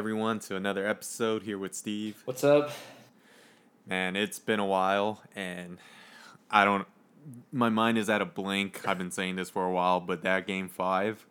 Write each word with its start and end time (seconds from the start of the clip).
everyone, 0.00 0.38
to 0.38 0.56
another 0.56 0.86
episode 0.86 1.42
here 1.42 1.56
with 1.56 1.74
Steve. 1.74 2.20
What's 2.26 2.44
up? 2.44 2.70
Man, 3.86 4.14
it's 4.14 4.38
been 4.38 4.60
a 4.60 4.66
while, 4.66 5.22
and 5.34 5.78
I 6.50 6.66
don't. 6.66 6.86
My 7.50 7.70
mind 7.70 7.96
is 7.96 8.10
at 8.10 8.20
a 8.20 8.26
blink. 8.26 8.86
I've 8.86 8.98
been 8.98 9.10
saying 9.10 9.36
this 9.36 9.48
for 9.48 9.64
a 9.64 9.72
while, 9.72 10.00
but 10.00 10.22
that 10.22 10.46
game 10.46 10.68
five, 10.68 11.26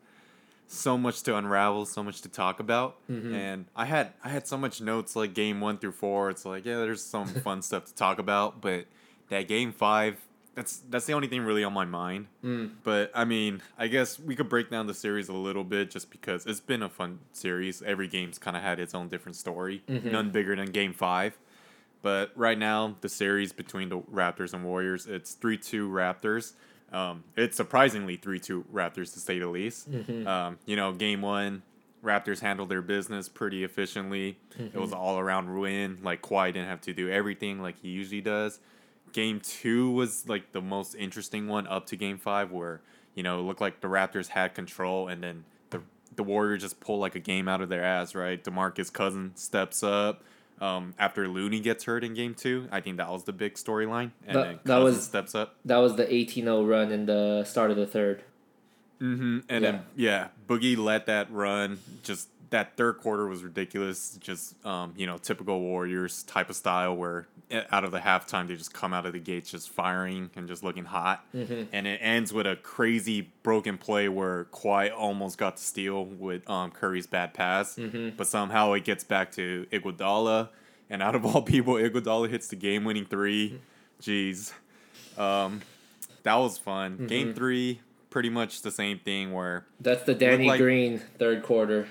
so 0.68 0.98
much 0.98 1.22
to 1.24 1.38
unravel, 1.38 1.86
so 1.86 2.04
much 2.04 2.22
to 2.22 2.30
talk 2.30 2.60
about, 2.60 2.98
Mm-hmm. 3.08 3.36
and 3.36 3.66
I 3.76 3.86
had 3.86 4.14
I 4.24 4.30
had 4.30 4.48
so 4.48 4.58
much 4.58 4.82
notes 4.82 5.16
like 5.16 5.36
game 5.36 5.62
one 5.62 5.78
through 5.78 5.92
four. 5.92 6.32
It's 6.32 6.44
like 6.44 6.66
yeah, 6.66 6.78
there's 6.78 7.04
some 7.04 7.28
fun 7.44 7.62
stuff 7.62 7.86
to 7.86 7.94
talk 7.94 8.18
about, 8.18 8.62
but 8.62 8.86
that 9.30 9.48
game 9.48 9.72
five, 9.74 10.18
that's 10.56 10.78
that's 10.90 11.06
the 11.06 11.14
only 11.14 11.28
thing 11.28 11.42
really 11.44 11.64
on 11.64 11.74
my 11.74 11.86
mind. 11.86 12.28
Mm. 12.44 12.72
But 12.84 13.12
I 13.14 13.26
mean, 13.26 13.62
I 13.78 13.88
guess 13.88 14.20
we 14.20 14.36
could 14.36 14.50
break 14.50 14.70
down 14.72 14.88
the 14.88 14.94
series 14.94 15.30
a 15.30 15.34
little 15.34 15.64
bit 15.64 15.92
just 15.92 16.10
because 16.10 16.46
it's 16.46 16.60
been 16.62 16.82
a 16.82 16.90
fun 16.90 17.20
series. 17.34 17.82
Every 17.82 18.08
game's 18.08 18.40
kind 18.40 18.56
of 18.58 18.64
had 18.64 18.80
its 18.80 18.96
own 18.96 19.08
different 19.10 19.36
story. 19.36 19.84
Mhm. 19.88 20.06
None 20.12 20.30
bigger 20.32 20.56
than 20.56 20.72
Game 20.72 20.94
Five. 20.94 21.38
But 22.02 22.32
right 22.36 22.58
now, 22.58 22.96
the 23.02 23.10
series 23.10 23.52
between 23.52 23.90
the 23.90 24.00
Raptors 24.00 24.54
and 24.54 24.64
Warriors, 24.64 25.08
it's 25.08 25.34
three 25.34 25.58
two 25.58 25.90
Raptors. 25.90 26.54
Um, 26.94 27.24
it's 27.36 27.58
surprisingly 27.58 28.16
three 28.16 28.40
two 28.40 28.64
Raptors 28.74 29.12
to 29.14 29.20
say 29.20 29.40
the 29.40 29.48
least. 29.48 29.92
Mhm. 29.92 30.26
Um, 30.28 30.60
you 30.66 30.76
know, 30.76 30.94
Game 30.94 31.22
One, 31.22 31.64
Raptors 32.04 32.40
handled 32.42 32.70
their 32.70 32.84
business 32.84 33.28
pretty 33.28 33.64
efficiently. 33.64 34.38
It 34.60 34.76
was 34.76 34.94
all 34.94 35.18
around 35.20 35.58
win. 35.60 35.98
Like 36.04 36.22
Kawhi 36.22 36.54
didn't 36.54 36.68
have 36.68 36.82
to 36.82 36.94
do 36.94 37.10
everything 37.10 37.62
like 37.62 37.80
he 37.82 37.90
usually 37.90 38.22
does. 38.22 38.60
Game 39.16 39.40
two 39.40 39.92
was 39.92 40.28
like 40.28 40.52
the 40.52 40.60
most 40.62 40.94
interesting 40.94 41.48
one 41.48 41.68
up 41.68 41.86
to 41.88 41.96
game 41.96 42.18
five, 42.18 42.52
where 42.52 42.82
you 43.14 43.24
know 43.24 43.40
it 43.40 43.44
looked 43.44 43.62
like 43.62 43.80
the 43.80 43.88
Raptors 43.88 44.28
had 44.28 44.54
control, 44.54 45.08
and 45.08 45.24
then 45.24 45.46
the 45.70 45.80
the 46.18 46.24
Warriors 46.24 46.62
just 46.64 46.82
pull 46.82 47.00
like 47.00 47.16
a 47.16 47.20
game 47.22 47.48
out 47.48 47.62
of 47.62 47.70
their 47.70 47.82
ass. 47.82 48.14
Right, 48.14 48.44
Demarcus 48.44 48.92
Cousins 48.92 49.42
steps 49.42 49.84
up 49.84 50.22
um, 50.60 50.94
after 51.00 51.30
Looney 51.30 51.62
gets 51.62 51.86
hurt 51.86 52.04
in 52.04 52.14
game 52.14 52.34
two. 52.34 52.68
I 52.74 52.82
think 52.82 52.98
that 52.98 53.10
was 53.10 53.24
the 53.24 53.32
big 53.32 53.54
storyline, 53.54 54.12
and 54.28 54.36
That- 54.36 54.44
then 54.44 54.60
that 54.66 54.78
was- 54.80 55.06
steps 55.06 55.34
up. 55.34 55.56
That 55.64 55.78
was 55.78 55.96
the 55.96 56.06
18-0 56.14 56.68
run 56.70 56.92
in 56.92 57.06
the 57.06 57.46
start 57.46 57.72
of 57.72 57.78
the 57.78 57.88
third. 57.88 58.22
Mm-hmm. 59.02 59.40
And 59.48 59.64
Yeah. 59.64 59.72
then 59.72 59.82
yeah, 59.96 60.28
Boogie 60.46 60.78
let 60.78 61.06
that 61.06 61.32
run. 61.32 61.80
Just 62.04 62.28
that 62.52 62.78
third 62.78 62.98
quarter 62.98 63.28
was 63.28 63.44
ridiculous. 63.44 64.18
Just 64.22 64.64
um, 64.66 64.94
you 64.96 65.06
know, 65.06 65.18
typical 65.18 65.60
Warriors 65.62 66.24
type 66.24 66.50
of 66.50 66.56
style 66.56 66.96
where 66.96 67.28
out 67.72 67.84
of 67.84 67.92
the 67.92 68.00
halftime 68.00 68.48
they 68.48 68.56
just 68.56 68.74
come 68.74 68.94
out 68.94 69.06
of 69.06 69.14
the 69.14 69.20
gates 69.20 69.52
just 69.52 69.70
firing 69.70 70.30
and 70.36 70.48
just 70.48 70.64
looking 70.64 70.86
hot. 70.86 71.24
Mhm. 71.34 71.68
And 71.72 71.86
it 71.88 72.00
ends 72.02 72.34
with 72.34 72.48
a 72.48 72.56
crazy 72.56 73.30
broken 73.44 73.78
play 73.78 74.10
where 74.10 74.46
Kawhi 74.46 74.92
almost 74.96 75.38
got 75.38 75.58
to 75.58 75.64
steal 75.64 76.06
with 76.06 76.50
um, 76.50 76.72
Curry's 76.72 77.06
bad 77.08 77.34
pass, 77.34 77.76
Mhm. 77.78 78.18
but 78.18 78.26
somehow 78.28 78.74
it 78.74 78.84
gets 78.84 79.04
back 79.04 79.32
to 79.34 79.68
Iguodala, 79.72 80.50
and 80.90 81.04
out 81.04 81.14
of 81.16 81.26
all 81.26 81.42
people, 81.44 81.76
Iguodala 81.76 82.30
hits 82.30 82.48
the 82.48 82.56
game-winning 82.56 83.06
three. 83.06 83.60
Jeez, 84.02 84.52
um, 85.18 85.62
that 86.24 86.36
was 86.36 86.58
fun. 86.58 87.06
Game 87.08 87.30
Mhm. 87.32 87.36
three, 87.36 87.82
pretty 88.10 88.30
much 88.30 88.62
the 88.64 88.72
same 88.72 89.00
thing 89.00 89.34
where 89.34 89.66
That's 89.80 90.04
the 90.04 90.16
Danny 90.16 90.48
like- 90.48 90.60
Green 90.60 91.00
third 91.20 91.44
quarter. 91.44 91.88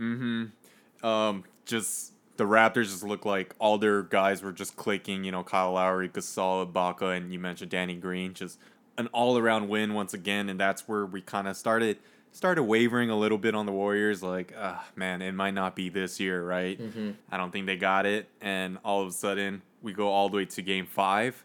Mm-hmm. 0.00 1.06
Um, 1.06 1.44
just 1.64 2.12
the 2.36 2.44
Raptors 2.44 2.84
just 2.84 3.02
look 3.04 3.24
like 3.24 3.54
all 3.58 3.78
their 3.78 4.02
guys 4.02 4.42
were 4.42 4.52
just 4.52 4.76
clicking. 4.76 5.24
You 5.24 5.32
know, 5.32 5.42
Kyle 5.42 5.72
Lowry, 5.72 6.08
Gasol, 6.08 6.70
Ibaka, 6.70 7.16
and 7.16 7.32
you 7.32 7.38
mentioned 7.38 7.70
Danny 7.70 7.94
Green. 7.96 8.34
Just 8.34 8.58
an 8.98 9.08
all-around 9.08 9.68
win 9.68 9.94
once 9.94 10.14
again, 10.14 10.48
and 10.48 10.58
that's 10.58 10.88
where 10.88 11.04
we 11.06 11.20
kind 11.20 11.48
of 11.48 11.56
started 11.56 11.98
started 12.32 12.64
wavering 12.64 13.08
a 13.08 13.16
little 13.16 13.38
bit 13.38 13.54
on 13.54 13.64
the 13.64 13.72
Warriors. 13.72 14.22
Like, 14.22 14.52
ah, 14.58 14.84
man, 14.94 15.22
it 15.22 15.32
might 15.32 15.54
not 15.54 15.74
be 15.74 15.88
this 15.88 16.20
year, 16.20 16.44
right? 16.44 16.78
Mhm. 16.78 17.14
I 17.30 17.36
don't 17.38 17.50
think 17.50 17.66
they 17.66 17.76
got 17.76 18.04
it, 18.06 18.28
and 18.40 18.78
all 18.84 19.00
of 19.02 19.08
a 19.08 19.12
sudden 19.12 19.62
we 19.82 19.92
go 19.92 20.08
all 20.08 20.28
the 20.28 20.36
way 20.38 20.44
to 20.44 20.62
Game 20.62 20.86
Five, 20.86 21.44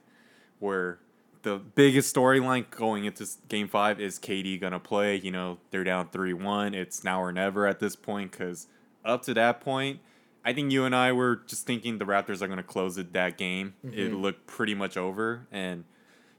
where 0.59 0.99
the 1.43 1.57
biggest 1.57 2.13
storyline 2.15 2.69
going 2.69 3.05
into 3.05 3.25
Game 3.49 3.67
Five 3.67 3.99
is 3.99 4.19
KD 4.19 4.59
gonna 4.59 4.79
play. 4.79 5.15
You 5.17 5.31
know, 5.31 5.57
they're 5.71 5.83
down 5.83 6.09
three 6.09 6.33
one. 6.33 6.73
It's 6.73 7.03
now 7.03 7.21
or 7.21 7.31
never 7.31 7.65
at 7.67 7.79
this 7.79 7.95
point 7.95 8.31
because 8.31 8.67
up 9.03 9.23
to 9.23 9.33
that 9.33 9.61
point, 9.61 9.99
I 10.45 10.53
think 10.53 10.71
you 10.71 10.85
and 10.85 10.95
I 10.95 11.11
were 11.11 11.37
just 11.47 11.65
thinking 11.65 11.97
the 11.97 12.05
Raptors 12.05 12.41
are 12.41 12.47
gonna 12.47 12.63
close 12.63 12.97
it 12.97 13.13
that 13.13 13.37
game. 13.37 13.73
It 13.83 14.11
Mhm. 14.11 14.21
looked 14.21 14.47
pretty 14.47 14.75
much 14.75 14.97
over, 14.97 15.47
and 15.51 15.83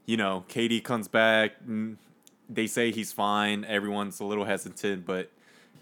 you 0.05 0.17
know, 0.17 0.43
KD 0.49 0.81
comes 0.81 1.07
back. 1.07 1.53
They 2.49 2.67
say 2.67 2.91
he's 2.91 3.13
fine. 3.13 3.63
Everyone's 3.65 4.19
a 4.19 4.25
little 4.25 4.45
hesitant, 4.45 5.05
but 5.05 5.31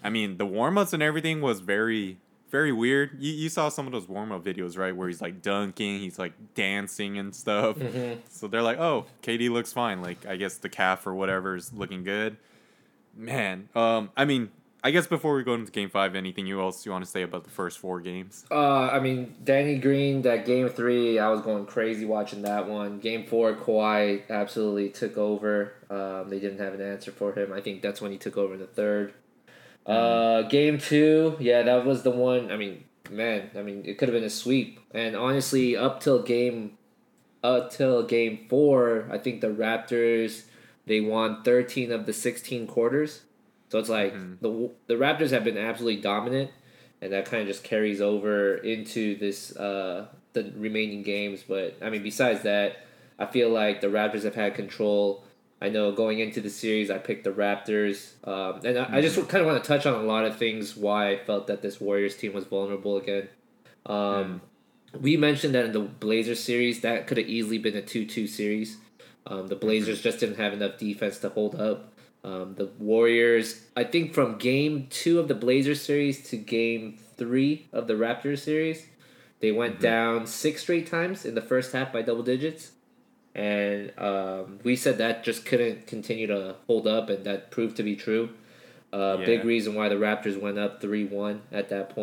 I 0.04 0.10
mean, 0.10 0.36
the 0.36 0.46
warm 0.46 0.78
ups 0.78 0.92
and 0.92 1.02
everything 1.02 1.40
was 1.40 1.60
very, 1.60 2.18
very 2.52 2.70
weird. 2.70 3.16
You, 3.18 3.32
you 3.32 3.48
saw 3.48 3.68
some 3.70 3.86
of 3.86 3.92
those 3.92 4.06
warm 4.06 4.30
up 4.30 4.44
videos, 4.44 4.78
right? 4.78 4.94
Where 4.94 5.08
he's 5.08 5.22
like 5.22 5.42
dunking, 5.42 5.98
he's 5.98 6.18
like 6.18 6.34
dancing 6.54 7.18
and 7.18 7.34
stuff. 7.34 7.78
Mhm. 7.78 8.18
So 8.28 8.46
they're 8.46 8.62
like, 8.62 8.78
oh, 8.78 9.06
KD 9.22 9.50
looks 9.50 9.72
fine. 9.72 10.02
Like, 10.02 10.24
I 10.26 10.36
guess 10.36 10.58
the 10.58 10.68
calf 10.68 11.06
or 11.06 11.14
whatever 11.14 11.56
is 11.56 11.72
looking 11.72 12.04
good. 12.04 12.36
Man, 13.16 13.68
um, 13.74 14.10
I 14.16 14.24
mean, 14.24 14.50
I 14.84 14.90
guess 14.90 15.06
before 15.06 15.34
we 15.34 15.44
go 15.44 15.54
into 15.54 15.70
game 15.70 15.88
five, 15.90 16.14
anything 16.16 16.46
you 16.46 16.60
else 16.60 16.84
you 16.84 16.92
want 16.92 17.04
to 17.04 17.10
say 17.10 17.22
about 17.22 17.44
the 17.44 17.50
first 17.50 17.78
four 17.78 18.00
games? 18.00 18.44
Uh, 18.50 18.88
I 18.88 18.98
mean, 19.00 19.34
Danny 19.44 19.78
Green, 19.78 20.22
that 20.22 20.44
game 20.44 20.68
three, 20.68 21.18
I 21.18 21.28
was 21.28 21.40
going 21.40 21.66
crazy 21.66 22.04
watching 22.04 22.42
that 22.42 22.68
one. 22.68 22.98
Game 22.98 23.24
four, 23.26 23.54
Kawhi 23.54 24.28
absolutely 24.28 24.88
took 24.90 25.16
over. 25.16 25.72
Um, 25.88 26.28
they 26.30 26.40
didn't 26.40 26.58
have 26.58 26.74
an 26.74 26.80
answer 26.80 27.12
for 27.12 27.32
him. 27.32 27.52
I 27.52 27.60
think 27.60 27.80
that's 27.80 28.00
when 28.00 28.10
he 28.12 28.18
took 28.18 28.36
over 28.36 28.56
the 28.56 28.66
third. 28.66 29.14
Uh, 29.86 30.42
game 30.42 30.78
two, 30.78 31.36
yeah, 31.40 31.62
that 31.62 31.84
was 31.84 32.02
the 32.02 32.10
one. 32.10 32.50
I 32.52 32.56
mean, 32.56 32.84
man, 33.10 33.50
I 33.56 33.62
mean, 33.62 33.82
it 33.84 33.98
could 33.98 34.08
have 34.08 34.14
been 34.14 34.24
a 34.24 34.30
sweep. 34.30 34.78
And 34.92 35.16
honestly, 35.16 35.76
up 35.76 36.00
till 36.00 36.22
game, 36.22 36.78
up 37.42 37.70
till 37.72 38.02
game 38.04 38.46
four, 38.48 39.08
I 39.10 39.18
think 39.18 39.40
the 39.40 39.48
Raptors 39.48 40.44
they 40.86 41.00
won 41.00 41.42
thirteen 41.42 41.90
of 41.92 42.06
the 42.06 42.12
sixteen 42.12 42.66
quarters. 42.66 43.22
So 43.70 43.78
it's 43.78 43.88
like 43.88 44.14
Mhm. 44.14 44.38
the 44.40 44.70
the 44.86 44.94
Raptors 44.94 45.30
have 45.30 45.44
been 45.44 45.56
absolutely 45.58 46.00
dominant, 46.00 46.50
and 47.00 47.12
that 47.12 47.24
kind 47.26 47.42
of 47.42 47.48
just 47.48 47.64
carries 47.64 48.00
over 48.00 48.54
into 48.56 49.16
this 49.16 49.56
uh, 49.56 50.06
the 50.32 50.52
remaining 50.56 51.02
games. 51.02 51.42
But 51.46 51.76
I 51.82 51.90
mean, 51.90 52.02
besides 52.02 52.42
that, 52.42 52.76
I 53.18 53.26
feel 53.26 53.48
like 53.50 53.80
the 53.80 53.88
Raptors 53.88 54.22
have 54.24 54.34
had 54.36 54.54
control. 54.54 55.24
I 55.62 55.68
know 55.68 55.92
going 55.92 56.18
into 56.18 56.40
the 56.40 56.50
series, 56.50 56.90
I 56.90 56.98
picked 56.98 57.22
the 57.22 57.30
Raptors, 57.30 57.96
um, 58.26 58.60
and 58.64 58.76
I, 58.76 58.96
I 58.96 59.00
just 59.00 59.16
kind 59.28 59.40
of 59.42 59.46
want 59.46 59.62
to 59.62 59.68
touch 59.68 59.86
on 59.86 59.94
a 59.94 60.02
lot 60.02 60.24
of 60.24 60.36
things 60.36 60.76
why 60.76 61.10
I 61.12 61.16
felt 61.16 61.46
that 61.46 61.62
this 61.62 61.80
Warriors 61.80 62.16
team 62.16 62.32
was 62.32 62.44
vulnerable 62.44 62.96
again. 62.96 63.28
Um, 63.86 64.40
We 65.00 65.16
mentioned 65.16 65.54
that 65.54 65.64
in 65.64 65.72
the 65.72 65.80
Blazers 65.80 66.42
series, 66.42 66.80
that 66.82 67.06
could 67.06 67.16
have 67.16 67.28
easily 67.28 67.58
been 67.58 67.76
a 67.76 67.82
two-two 67.82 68.26
series. 68.26 68.76
Um, 69.26 69.46
the 69.46 69.56
Blazers 69.56 70.02
just 70.02 70.20
didn't 70.20 70.36
have 70.36 70.52
enough 70.52 70.78
defense 70.78 71.18
to 71.20 71.28
hold 71.30 71.54
up. 71.60 71.92
Um, 72.24 72.54
the 72.56 72.66
Warriors, 72.78 73.64
I 73.76 73.84
think, 73.84 74.14
from 74.14 74.38
game 74.38 74.86
two 74.90 75.18
of 75.18 75.28
the 75.28 75.34
Blazers 75.34 75.80
series 75.80 76.28
to 76.30 76.36
game 76.36 76.98
three 77.16 77.68
of 77.72 77.86
the 77.86 77.94
Raptors 77.94 78.40
series, 78.40 78.86
they 79.40 79.50
went 79.50 79.80
down 79.80 80.26
six 80.26 80.62
straight 80.62 80.86
times 80.86 81.24
in 81.24 81.34
the 81.34 81.40
first 81.40 81.72
half 81.72 81.92
by 81.92 82.02
double 82.02 82.22
digits. 82.22 82.72
And 83.34 83.92
um, 83.98 84.58
we 84.62 84.76
said 84.76 84.98
that 84.98 85.24
just 85.24 85.46
couldn't 85.46 85.86
continue 85.86 86.26
to 86.26 86.56
hold 86.66 86.86
up, 86.86 87.08
and 87.08 87.24
that 87.24 87.50
proved 87.50 87.76
to 87.78 87.82
be 87.82 87.96
true. 87.96 88.30
Uh, 88.92 89.16
Big 89.16 89.44
reason 89.44 89.74
why 89.74 89.88
the 89.88 89.94
Raptors 89.94 90.38
went 90.38 90.58
up 90.58 90.82
3 90.82 91.06
1 91.06 91.42
at 91.50 91.70
that. 91.70 91.96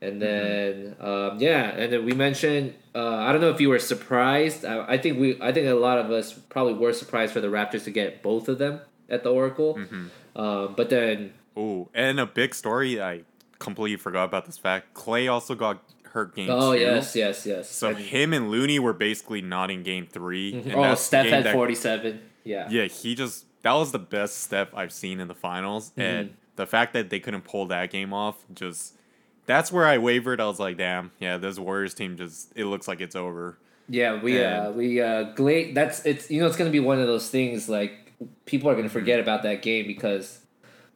And 0.00 0.22
then, 0.22 0.94
um, 1.00 1.38
yeah, 1.40 1.70
and 1.70 1.92
then 1.92 2.04
we 2.04 2.12
mentioned. 2.12 2.74
Uh, 2.94 3.16
I 3.16 3.32
don't 3.32 3.40
know 3.40 3.50
if 3.50 3.60
you 3.60 3.70
were 3.70 3.78
surprised. 3.78 4.64
I, 4.64 4.92
I 4.92 4.98
think 4.98 5.18
we. 5.18 5.40
I 5.40 5.52
think 5.52 5.66
a 5.66 5.74
lot 5.74 5.98
of 5.98 6.10
us 6.10 6.32
probably 6.32 6.74
were 6.74 6.92
surprised 6.92 7.32
for 7.32 7.40
the 7.40 7.48
Raptors 7.48 7.84
to 7.84 7.90
get 7.90 8.22
both 8.22 8.48
of 8.48 8.58
them 8.58 8.80
at 9.08 9.24
the 9.24 9.32
Oracle. 9.32 9.74
Mm-hmm. 9.74 10.40
Um, 10.40 10.74
but 10.76 10.90
then, 10.90 11.32
oh, 11.56 11.88
and 11.94 12.20
a 12.20 12.26
big 12.26 12.54
story. 12.54 13.00
I 13.00 13.22
completely 13.58 13.96
forgot 13.96 14.24
about 14.24 14.44
this 14.44 14.58
fact. 14.58 14.92
Clay 14.94 15.28
also 15.28 15.54
got 15.54 15.82
hurt 16.16 16.34
game 16.34 16.48
oh 16.50 16.72
two. 16.74 16.80
yes, 16.80 17.14
yes, 17.14 17.46
yes. 17.46 17.70
So 17.70 17.88
And- 17.90 17.98
him 17.98 18.32
and 18.32 18.50
Looney 18.50 18.78
were 18.78 18.92
basically 18.92 19.42
not 19.42 19.70
in 19.70 19.82
game 19.82 20.06
3 20.06 20.54
and 20.54 20.74
oh, 20.74 20.94
Steph 20.94 21.26
had 21.26 21.52
forty 21.52 21.74
seven. 21.74 22.20
Yeah. 22.44 22.68
Yeah, 22.70 22.84
he 22.84 23.14
just 23.14 23.44
that 23.62 23.72
was 23.72 23.92
the 23.92 23.98
best 23.98 24.38
Steph 24.42 24.74
I've 24.74 24.92
seen 24.92 25.20
in 25.20 25.28
the 25.28 25.34
finals, 25.34 25.90
Mm-hmm. 25.90 26.00
and 26.00 26.34
the 26.56 26.66
fact 26.66 26.92
that 26.94 27.10
they 27.10 27.20
couldn't 27.20 27.42
pull 27.44 27.66
that 27.66 27.90
game 27.90 28.12
off 28.14 28.36
just 28.54 28.94
that's 29.46 29.70
where 29.70 29.84
I 29.86 29.98
wavered. 29.98 30.40
I 30.40 30.46
was 30.46 30.58
like, 30.58 30.76
damn, 30.78 31.12
yeah, 31.20 31.36
this 31.36 31.58
Warriors 31.58 31.94
team 31.94 32.16
just 32.16 32.52
it 32.56 32.64
looks 32.64 32.88
like 32.88 33.00
it's 33.00 33.14
over. 33.16 33.58
Yeah, 33.88 34.20
we 34.22 34.42
uh 34.42 34.70
we 34.72 35.00
uh 35.00 35.24
gla- 35.34 35.72
that's 35.72 36.04
it's 36.06 36.30
you 36.30 36.40
know 36.40 36.46
it's 36.46 36.56
gonna 36.56 36.70
be 36.70 36.80
one 36.80 36.98
of 36.98 37.06
those 37.06 37.28
things 37.30 37.68
like 37.68 38.12
people 38.46 38.68
are 38.70 38.74
gonna 38.74 38.88
forget 38.88 39.20
about 39.20 39.42
that 39.42 39.60
game 39.62 39.86
because 39.86 40.40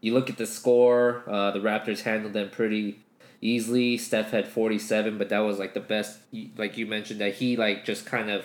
you 0.00 0.14
look 0.14 0.30
at 0.30 0.38
the 0.38 0.46
score, 0.46 1.22
uh 1.28 1.50
the 1.52 1.60
Raptors 1.60 2.00
handled 2.02 2.32
them 2.32 2.48
pretty 2.50 2.98
easily. 3.40 3.96
Steph 3.96 4.30
had 4.30 4.46
forty 4.48 4.78
seven, 4.78 5.18
but 5.18 5.28
that 5.30 5.40
was 5.40 5.58
like 5.58 5.74
the 5.74 5.80
best 5.80 6.18
like 6.56 6.76
you 6.76 6.86
mentioned 6.86 7.20
that 7.20 7.34
he 7.34 7.56
like 7.56 7.84
just 7.84 8.06
kind 8.06 8.30
of 8.30 8.44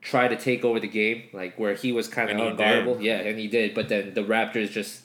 tried 0.00 0.28
to 0.28 0.36
take 0.36 0.64
over 0.64 0.78
the 0.80 0.88
game, 0.88 1.24
like 1.32 1.58
where 1.58 1.74
he 1.74 1.92
was 1.92 2.08
kind 2.08 2.30
of 2.30 2.36
unguardable. 2.36 3.02
Yeah, 3.02 3.18
and 3.20 3.38
he 3.38 3.48
did, 3.48 3.74
but 3.74 3.88
then 3.88 4.14
the 4.14 4.22
Raptors 4.22 4.70
just 4.70 5.02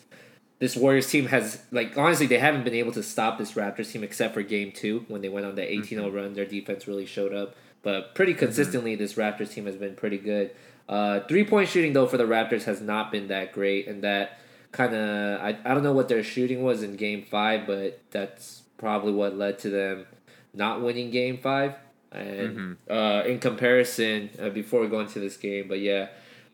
this 0.60 0.75
Warriors 0.77 1.10
team 1.10 1.25
has 1.27 1.62
like 1.71 1.98
honestly 1.98 2.25
they 2.27 2.38
haven't 2.38 2.63
been 2.63 2.75
able 2.75 2.92
to 2.94 3.04
stop 3.04 3.38
this 3.38 3.54
Raptors 3.54 3.92
team 3.92 4.04
except 4.04 4.33
for 4.33 4.42
game 4.44 4.71
2 4.71 5.06
when 5.10 5.21
they 5.21 5.27
went 5.30 5.45
on 5.45 5.56
the 5.56 5.62
18-0 5.62 5.83
Mm-hmm. 5.83 6.15
run 6.15 6.33
their 6.36 6.45
defense 6.45 6.88
really 6.88 7.06
showed 7.06 7.33
up 7.33 7.56
but 7.81 8.15
pretty 8.15 8.33
consistently 8.33 8.95
this 8.95 9.15
Raptors 9.15 9.51
team 9.51 9.65
has 9.65 9.75
been 9.75 9.95
pretty 9.95 10.18
good 10.18 10.51
uh, 10.88 11.21
three 11.21 11.44
point 11.44 11.68
shooting 11.68 11.92
though 11.94 12.06
for 12.07 12.18
the 12.18 12.24
Raptors 12.24 12.63
has 12.63 12.80
not 12.81 13.12
been 13.12 13.27
that 13.27 13.51
great 13.51 13.88
and 13.88 14.04
that 14.04 14.39
kind 14.71 14.95
of 14.95 15.42
I, 15.42 15.57
I 15.65 15.74
don't 15.74 15.83
know 15.83 15.92
what 15.92 16.07
their 16.07 16.24
shooting 16.24 16.63
was 16.63 16.81
in 16.81 16.95
game 16.95 17.24
5 17.24 17.68
but 17.68 18.00
that's 18.12 18.62
probably 18.83 19.13
what 19.13 19.35
led 19.38 19.57
to 19.59 19.69
them 19.69 20.06
not 20.53 20.81
winning 20.81 21.09
game 21.09 21.38
5 21.38 21.74
and 22.12 22.57
Mm-hmm. 22.57 22.94
uh, 22.94 23.21
in 23.24 23.39
comparison 23.39 24.30
uh, 24.39 24.50
before 24.50 24.81
we 24.81 24.88
go 24.88 25.00
into 25.00 25.19
this 25.19 25.38
game 25.38 25.68
but 25.69 25.80
yeah 25.80 26.07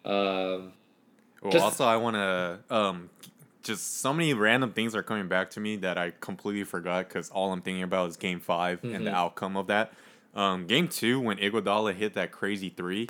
um, 0.06 0.72
Well, 1.42 1.52
Just- 1.52 1.64
also 1.64 1.86
I 1.86 1.98
want 1.98 2.16
to 2.16 2.60
um, 2.70 3.10
just 3.64 4.00
so 4.02 4.14
many 4.14 4.34
random 4.34 4.72
things 4.72 4.96
are 4.96 5.04
coming 5.04 5.28
back 5.28 5.50
to 5.52 5.60
me 5.60 5.76
that 5.78 5.98
I 5.98 6.12
completely 6.22 6.64
forgot 6.64 7.08
because 7.10 7.30
all 7.32 7.52
I'm 7.52 7.62
thinking 7.62 7.84
about 7.84 8.10
is 8.10 8.16
Game 8.18 8.40
5 8.40 8.84
and 8.84 9.06
the 9.08 9.14
outcome 9.14 9.58
of 9.58 9.68
that. 9.68 9.92
Um, 10.36 10.68
game 10.68 10.88
two, 10.88 11.20
when 11.20 11.38
Iguodala 11.38 11.94
hit 11.96 12.14
that 12.14 12.32
crazy 12.32 12.70
three, 12.70 13.10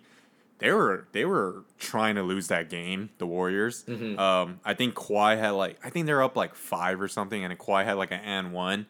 they 0.60 0.72
were 0.72 1.06
they 1.12 1.25
were 1.25 1.63
trying 1.77 2.15
to 2.15 2.24
lose 2.24 2.48
that 2.48 2.69
game. 2.69 3.10
The 3.19 3.27
Warriors. 3.27 3.86
Um, 4.18 4.60
I 4.65 4.74
think 4.74 4.95
Kawhi 4.95 5.38
had 5.38 5.51
like 5.51 5.77
I 5.83 5.89
think 5.92 6.06
they're 6.07 6.24
up 6.24 6.36
like 6.38 6.56
five 6.56 7.00
or 7.01 7.07
something, 7.10 7.44
and 7.44 7.57
Kawhi 7.60 7.83
had 7.86 7.98
like 7.98 8.12
an 8.12 8.22
and 8.22 8.54
one, 8.54 8.88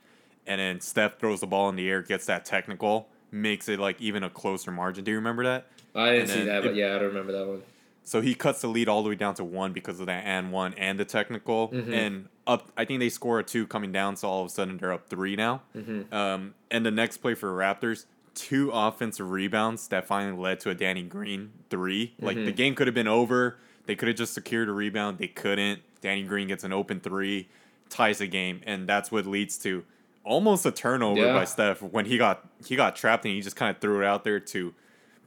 and 0.50 0.60
then 0.60 0.81
Steph 0.81 1.19
throws 1.19 1.40
the 1.40 1.48
ball 1.48 1.69
in 1.69 1.75
the 1.75 1.88
air, 1.88 2.01
gets 2.01 2.25
that 2.25 2.44
technical, 2.44 3.07
makes 3.31 3.69
it 3.69 3.80
like 3.80 4.01
even 4.01 4.24
a 4.24 4.30
closer 4.30 4.72
margin. 4.72 5.04
Do 5.04 5.12
you 5.12 5.18
remember 5.18 5.44
that? 5.44 5.68
I 5.96 6.12
didn't 6.12 6.30
see 6.30 6.44
that, 6.44 6.63
but 6.63 6.75
yeah, 6.75 6.96
I 6.96 7.00
don't 7.00 7.10
remember 7.10 7.31
that 7.31 7.48
one. 7.48 7.62
So 8.04 8.22
he 8.22 8.34
cuts 8.34 8.62
the 8.62 8.68
lead 8.68 8.90
all 8.90 9.04
the 9.04 9.10
way 9.10 9.16
down 9.16 9.36
to 9.36 9.44
one 9.44 9.72
because 9.72 10.00
of 10.00 10.07
that 10.07 10.24
and 10.25 10.51
one 10.51 10.74
and 10.74 11.00
the 11.00 11.06
technical 11.06 11.69
mm-hmm. 11.69 11.94
and 11.94 12.30
up. 12.48 12.72
I 12.75 12.84
think 12.84 13.00
they 13.00 13.10
score 13.10 13.38
a 13.38 13.44
two 13.44 13.68
coming 13.68 13.92
down, 13.92 14.16
so 14.16 14.28
all 14.28 14.42
of 14.42 14.48
a 14.48 14.50
sudden 14.50 14.78
they're 14.78 14.92
up 14.92 15.07
three 15.07 15.36
now. 15.36 15.62
Mm-hmm. 15.78 16.12
Um, 16.13 16.56
and 16.72 16.84
the 16.84 16.92
next 16.92 17.18
play 17.18 17.36
for 17.36 17.56
Raptors, 17.56 18.06
two 18.34 18.72
offensive 18.72 19.30
rebounds 19.30 19.88
that 19.90 20.07
finally 20.07 20.36
led 20.36 20.60
to 20.62 20.72
a 20.72 20.75
Danny 20.75 21.04
Green 21.04 21.51
3 21.69 22.16
Like 22.19 22.36
the 22.36 22.42
mm-hmm. 22.42 22.56
game 22.56 22.75
could 22.75 22.88
have 22.88 22.96
been 22.96 23.07
over. 23.07 23.57
They 23.86 23.96
could 23.96 24.07
have 24.07 24.18
just 24.18 24.34
secured 24.34 24.69
a 24.69 24.72
rebound. 24.72 25.19
They 25.19 25.28
couldn't. 25.28 25.81
Danny 26.01 26.24
Green 26.24 26.48
gets 26.48 26.63
an 26.63 26.74
open 26.74 27.00
three, 27.01 27.50
ties 27.90 28.18
the 28.18 28.28
game, 28.28 28.62
and 28.66 28.88
that's 28.88 29.12
what 29.12 29.28
leads 29.28 29.57
to 29.60 29.84
almost 30.30 30.66
a 30.66 30.72
turnover 30.72 31.20
Yeah. 31.22 31.34
by 31.34 31.44
Steph 31.46 31.81
when 31.81 32.06
he 32.06 32.18
got 32.18 32.48
he 32.66 32.76
got 32.76 32.96
trapped 32.96 33.26
and 33.26 33.34
he 33.34 33.42
just 33.42 33.56
kind 33.56 33.76
of 33.76 33.81
threw 33.81 34.02
it 34.02 34.06
out 34.06 34.24
there 34.24 34.40
to 34.40 34.74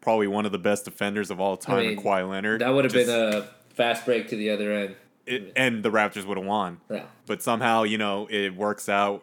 probably 0.00 0.26
one 0.26 0.46
of 0.46 0.52
the 0.52 0.58
best 0.58 0.84
defenders 0.84 1.30
of 1.30 1.40
all 1.40 1.56
time, 1.56 1.78
mean, 1.80 1.90
in 1.90 1.96
Kawhi 2.02 2.28
Leonard. 2.28 2.60
That 2.60 2.70
would 2.70 2.84
have 2.84 2.92
been 2.94 3.08
a 3.10 3.48
fast 3.74 4.04
break 4.06 4.28
to 4.28 4.36
the 4.36 4.50
other 4.50 4.72
end. 4.72 4.94
it, 5.26 5.52
and 5.54 5.82
the 5.82 5.90
Raptors 5.90 6.24
would 6.24 6.36
have 6.36 6.46
won. 6.46 6.80
Yeah. 6.90 7.04
But 7.26 7.42
somehow, 7.42 7.82
you 7.84 7.98
know, 7.98 8.26
it 8.30 8.54
works 8.56 8.88
out. 8.88 9.22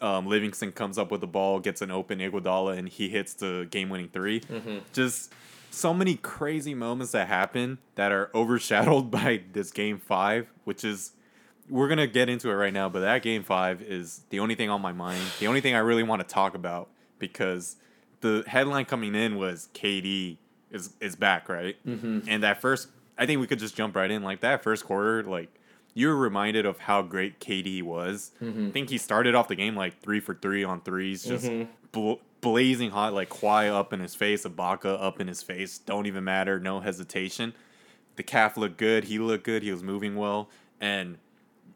Um, 0.00 0.26
Livingston 0.28 0.70
comes 0.72 0.96
up 0.98 1.10
with 1.10 1.20
the 1.20 1.26
ball, 1.26 1.58
gets 1.58 1.82
an 1.82 1.90
open 1.90 2.20
Iguodala, 2.20 2.78
and 2.78 2.88
he 2.88 3.08
hits 3.08 3.34
the 3.34 3.66
game-winning 3.70 4.10
3 4.10 4.40
Mm-hmm. 4.40 4.78
Just 4.92 5.32
so 5.70 5.92
many 5.92 6.14
crazy 6.16 6.74
moments 6.74 7.12
that 7.12 7.26
happen 7.26 7.78
that 7.96 8.12
are 8.12 8.30
overshadowed 8.34 9.10
by 9.10 9.40
this 9.52 9.72
game 9.72 9.98
five, 9.98 10.46
which 10.64 10.84
is 10.84 11.12
we're 11.68 11.88
gonna 11.88 12.06
get 12.06 12.28
into 12.28 12.50
it 12.50 12.54
right 12.54 12.72
now. 12.72 12.88
But 12.88 13.00
that 13.00 13.22
game 13.22 13.42
five 13.42 13.82
is 13.82 14.22
the 14.30 14.40
only 14.40 14.54
thing 14.54 14.70
on 14.70 14.80
my 14.80 14.92
mind, 14.92 15.22
the 15.40 15.46
only 15.46 15.60
thing 15.60 15.74
I 15.74 15.78
really 15.78 16.02
want 16.02 16.26
to 16.26 16.28
talk 16.28 16.54
about 16.54 16.88
because 17.18 17.76
the 18.20 18.44
headline 18.46 18.84
coming 18.84 19.14
in 19.14 19.36
was 19.36 19.68
KD 19.74 20.38
is 20.70 20.94
is 21.00 21.16
back, 21.16 21.48
right? 21.48 21.76
Mm-hmm. 21.86 22.20
And 22.28 22.42
that 22.42 22.60
first, 22.60 22.88
I 23.18 23.26
think 23.26 23.40
we 23.40 23.46
could 23.46 23.58
just 23.58 23.76
jump 23.76 23.94
right 23.96 24.10
in. 24.10 24.22
Like 24.22 24.40
that 24.40 24.62
first 24.62 24.84
quarter, 24.84 25.22
like 25.22 25.48
you 25.94 26.08
were 26.08 26.16
reminded 26.16 26.66
of 26.66 26.78
how 26.80 27.02
great 27.02 27.38
KD 27.38 27.82
was. 27.82 28.32
I 28.68 28.70
think 28.70 28.90
he 28.90 28.98
started 28.98 29.34
off 29.34 29.48
the 29.48 29.54
game 29.56 29.76
like 29.76 30.00
three 30.00 30.20
for 30.20 30.34
three 30.34 30.64
on 30.64 30.80
threes, 30.80 31.22
just 31.24 31.50
bl- 31.92 32.14
blazing 32.40 32.90
hot, 32.90 33.12
like 33.12 33.28
Kawhi 33.28 33.70
up 33.70 33.92
in 33.92 34.00
his 34.00 34.14
face, 34.14 34.44
Ibaka 34.44 35.00
up 35.00 35.20
in 35.20 35.28
his 35.28 35.42
face. 35.42 35.78
Don't 35.78 36.06
even 36.06 36.24
matter, 36.24 36.58
no 36.58 36.80
hesitation. 36.80 37.52
The 38.16 38.22
calf 38.22 38.56
looked 38.56 38.78
good. 38.78 39.04
He 39.04 39.18
looked 39.18 39.44
good. 39.44 39.62
He 39.62 39.70
was 39.70 39.82
moving 39.82 40.16
well, 40.16 40.48
and 40.80 41.18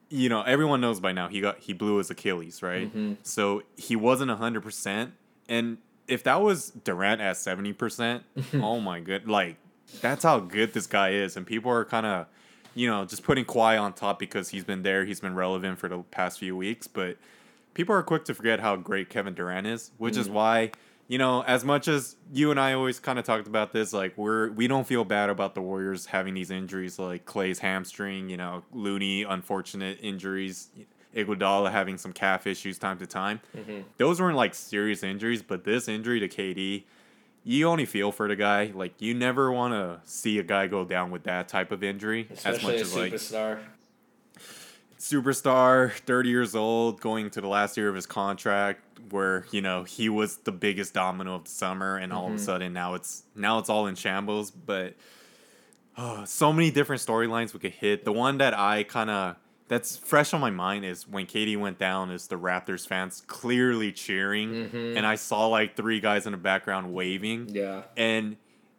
you 0.09 0.29
know 0.29 0.43
everyone 0.43 0.81
knows 0.81 1.01
by 1.01 1.13
now 1.13 1.29
he 1.29 1.41
got 1.41 1.59
he 1.59 1.73
blew 1.73 1.97
his 1.97 2.11
Achilles, 2.11 2.63
right? 2.63 2.89
Mm-hmm. 2.89 3.15
So 3.23 3.63
he 3.77 3.97
wasn't 3.97 4.31
hundred 4.31 4.63
percent, 4.63 5.13
and 5.49 5.79
if 6.09 6.23
that 6.25 6.41
was 6.43 6.71
Durant 6.71 7.21
at 7.21 7.37
seventy 7.37 7.73
percent, 7.73 8.25
oh 8.55 8.81
my 8.81 9.01
good, 9.01 9.29
like 9.29 9.57
that's 10.01 10.25
how 10.25 10.41
good 10.41 10.73
this 10.73 10.87
guy 10.87 11.11
is, 11.11 11.37
and 11.37 11.47
people 11.47 11.71
are 11.71 11.85
kind 11.85 12.07
of, 12.07 12.27
you 12.75 12.89
know, 12.89 13.05
just 13.05 13.23
putting 13.23 13.45
Kawhi 13.45 13.81
on 13.81 13.93
top 13.93 14.19
because 14.19 14.51
he's 14.51 14.65
been 14.65 14.83
there, 14.83 15.05
he's 15.05 15.21
been 15.21 15.35
relevant 15.35 15.79
for 15.79 15.89
the 15.89 15.99
past 16.11 16.39
few 16.39 16.57
weeks, 16.57 16.87
but 16.87 17.17
people 17.75 17.95
are 17.95 18.03
quick 18.03 18.25
to 18.27 18.35
forget 18.35 18.61
how 18.61 18.77
great 18.77 19.09
Kevin 19.09 19.35
Durant 19.35 19.67
is, 19.67 19.91
which 19.99 20.17
is 20.17 20.27
mm-hmm. 20.27 20.37
why. 20.37 20.71
You 21.09 21.19
know, 21.19 21.43
as 21.43 21.65
much 21.65 21.87
as 21.87 22.17
you 22.33 22.51
and 22.51 22.59
I 22.59 22.73
always 22.73 22.99
kind 22.99 23.19
of 23.19 23.25
talked 23.25 23.47
about 23.47 23.73
this, 23.73 23.93
like 23.93 24.17
we're 24.19 24.51
we 24.51 24.67
don't 24.67 24.87
feel 24.87 25.05
bad 25.05 25.31
about 25.31 25.55
the 25.55 25.63
Warriors 25.63 26.07
having 26.07 26.35
these 26.35 26.51
injuries, 26.51 26.99
like 26.99 27.25
Clay's 27.25 27.61
hamstring, 27.61 28.29
you 28.29 28.37
know, 28.37 28.65
Looney 28.73 29.23
unfortunate 29.23 29.99
injuries, 30.03 30.69
Iguodala 31.15 31.71
having 31.71 31.97
some 31.97 32.13
calf 32.13 32.47
issues 32.47 32.79
time 32.79 32.99
to 32.99 33.07
time. 33.07 33.41
Mm-hmm. 33.57 33.83
Those 33.99 34.21
weren't 34.21 34.37
like 34.37 34.55
serious 34.55 35.03
injuries, 35.03 35.43
but 35.43 35.65
this 35.65 35.87
injury 35.89 36.19
to 36.21 36.29
KD, 36.29 36.85
you 37.45 37.69
only 37.69 37.87
feel 37.87 38.11
for 38.11 38.27
the 38.27 38.37
guy. 38.37 38.73
Like 38.75 39.01
you 39.01 39.15
never 39.15 39.53
want 39.53 39.75
to 39.75 40.01
see 40.11 40.39
a 40.39 40.43
guy 40.43 40.67
go 40.67 40.85
down 40.85 41.13
with 41.13 41.23
that 41.23 41.47
type 41.49 41.71
of 41.71 41.85
injury, 41.85 42.27
as 42.45 42.63
much 42.63 42.75
Especially 42.75 42.77
a 42.77 43.15
as 43.15 43.33
like 43.33 43.69
superstar. 44.99 45.91
superstar, 45.91 45.93
30 45.93 46.29
years 46.29 46.55
old, 46.55 47.01
going 47.01 47.31
to 47.31 47.41
the 47.41 47.49
last 47.49 47.77
year 47.77 47.89
of 47.89 47.95
his 47.95 48.07
contract 48.07 48.83
where, 49.11 49.47
you 49.51 49.61
know, 49.61 49.85
he 49.85 50.09
was 50.09 50.39
the 50.39 50.53
biggest 50.53 50.95
domino 50.95 51.37
of 51.37 51.45
the 51.45 51.51
summer 51.51 51.97
and 51.97 52.13
all 52.13 52.27
of 52.27 52.33
a 52.33 52.37
mm-hmm. 52.37 52.45
sudden 52.45 52.73
now 52.73 52.95
it's 52.95 53.23
now 53.35 53.59
it's 53.59 53.69
all 53.69 53.87
in 53.87 53.95
shambles, 53.95 54.51
but 54.51 54.95
oh, 55.97 56.25
so 56.25 56.53
many 56.53 56.71
different 56.71 57.03
storylines 57.03 57.55
we 57.55 57.61
could 57.61 57.73
hit. 57.73 58.05
The 58.05 58.13
one 58.13 58.39
that 58.39 58.59
I 58.59 58.83
kind 58.83 59.11
of 59.11 59.37
that's 59.69 59.97
fresh 59.97 60.33
on 60.33 60.41
my 60.41 60.51
mind 60.51 60.85
is 60.85 61.09
when 61.09 61.27
KD 61.27 61.59
went 61.59 61.79
down 61.79 62.11
is 62.11 62.29
the 62.29 62.39
Raptors 62.39 62.87
fans 62.87 63.23
clearly 63.27 63.93
cheering 63.93 64.51
mm-hmm. 64.51 64.97
and 64.97 65.05
I 65.05 65.17
saw 65.17 65.49
like 65.49 65.77
three 65.77 66.01
guys 66.01 66.27
in 66.27 66.33
the 66.33 66.39
background 66.39 66.93
waving. 66.93 67.49
Yeah. 67.49 67.83
And 67.97 68.37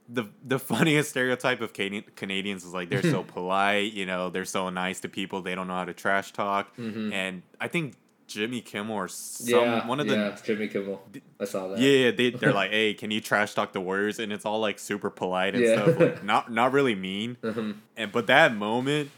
the 0.10 0.26
the 0.46 0.60
funniest 0.74 1.10
stereotype 1.12 1.62
of 1.62 1.74
Cana- 1.74 2.04
Canadians 2.16 2.64
is 2.64 2.74
like 2.74 2.90
they're 2.90 3.02
so 3.02 3.24
polite, 3.36 3.94
you 3.94 4.06
know, 4.06 4.30
they're 4.30 4.46
so 4.46 4.70
nice 4.70 5.00
to 5.02 5.10
people, 5.10 5.42
they 5.42 5.56
don't 5.56 5.68
know 5.68 5.74
how 5.76 5.86
to 5.86 5.94
trash 5.94 6.32
talk. 6.34 6.72
And 6.78 7.42
I 7.60 7.68
think 7.68 7.96
Jimmy 8.28 8.60
Kimmel 8.62 8.94
or 8.96 9.08
some 9.08 9.48
yeah. 9.64 9.88
one 9.88 10.00
of 10.02 10.08
the 10.08 10.16
yeah. 10.16 10.38
Jimmy 10.44 10.68
Kimmel. 10.68 11.02
I 11.40 11.46
saw 11.46 11.70
that. 11.70 11.80
yeah, 11.80 12.12
they 12.12 12.30
they're 12.32 12.52
like, 12.62 12.72
"Hey, 12.72 12.94
can 12.94 13.10
you 13.10 13.22
trash 13.22 13.54
talk 13.54 13.72
the 13.72 13.80
Warriors?" 13.82 14.20
And 14.20 14.34
it's 14.34 14.46
all 14.46 14.60
like 14.60 14.80
super 14.80 15.10
polite 15.10 15.56
and 15.56 15.64
Yeah. 15.64 15.84
stuff, 15.84 16.00
like 16.00 16.24
not 16.24 16.52
not 16.52 16.74
really 16.74 16.94
mean. 16.96 17.38
Mhm. 17.42 17.78
And 17.96 18.12
but 18.12 18.28
that 18.28 18.54
moment, 18.54 19.12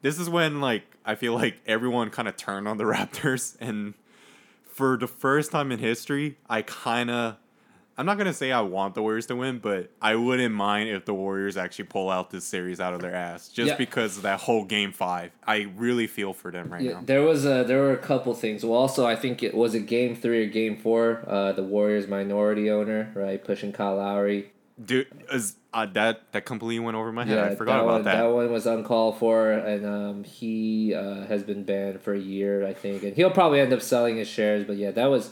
this 0.00 0.18
is 0.18 0.30
when 0.30 0.60
like 0.62 0.82
I 1.04 1.14
feel 1.14 1.34
like 1.34 1.56
everyone 1.66 2.08
kind 2.08 2.26
of 2.28 2.36
turned 2.38 2.66
on 2.66 2.78
the 2.78 2.84
Raptors, 2.84 3.54
and 3.60 3.92
for 4.66 4.96
the 4.96 5.06
first 5.08 5.50
time 5.52 5.70
in 5.70 5.78
history, 5.78 6.36
I 6.48 6.62
kind 6.62 7.10
of. 7.10 7.36
I'm 7.96 8.06
not 8.06 8.18
gonna 8.18 8.32
say 8.34 8.50
I 8.50 8.60
want 8.60 8.94
the 8.94 9.02
Warriors 9.02 9.26
to 9.26 9.36
win, 9.36 9.58
but 9.58 9.90
I 10.02 10.16
wouldn't 10.16 10.54
mind 10.54 10.88
if 10.88 11.04
the 11.04 11.14
Warriors 11.14 11.56
actually 11.56 11.84
pull 11.86 12.10
out 12.10 12.30
this 12.30 12.44
series 12.44 12.80
out 12.80 12.92
of 12.92 13.00
their 13.00 13.14
ass, 13.14 13.48
just 13.48 13.68
Yeah. 13.70 13.76
because 13.76 14.16
of 14.16 14.24
that 14.24 14.40
whole 14.40 14.64
Game 14.64 14.90
Five. 14.92 15.30
I 15.46 15.68
really 15.76 16.06
feel 16.08 16.32
for 16.32 16.50
them 16.50 16.72
right 16.72 16.82
Yeah, 16.82 16.92
now. 16.94 17.02
there 17.04 17.22
was 17.22 17.44
a 17.46 17.62
there 17.64 17.80
were 17.82 17.92
a 17.92 17.96
couple 17.98 18.34
things. 18.34 18.64
Well, 18.64 18.74
also 18.78 19.06
I 19.06 19.14
think 19.14 19.42
it 19.42 19.54
was 19.54 19.74
a 19.74 19.80
game 19.80 20.16
three 20.16 20.44
or 20.44 20.48
game 20.48 20.76
four. 20.76 21.22
Uh, 21.26 21.52
the 21.52 21.62
Warriors 21.62 22.08
minority 22.08 22.70
owner, 22.70 23.12
right, 23.14 23.42
pushing 23.42 23.72
Kyle 23.72 23.96
Lowry. 23.96 24.50
Dude, 24.84 25.06
is, 25.32 25.54
uh, 25.72 25.86
that 25.92 26.32
that 26.32 26.44
completely 26.44 26.84
went 26.84 26.96
over 26.96 27.12
my 27.12 27.24
head. 27.24 27.38
I 27.38 27.54
forgot 27.54 27.74
that 27.76 27.82
about 27.84 27.92
one, 27.92 28.02
that. 28.02 28.16
That 28.16 28.28
one 28.32 28.50
was 28.50 28.66
uncalled 28.66 29.18
for, 29.18 29.52
and 29.52 29.86
um, 29.86 30.24
he 30.24 30.92
uh, 30.92 31.26
has 31.26 31.44
been 31.44 31.62
banned 31.62 32.00
for 32.00 32.12
a 32.12 32.18
year, 32.18 32.66
I 32.66 32.72
think, 32.74 33.04
and 33.04 33.14
he'll 33.14 33.30
probably 33.30 33.60
end 33.60 33.72
up 33.72 33.80
selling 33.82 34.16
his 34.16 34.26
shares. 34.26 34.64
But 34.66 34.76
yeah, 34.78 34.90
that 34.90 35.06
was 35.06 35.30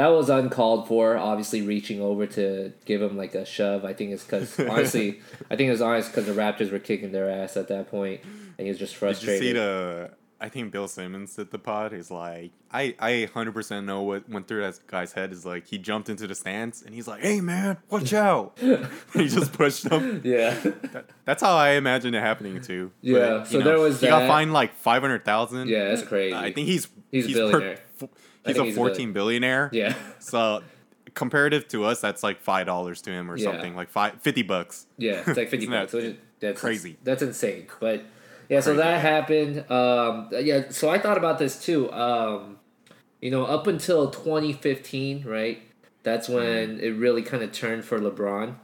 that 0.00 0.08
was 0.08 0.30
uncalled 0.30 0.88
for. 0.88 1.18
Obviously, 1.18 1.60
reaching 1.60 2.00
over 2.00 2.26
to 2.26 2.72
give 2.86 3.02
him 3.02 3.18
like 3.18 3.34
a 3.34 3.44
shove. 3.44 3.84
I 3.84 3.92
think 3.92 4.12
it's 4.12 4.24
because 4.24 4.58
honestly, 4.60 5.20
I 5.50 5.56
think 5.56 5.68
it 5.68 5.72
was 5.72 5.82
honest 5.82 6.10
because 6.10 6.24
the 6.24 6.32
Raptors 6.32 6.72
were 6.72 6.78
kicking 6.78 7.12
their 7.12 7.28
ass 7.30 7.56
at 7.58 7.68
that 7.68 7.90
point, 7.90 8.22
and 8.24 8.66
he 8.66 8.68
was 8.68 8.78
just 8.78 8.96
frustrated. 8.96 9.40
Did 9.42 9.46
you 9.46 9.52
see 9.52 9.58
the? 9.58 10.10
I 10.42 10.48
think 10.48 10.72
Bill 10.72 10.88
Simmons 10.88 11.36
did 11.36 11.50
the 11.50 11.58
pod. 11.58 11.92
He's 11.92 12.10
like, 12.10 12.52
I 12.72 12.94
I 12.98 13.28
hundred 13.34 13.52
percent 13.52 13.84
know 13.84 14.00
what 14.00 14.26
went 14.26 14.48
through 14.48 14.62
that 14.62 14.78
guy's 14.86 15.12
head. 15.12 15.32
Is 15.32 15.44
like 15.44 15.66
he 15.66 15.76
jumped 15.76 16.08
into 16.08 16.26
the 16.26 16.34
stands 16.34 16.80
and 16.80 16.94
he's 16.94 17.06
like, 17.06 17.20
"Hey 17.20 17.42
man, 17.42 17.76
watch 17.90 18.14
out!" 18.14 18.58
he 19.12 19.28
just 19.28 19.52
pushed 19.52 19.86
him. 19.86 20.22
yeah. 20.24 20.54
That, 20.54 21.10
that's 21.26 21.42
how 21.42 21.54
I 21.54 21.72
imagine 21.72 22.14
it 22.14 22.22
happening 22.22 22.62
too. 22.62 22.90
Yeah, 23.02 23.40
you 23.40 23.44
so 23.44 23.60
there 23.60 23.78
was 23.78 24.00
he 24.00 24.06
got 24.06 24.20
that. 24.20 24.28
fined 24.28 24.54
like 24.54 24.72
five 24.76 25.02
hundred 25.02 25.26
thousand. 25.26 25.68
Yeah, 25.68 25.88
that's 25.88 26.04
crazy. 26.04 26.34
I 26.34 26.52
think 26.54 26.68
he's 26.68 26.88
He's 27.10 27.26
a 27.26 27.32
billionaire. 27.32 27.78
I 28.02 28.06
he's 28.46 28.56
a 28.58 28.64
he's 28.64 28.72
a 28.74 28.76
fourteen 28.76 29.12
billionaire. 29.12 29.68
Yeah. 29.72 29.94
So 30.18 30.62
comparative 31.14 31.66
to 31.68 31.84
us, 31.84 32.00
that's 32.00 32.22
like 32.22 32.40
five 32.40 32.66
dollars 32.66 33.02
to 33.02 33.10
him 33.10 33.30
or 33.30 33.36
Yeah. 33.36 33.44
something 33.50 33.74
like 33.76 33.90
five 33.90 34.20
fifty 34.22 34.42
bucks. 34.42 34.86
Yeah, 34.96 35.22
it's 35.26 35.36
like 35.36 35.48
fifty 35.50 35.66
that 35.66 35.90
bucks. 35.90 35.94
Is, 35.94 36.16
that's 36.40 36.60
crazy? 36.60 36.96
That's 37.04 37.22
insane. 37.22 37.66
But 37.80 38.02
Yeah, 38.48 38.60
so 38.60 38.72
Crazy. 38.74 38.82
that 38.82 39.00
happened. 39.00 39.70
Um, 39.70 40.28
yeah, 40.32 40.70
so 40.70 40.88
I 40.88 40.98
thought 40.98 41.16
about 41.18 41.38
this 41.38 41.62
too. 41.62 41.90
Um, 41.92 42.58
you 43.20 43.30
know, 43.30 43.44
up 43.44 43.66
until 43.66 44.10
2015, 44.10 45.24
right? 45.24 45.60
That's 46.02 46.28
when 46.28 46.78
Mm. 46.78 46.82
it 46.82 46.92
really 46.94 47.22
kind 47.22 47.42
of 47.42 47.52
turned 47.52 47.84
for 47.84 47.98
LeBron, 48.00 48.54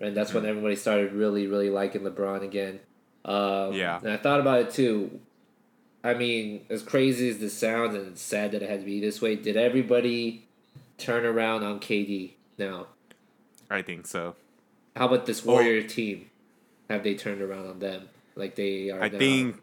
and 0.00 0.16
that's 0.16 0.30
Mm. 0.30 0.34
when 0.36 0.46
everybody 0.46 0.76
started 0.76 1.12
really, 1.12 1.46
really 1.48 1.68
liking 1.70 2.02
LeBron 2.02 2.42
again. 2.42 2.80
Um, 3.24 3.72
Yeah. 3.72 3.98
and 4.00 4.10
I 4.12 4.16
thought 4.16 4.38
about 4.40 4.60
it 4.60 4.70
too. 4.70 5.18
I 6.08 6.14
mean, 6.14 6.64
as 6.70 6.82
crazy 6.82 7.28
as 7.28 7.38
this 7.38 7.52
sounds, 7.52 7.94
and 7.94 8.08
it's 8.08 8.22
sad 8.22 8.52
that 8.52 8.62
it 8.62 8.70
had 8.70 8.80
to 8.80 8.86
be 8.86 9.00
this 9.00 9.20
way. 9.20 9.36
Did 9.36 9.56
everybody 9.56 10.46
turn 10.96 11.24
around 11.26 11.64
on 11.64 11.80
KD 11.80 12.32
now? 12.56 12.86
I 13.70 13.82
think 13.82 14.06
so. 14.06 14.34
How 14.96 15.06
about 15.06 15.26
this 15.26 15.44
Well- 15.44 15.56
Warrior 15.56 15.82
team? 15.82 16.30
Have 16.88 17.04
they 17.04 17.14
turned 17.14 17.42
around 17.42 17.66
on 17.66 17.78
them 17.80 18.08
like 18.34 18.54
they 18.54 18.88
are? 18.90 19.02
I 19.02 19.08
now? 19.10 19.18
think 19.18 19.56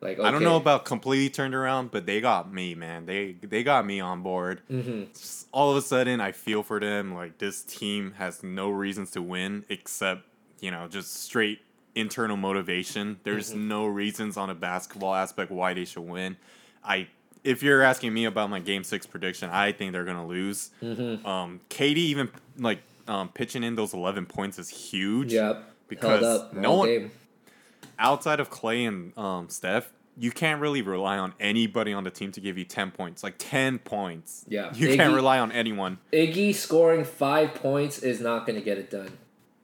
like 0.00 0.18
I 0.18 0.32
don't 0.32 0.42
know 0.42 0.56
about 0.56 0.84
completely 0.84 1.30
turned 1.30 1.54
around, 1.54 1.92
but 1.92 2.06
they 2.06 2.20
got 2.20 2.52
me, 2.52 2.74
man. 2.74 3.06
They 3.06 3.36
they 3.40 3.62
got 3.62 3.86
me 3.86 4.00
on 4.00 4.22
board. 4.24 4.62
Mhm. 4.68 5.12
Just 5.12 5.46
all 5.52 5.70
of 5.70 5.76
a 5.76 5.82
sudden, 5.82 6.20
I 6.20 6.32
feel 6.32 6.64
for 6.64 6.80
them. 6.80 7.14
Like 7.14 7.38
this 7.38 7.62
team 7.62 8.14
has 8.18 8.42
no 8.42 8.68
reasons 8.70 9.12
to 9.12 9.22
win 9.22 9.64
except 9.68 10.22
you 10.58 10.72
know 10.72 10.88
just 10.88 11.14
straight 11.22 11.60
internal 11.96 12.36
motivation. 12.36 13.18
There's 13.24 13.50
Mm-hmm. 13.50 13.68
no 13.68 13.86
reasons 13.86 14.36
on 14.36 14.50
a 14.50 14.54
basketball 14.54 15.14
aspect 15.14 15.50
why 15.50 15.74
they 15.74 15.84
should 15.84 16.04
win. 16.08 16.36
I 16.84 17.08
if 17.42 17.62
you're 17.62 17.82
asking 17.82 18.12
me 18.12 18.24
about 18.24 18.50
my 18.50 18.58
game 18.60 18.82
six 18.84 19.06
prediction, 19.06 19.50
I 19.50 19.72
think 19.72 19.92
they're 19.92 20.04
gonna 20.04 20.26
lose. 20.26 20.70
Mhm. 20.82 21.24
Um, 21.24 21.60
KD 21.70 21.96
even 21.96 22.28
like 22.58 22.80
um, 23.08 23.28
pitching 23.28 23.62
in 23.62 23.76
those 23.76 23.94
11 23.94 24.26
points 24.26 24.58
is 24.58 24.68
huge. 24.68 25.32
Yep. 25.32 25.62
Because 25.88 26.52
no 26.52 26.74
one- 26.74 26.88
game. 26.88 27.10
outside 27.98 28.40
of 28.40 28.50
Clay 28.50 28.84
and 28.84 29.16
um, 29.16 29.48
Steph, 29.48 29.92
you 30.18 30.32
can't 30.32 30.60
really 30.60 30.82
rely 30.82 31.16
on 31.18 31.32
anybody 31.38 31.92
on 31.92 32.02
the 32.02 32.10
team 32.10 32.32
to 32.32 32.40
give 32.40 32.58
you 32.58 32.64
10 32.64 32.90
points. 32.90 33.22
Like 33.22 33.34
10 33.38 33.78
points. 33.78 34.44
Yeah. 34.48 34.72
You 34.74 34.96
can't 34.96 35.14
rely 35.14 35.38
on 35.38 35.52
anyone. 35.52 35.98
Iggy 36.12 36.52
scoring 36.54 37.04
five 37.04 37.54
points 37.54 38.00
is 38.00 38.20
not 38.20 38.44
going 38.46 38.58
to 38.58 38.64
get 38.64 38.76
it 38.78 38.90
done. 38.90 39.10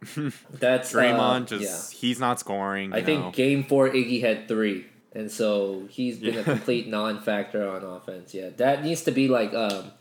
That's 0.51 0.95
uh, 0.95 0.99
Draymond 0.99 1.47
just 1.49 1.93
he's 1.93 2.19
not 2.21 2.41
scoring. 2.41 2.91
yeah. 2.91 2.97
I 2.97 3.03
think 3.03 3.21
know. 3.21 3.31
game 3.31 3.65
four 3.65 3.89
Iggy 3.89 4.21
had 4.21 4.49
three, 4.49 4.87
and 5.13 5.31
so 5.31 5.87
he's 5.91 6.19
been 6.19 6.39
a 6.39 6.43
complete 6.43 6.89
non-factor 6.89 7.69
on 7.69 7.85
offense. 7.85 8.35
Yeah, 8.35 8.51
that 8.57 8.83
needs 8.85 9.03
to 9.03 9.11
be 9.13 9.29
like. 9.29 9.53
Um, 9.55 9.93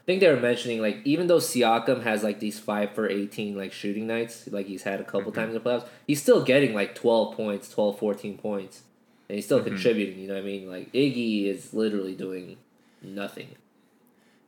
I 0.00 0.02
think 0.12 0.20
they 0.22 0.28
were 0.28 0.40
mentioning 0.40 0.80
like 0.80 0.98
even 1.04 1.26
though 1.28 1.36
Siakam 1.38 2.02
has 2.02 2.24
like 2.24 2.40
these 2.40 2.58
five 2.58 2.92
for 2.94 3.08
eighteen 3.08 3.56
like 3.56 3.72
shooting 3.72 4.06
nights, 4.06 4.48
like 4.50 4.66
he's 4.66 4.82
had 4.82 4.98
a 5.00 5.04
couple 5.04 5.30
Mm-hmm. 5.30 5.40
times 5.40 5.54
in 5.54 5.62
the 5.62 5.68
playoffs, 5.70 5.86
he's 6.06 6.20
still 6.20 6.42
getting 6.42 6.74
like 6.74 6.94
12 6.96 7.36
points, 7.36 7.68
12, 7.68 7.98
14 7.98 8.38
points, 8.38 8.82
and 9.28 9.36
he's 9.36 9.44
still 9.44 9.58
Mm-hmm. 9.60 9.68
contributing. 9.68 10.18
You 10.18 10.28
know 10.28 10.34
what 10.34 10.42
I 10.42 10.46
mean? 10.46 10.68
Like 10.70 10.92
Iggy 10.92 11.46
is 11.46 11.72
literally 11.74 12.14
doing 12.16 12.56
nothing. 13.02 13.48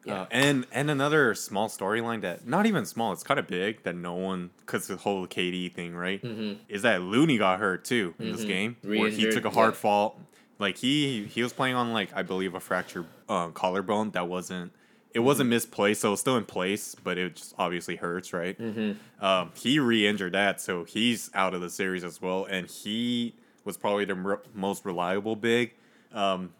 Yeah. 0.04 0.22
Uh, 0.22 0.26
and 0.32 0.66
and 0.72 0.90
another 0.90 1.34
small 1.34 1.68
storyline 1.68 2.22
that 2.22 2.46
not 2.46 2.66
even 2.66 2.84
small, 2.86 3.12
it's 3.12 3.22
kind 3.22 3.38
of 3.38 3.46
big 3.46 3.82
that 3.84 3.94
no 3.94 4.14
one 4.14 4.50
because 4.60 4.88
the 4.88 4.96
whole 4.96 5.26
KD 5.26 5.72
thing, 5.72 5.94
right? 5.94 6.20
Mhm. 6.22 6.58
Is 6.68 6.82
that 6.82 7.02
Looney 7.02 7.38
got 7.38 7.60
hurt 7.60 7.84
too 7.84 8.14
in 8.18 8.32
this 8.32 8.44
Mhm. 8.44 8.48
game 8.48 8.76
where 8.82 9.08
he 9.10 9.30
took 9.30 9.44
a 9.44 9.50
hard 9.50 9.74
yeah. 9.74 9.78
fall. 9.78 10.20
Like 10.58 10.76
he 10.78 11.24
he 11.26 11.42
was 11.42 11.52
playing 11.52 11.76
on 11.76 11.92
like 11.92 12.10
I 12.16 12.22
believe 12.22 12.54
a 12.54 12.60
fractured 12.60 13.06
uh, 13.28 13.48
collarbone 13.48 14.10
that 14.12 14.28
wasn't 14.28 14.72
it 15.14 15.20
wasn't 15.20 15.44
Mm-hmm. 15.46 15.50
misplaced, 15.50 16.00
so 16.00 16.12
it's 16.12 16.20
still 16.22 16.36
in 16.38 16.46
place, 16.46 16.94
but 16.94 17.18
it 17.18 17.36
just 17.36 17.54
obviously 17.58 17.96
hurts, 17.96 18.32
right? 18.32 18.58
Mm-hmm. 18.58 19.24
Um, 19.24 19.50
he 19.54 19.78
re-injured 19.78 20.32
that, 20.32 20.58
so 20.60 20.84
he's 20.84 21.30
out 21.34 21.52
of 21.52 21.60
the 21.60 21.68
series 21.68 22.02
as 22.02 22.20
well, 22.22 22.46
and 22.46 22.66
he 22.66 23.34
was 23.64 23.76
probably 23.76 24.06
the 24.06 24.38
most 24.54 24.84
reliable 24.86 25.36
big. 25.36 25.74
Um, 26.14 26.50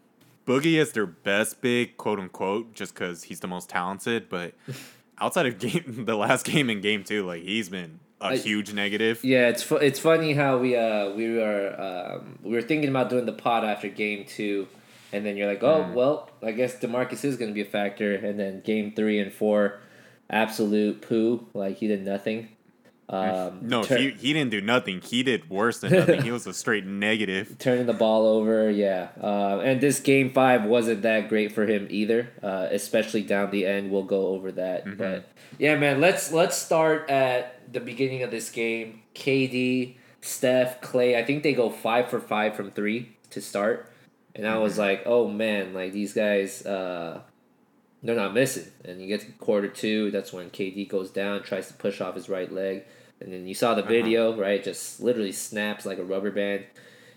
Boogie 0.45 0.75
is 0.79 0.91
their 0.91 1.05
best 1.05 1.61
big, 1.61 1.97
quote 1.97 2.19
unquote, 2.19 2.73
just 2.73 2.93
because 2.93 3.23
he's 3.23 3.39
the 3.39 3.47
most 3.47 3.69
talented. 3.69 4.27
But 4.29 4.53
outside 5.19 5.45
of 5.45 5.59
game, 5.59 6.03
the 6.05 6.15
last 6.15 6.45
game 6.45 6.69
in 6.69 6.81
game 6.81 7.03
two, 7.03 7.25
like 7.25 7.43
he's 7.43 7.69
been 7.69 7.99
a 8.21 8.25
I- 8.25 8.37
huge 8.37 8.73
negative. 8.73 9.23
Yeah, 9.23 9.47
it's 9.49 9.63
fu- 9.63 9.75
it's 9.77 9.99
funny 9.99 10.33
how 10.33 10.57
we 10.57 10.75
uh 10.75 11.11
we 11.11 11.33
were 11.35 11.75
um 12.19 12.39
we 12.43 12.51
were 12.51 12.61
thinking 12.61 12.89
about 12.89 13.09
doing 13.09 13.25
the 13.25 13.33
pod 13.33 13.63
after 13.63 13.87
game 13.89 14.25
two, 14.25 14.67
and 15.11 15.25
then 15.25 15.37
you're 15.37 15.47
like, 15.47 15.63
oh 15.63 15.83
Mm. 15.89 15.93
well, 15.93 16.29
I 16.41 16.51
guess 16.51 16.75
Demarcus 16.79 17.23
is 17.23 17.37
going 17.37 17.49
to 17.51 17.55
be 17.55 17.61
a 17.61 17.65
factor, 17.65 18.13
and 18.15 18.39
then 18.39 18.61
game 18.61 18.91
three 18.93 19.19
and 19.19 19.31
four, 19.31 19.79
absolute 20.29 21.01
poo, 21.01 21.47
like 21.53 21.77
he 21.77 21.87
did 21.87 22.03
nothing. 22.05 22.49
Um, 23.09 23.59
No, 23.63 23.83
tur- 23.83 23.97
he 23.97 24.11
he 24.11 24.33
didn't 24.33 24.51
do 24.51 24.61
nothing. 24.61 25.01
He 25.01 25.23
did 25.23 25.49
worse 25.49 25.79
than 25.79 25.91
nothing. 25.93 26.21
he 26.23 26.31
was 26.31 26.47
a 26.47 26.53
straight 26.53 26.85
negative. 27.07 27.57
turning 27.59 27.85
the 27.85 27.93
ball 27.93 28.25
over, 28.25 28.69
yeah. 28.71 29.09
Uh, 29.21 29.59
and 29.63 29.81
this 29.81 29.99
game 29.99 30.31
five 30.31 30.63
wasn't 30.63 31.01
that 31.03 31.27
great 31.29 31.51
for 31.51 31.65
him 31.65 31.87
either, 31.89 32.29
uh, 32.41 32.67
especially 32.71 33.21
down 33.21 33.51
the 33.51 33.65
end. 33.65 33.91
We'll 33.91 34.03
go 34.03 34.27
over 34.27 34.51
that, 34.53 34.85
Mm-hmm. 34.85 34.97
but 34.97 35.29
yeah, 35.59 35.75
man. 35.77 35.99
Let's 36.01 36.31
let's 36.31 36.57
start 36.57 37.09
at 37.09 37.71
the 37.71 37.79
beginning 37.81 38.23
of 38.23 38.31
this 38.31 38.49
game. 38.49 39.01
KD, 39.15 39.95
Steph, 40.21 40.81
Clay. 40.81 41.17
I 41.17 41.23
think 41.25 41.43
they 41.43 41.53
go 41.53 41.69
five 41.69 42.09
for 42.09 42.19
five 42.19 42.55
from 42.55 42.71
three 42.71 43.15
to 43.31 43.41
start, 43.41 43.89
and 44.33 44.47
I 44.47 44.53
Mm-hmm. 44.53 44.63
was 44.63 44.77
like, 44.77 45.03
oh 45.05 45.27
man, 45.27 45.73
like 45.73 45.91
these 45.91 46.13
guys. 46.13 46.65
Uh, 46.65 47.19
they're 48.03 48.15
not 48.15 48.33
missing. 48.33 48.65
And 48.85 49.01
you 49.01 49.07
get 49.07 49.21
to 49.21 49.31
quarter 49.33 49.67
two, 49.67 50.11
that's 50.11 50.33
when 50.33 50.49
KD 50.49 50.89
goes 50.89 51.09
down, 51.09 51.41
tries 51.43 51.67
to 51.69 51.73
push 51.73 52.01
off 52.01 52.15
his 52.15 52.29
right 52.29 52.51
leg. 52.51 52.83
And 53.19 53.31
then 53.31 53.47
you 53.47 53.53
saw 53.53 53.73
the 53.73 53.83
video, 53.83 54.37
right? 54.37 54.61
Just 54.63 54.99
literally 54.99 55.31
snaps 55.31 55.85
like 55.85 55.97
a 55.97 56.03
rubber 56.03 56.31
band 56.31 56.65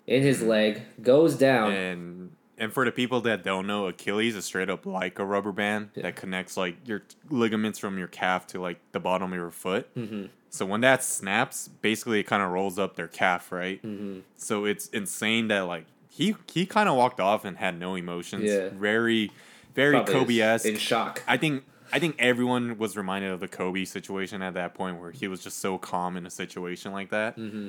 in 0.06 0.22
his 0.22 0.40
leg, 0.42 0.82
goes 1.02 1.34
down. 1.36 1.72
And 1.72 2.30
and 2.58 2.72
for 2.72 2.84
the 2.86 2.92
people 2.92 3.20
that 3.22 3.44
don't 3.44 3.66
know, 3.66 3.86
Achilles 3.86 4.34
is 4.34 4.44
straight 4.46 4.70
up 4.70 4.86
like 4.86 5.18
a 5.18 5.24
rubber 5.24 5.52
band 5.52 5.90
Yeah. 5.94 6.04
that 6.04 6.16
connects 6.16 6.56
like 6.56 6.76
your 6.86 7.02
ligaments 7.28 7.78
from 7.78 7.98
your 7.98 8.06
calf 8.08 8.46
to 8.48 8.60
like 8.60 8.78
the 8.92 9.00
bottom 9.00 9.32
of 9.32 9.36
your 9.36 9.50
foot. 9.50 9.88
hmm 9.94 10.26
So 10.48 10.64
when 10.64 10.80
that 10.82 11.02
snaps, 11.04 11.68
basically 11.68 12.20
it 12.20 12.24
kind 12.24 12.42
of 12.42 12.50
rolls 12.50 12.78
up 12.78 12.96
their 12.96 13.08
calf, 13.08 13.50
right? 13.52 13.80
hmm 13.82 14.20
So 14.36 14.64
it's 14.64 14.86
insane 14.88 15.48
that 15.48 15.60
like 15.66 15.86
he 16.08 16.34
he 16.50 16.64
kind 16.64 16.88
of 16.88 16.96
walked 16.96 17.20
off 17.20 17.44
and 17.44 17.58
had 17.58 17.78
no 17.78 17.94
emotions. 17.94 18.44
Yeah. 18.44 18.70
Very, 18.72 19.32
very 19.76 20.02
Kobe 20.04 20.40
esque. 20.40 20.66
In 20.66 20.76
shock. 20.76 21.22
I 21.28 21.36
think 21.36 21.64
I 21.92 22.00
think 22.00 22.16
everyone 22.18 22.78
was 22.78 22.96
reminded 22.96 23.30
of 23.30 23.38
the 23.38 23.46
Kobe 23.46 23.84
situation 23.84 24.42
at 24.42 24.54
that 24.54 24.74
point 24.74 25.00
where 25.00 25.12
he 25.12 25.28
was 25.28 25.40
just 25.44 25.58
so 25.60 25.78
calm 25.78 26.16
in 26.16 26.26
a 26.26 26.30
situation 26.30 26.90
like 26.92 27.10
that. 27.10 27.36
hmm 27.36 27.68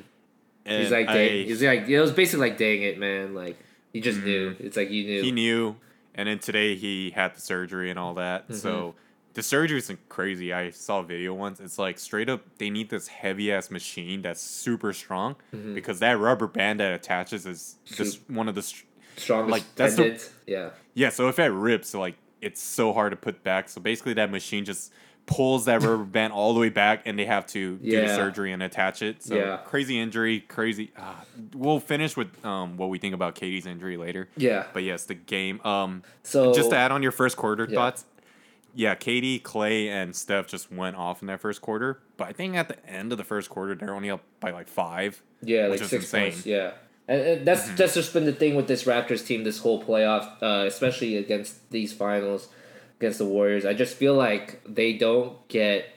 And 0.65 0.81
He's 0.81 0.91
like, 0.91 1.07
I- 1.07 1.13
dang. 1.13 1.45
He's 1.45 1.61
like, 1.61 1.87
it 1.87 2.01
was 2.01 2.11
basically 2.11 2.49
like, 2.49 2.57
dang 2.57 2.81
it, 2.81 2.97
man. 2.97 3.35
Like, 3.35 3.57
he 3.93 4.01
just 4.01 4.19
knew. 4.23 4.55
It's 4.59 4.75
like 4.75 4.89
you 4.89 5.03
knew. 5.05 5.17
Mm-hmm. 5.19 5.25
he 5.25 5.31
knew, 5.31 5.75
and 6.15 6.27
then 6.27 6.39
today 6.39 6.75
he 6.75 7.11
had 7.11 7.35
the 7.35 7.41
surgery 7.41 7.89
and 7.91 7.99
all 7.99 8.15
that. 8.15 8.43
Mm-hmm. 8.45 8.55
So 8.55 8.95
the 9.33 9.43
surgery 9.43 9.77
isn't 9.77 10.09
crazy. 10.09 10.51
I 10.51 10.71
saw 10.71 10.99
a 10.99 11.03
video 11.03 11.35
once. 11.35 11.59
It's 11.59 11.77
like 11.77 11.99
straight 11.99 12.27
up, 12.27 12.41
they 12.57 12.71
need 12.71 12.89
this 12.89 13.07
heavy 13.07 13.51
ass 13.51 13.69
machine 13.69 14.23
that's 14.23 14.41
super 14.41 14.93
strong 14.93 15.35
Mhm. 15.55 15.75
because 15.75 15.99
that 15.99 16.17
rubber 16.17 16.47
band 16.47 16.79
that 16.79 16.91
attaches 16.93 17.45
is 17.45 17.75
just 17.85 18.27
one 18.29 18.49
of 18.49 18.55
the. 18.55 18.73
Str- 19.17 19.23
Strongest 19.23 19.51
like, 19.51 19.75
that's 19.75 19.95
the- 19.95 20.29
yeah. 20.45 20.69
yeah, 20.93 21.09
so 21.09 21.27
if 21.27 21.39
it 21.39 21.47
rips, 21.47 21.93
like 21.93 22.15
it's 22.41 22.61
so 22.61 22.93
hard 22.93 23.11
to 23.11 23.17
put 23.17 23.43
back. 23.43 23.67
So 23.69 23.81
basically, 23.81 24.13
that 24.13 24.31
machine 24.31 24.63
just 24.63 24.93
pulls 25.25 25.65
that 25.65 25.81
rubber 25.81 26.03
band 26.05 26.31
all 26.31 26.53
the 26.53 26.59
way 26.59 26.69
back, 26.69 27.01
and 27.05 27.17
they 27.19 27.25
have 27.25 27.45
to 27.47 27.77
do 27.77 28.01
the 28.01 28.15
surgery 28.15 28.53
and 28.53 28.63
attach 28.63 29.01
it. 29.01 29.21
So 29.23 29.35
Yeah. 29.35 29.57
crazy 29.65 29.99
injury, 29.99 30.39
crazy. 30.41 30.91
Uh, 30.97 31.15
we'll 31.53 31.79
finish 31.81 32.15
with 32.15 32.29
um 32.45 32.77
what 32.77 32.89
we 32.89 32.97
think 32.99 33.13
about 33.13 33.35
KD's 33.35 33.65
injury 33.65 33.97
later. 33.97 34.29
Yeah. 34.37 34.65
But 34.73 34.83
yes, 34.83 35.03
the 35.05 35.15
game. 35.15 35.59
Um, 35.65 36.03
So 36.23 36.53
just 36.53 36.69
to 36.69 36.77
add 36.77 36.91
on 36.91 37.03
your 37.03 37.11
first 37.11 37.35
quarter 37.37 37.67
Yeah. 37.69 37.75
thoughts. 37.75 38.05
Yeah, 38.75 38.93
KD, 38.93 39.39
Clay, 39.41 39.89
and 39.89 40.15
Steph 40.15 40.45
just 40.45 40.71
went 40.71 40.95
off 40.95 41.21
in 41.23 41.27
that 41.29 41.41
first 41.41 41.61
quarter. 41.61 41.99
But 42.15 42.27
I 42.27 42.31
think 42.33 42.55
at 42.55 42.67
the 42.67 42.85
end 42.87 43.11
of 43.11 43.17
the 43.17 43.23
first 43.23 43.49
quarter, 43.49 43.73
they're 43.73 43.93
only 43.95 44.11
up 44.11 44.21
by 44.39 44.51
like 44.51 44.67
five. 44.67 45.23
Yeah, 45.41 45.63
which 45.63 45.79
like 45.79 45.81
is 45.81 45.89
six 45.89 46.03
insane. 46.05 46.31
points. 46.31 46.45
Yeah, 46.45 46.71
and, 47.07 47.45
that's 47.47 47.63
Mm-hmm. 47.63 47.75
that's 47.77 47.93
just 47.93 48.13
been 48.13 48.25
the 48.25 48.33
thing 48.33 48.55
with 48.55 48.67
this 48.67 48.83
Raptors 48.83 49.25
team 49.25 49.43
this 49.43 49.59
whole 49.59 49.83
playoff, 49.83 50.29
uh, 50.41 50.65
especially 50.67 51.17
against 51.17 51.69
these 51.71 51.93
finals 51.93 52.49
against 52.99 53.19
the 53.19 53.25
Warriors. 53.25 53.65
I 53.65 53.73
just 53.73 53.95
feel 53.95 54.13
like 54.15 54.61
they 54.67 54.93
don't 54.93 55.47
get 55.47 55.93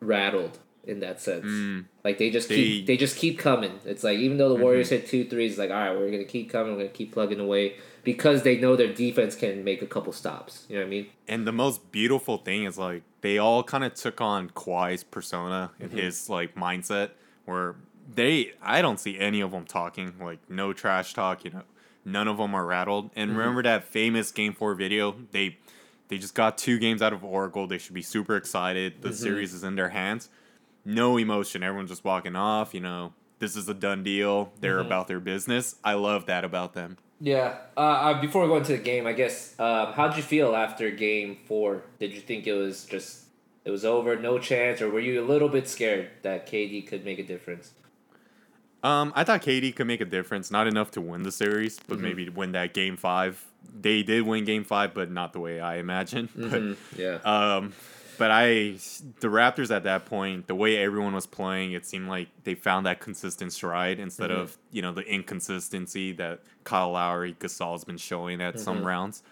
rattled 0.00 0.58
in 0.84 1.00
that 1.00 1.20
sense. 1.20 1.44
Mm. 1.46 1.84
Like 2.02 2.18
they 2.18 2.30
just 2.30 2.48
They- 2.48 2.56
keep 2.56 2.86
they 2.86 2.96
just 2.96 3.16
keep 3.16 3.38
coming. 3.38 3.78
It's 3.84 4.02
like 4.02 4.18
even 4.18 4.36
though 4.38 4.48
the 4.48 4.60
Warriors 4.62 4.88
Mm-hmm. 4.88 4.96
hit 4.96 5.06
two 5.08 5.24
threes, 5.24 5.52
it's 5.52 5.58
like 5.58 5.70
all 5.70 5.76
right, 5.76 5.96
we're 5.96 6.10
gonna 6.10 6.24
keep 6.24 6.50
coming. 6.50 6.72
We're 6.72 6.80
gonna 6.82 6.88
keep 6.90 7.12
plugging 7.12 7.38
away 7.40 7.74
because 8.04 8.42
they 8.42 8.58
know 8.58 8.74
their 8.74 8.92
defense 8.92 9.36
can 9.36 9.62
make 9.62 9.80
a 9.80 9.86
couple 9.86 10.12
stops. 10.12 10.66
You 10.68 10.76
know 10.76 10.82
what 10.82 10.86
I 10.86 10.90
mean? 10.90 11.06
And 11.28 11.46
the 11.46 11.52
most 11.52 11.92
beautiful 11.92 12.38
thing 12.38 12.64
is 12.64 12.78
like 12.78 13.02
they 13.20 13.38
all 13.38 13.62
kind 13.62 13.84
of 13.84 13.94
took 13.94 14.20
on 14.20 14.50
Kawhi's 14.50 15.04
persona 15.04 15.70
and 15.78 15.90
Mm-hmm. 15.90 15.98
his 16.00 16.28
like 16.28 16.56
mindset 16.56 17.10
where 17.44 17.76
they 18.14 18.52
I 18.62 18.82
don't 18.82 18.98
see 19.00 19.18
any 19.18 19.40
of 19.40 19.50
them 19.52 19.64
talking 19.64 20.14
like 20.20 20.38
no 20.50 20.72
trash 20.72 21.14
talk, 21.14 21.44
you 21.44 21.50
know. 21.50 21.62
None 22.04 22.26
of 22.28 22.36
them 22.38 22.54
are 22.54 22.66
rattled. 22.66 23.10
And 23.14 23.30
Mm-hmm. 23.30 23.38
remember 23.38 23.62
that 23.62 23.84
famous 23.84 24.32
game 24.32 24.52
4 24.54 24.74
video? 24.74 25.14
They 25.30 25.58
they 26.08 26.18
just 26.18 26.34
got 26.34 26.58
two 26.58 26.78
games 26.78 27.00
out 27.00 27.12
of 27.12 27.24
Oracle. 27.24 27.66
They 27.66 27.78
should 27.78 27.94
be 27.94 28.02
super 28.02 28.36
excited. 28.36 29.02
The 29.02 29.08
Mm-hmm. 29.10 29.16
series 29.22 29.54
is 29.54 29.64
in 29.64 29.76
their 29.76 29.90
hands. 29.90 30.28
No 30.84 31.16
emotion. 31.16 31.62
Everyone's 31.62 31.90
just 31.90 32.04
walking 32.04 32.36
off, 32.36 32.74
you 32.74 32.80
know. 32.80 33.12
this 33.38 33.56
is 33.56 33.68
a 33.68 33.74
done 33.74 34.04
deal. 34.04 34.52
They're 34.60 34.76
Mhm. 34.78 34.86
about 34.86 35.08
their 35.08 35.18
business. 35.18 35.74
I 35.82 35.94
love 35.94 36.26
that 36.26 36.44
about 36.44 36.74
them. 36.74 36.96
Yeah. 37.20 37.56
Uh, 37.76 37.80
uh, 37.80 38.20
before 38.20 38.42
we 38.42 38.48
go 38.48 38.56
into 38.56 38.70
the 38.70 38.78
game, 38.78 39.04
I 39.04 39.12
guess, 39.14 39.58
um, 39.58 39.92
how'd 39.94 40.16
you 40.16 40.22
feel 40.22 40.54
after 40.54 40.90
game 40.92 41.38
four? 41.46 41.82
Did 41.98 42.12
you 42.12 42.20
think 42.20 42.46
it 42.46 42.52
was 42.52 42.84
just, 42.84 43.24
it 43.64 43.70
was 43.72 43.84
over, 43.84 44.14
no 44.16 44.38
chance, 44.38 44.80
or 44.80 44.88
were 44.90 45.00
you 45.00 45.20
a 45.20 45.26
little 45.26 45.48
bit 45.48 45.66
scared 45.66 46.10
that 46.22 46.46
KD 46.48 46.82
could 46.86 47.04
make 47.04 47.18
a 47.18 47.24
difference? 47.24 47.72
Um, 48.82 49.12
I 49.14 49.24
thought 49.24 49.42
KD 49.42 49.74
could 49.76 49.86
make 49.86 50.00
a 50.00 50.04
difference, 50.04 50.50
not 50.50 50.66
enough 50.66 50.90
to 50.92 51.00
win 51.00 51.22
the 51.22 51.32
series, 51.32 51.78
but 51.86 51.98
Mhm. 51.98 52.02
maybe 52.02 52.28
win 52.28 52.52
that 52.52 52.74
game 52.74 52.96
five. 52.96 53.44
They 53.80 54.02
did 54.02 54.22
win 54.22 54.44
game 54.44 54.64
five, 54.64 54.92
but 54.92 55.10
not 55.10 55.32
the 55.32 55.40
way 55.40 55.60
I 55.60 55.76
imagined. 55.76 56.30
Mhm, 56.36 56.76
Yeah. 56.96 57.18
But 57.22 57.28
um, 57.30 57.72
but 58.18 58.30
I, 58.30 58.74
the 59.20 59.28
Raptors 59.28 59.74
at 59.74 59.84
that 59.84 60.04
point, 60.06 60.46
the 60.46 60.54
way 60.54 60.76
everyone 60.76 61.14
was 61.14 61.26
playing, 61.26 61.72
it 61.72 61.86
seemed 61.86 62.08
like 62.08 62.28
they 62.44 62.54
found 62.54 62.84
that 62.86 63.00
consistent 63.00 63.52
stride 63.52 63.98
instead 63.98 64.30
Mhm. 64.30 64.36
of 64.40 64.58
you 64.72 64.82
know 64.82 64.92
the 64.92 65.02
inconsistency 65.02 66.12
that 66.12 66.40
Kyle 66.64 66.90
Lowry, 66.92 67.34
Gasol's 67.38 67.84
been 67.84 67.96
showing 67.96 68.40
at 68.40 68.58
some 68.60 68.80
Mhm. 68.82 68.84
rounds. 68.84 69.22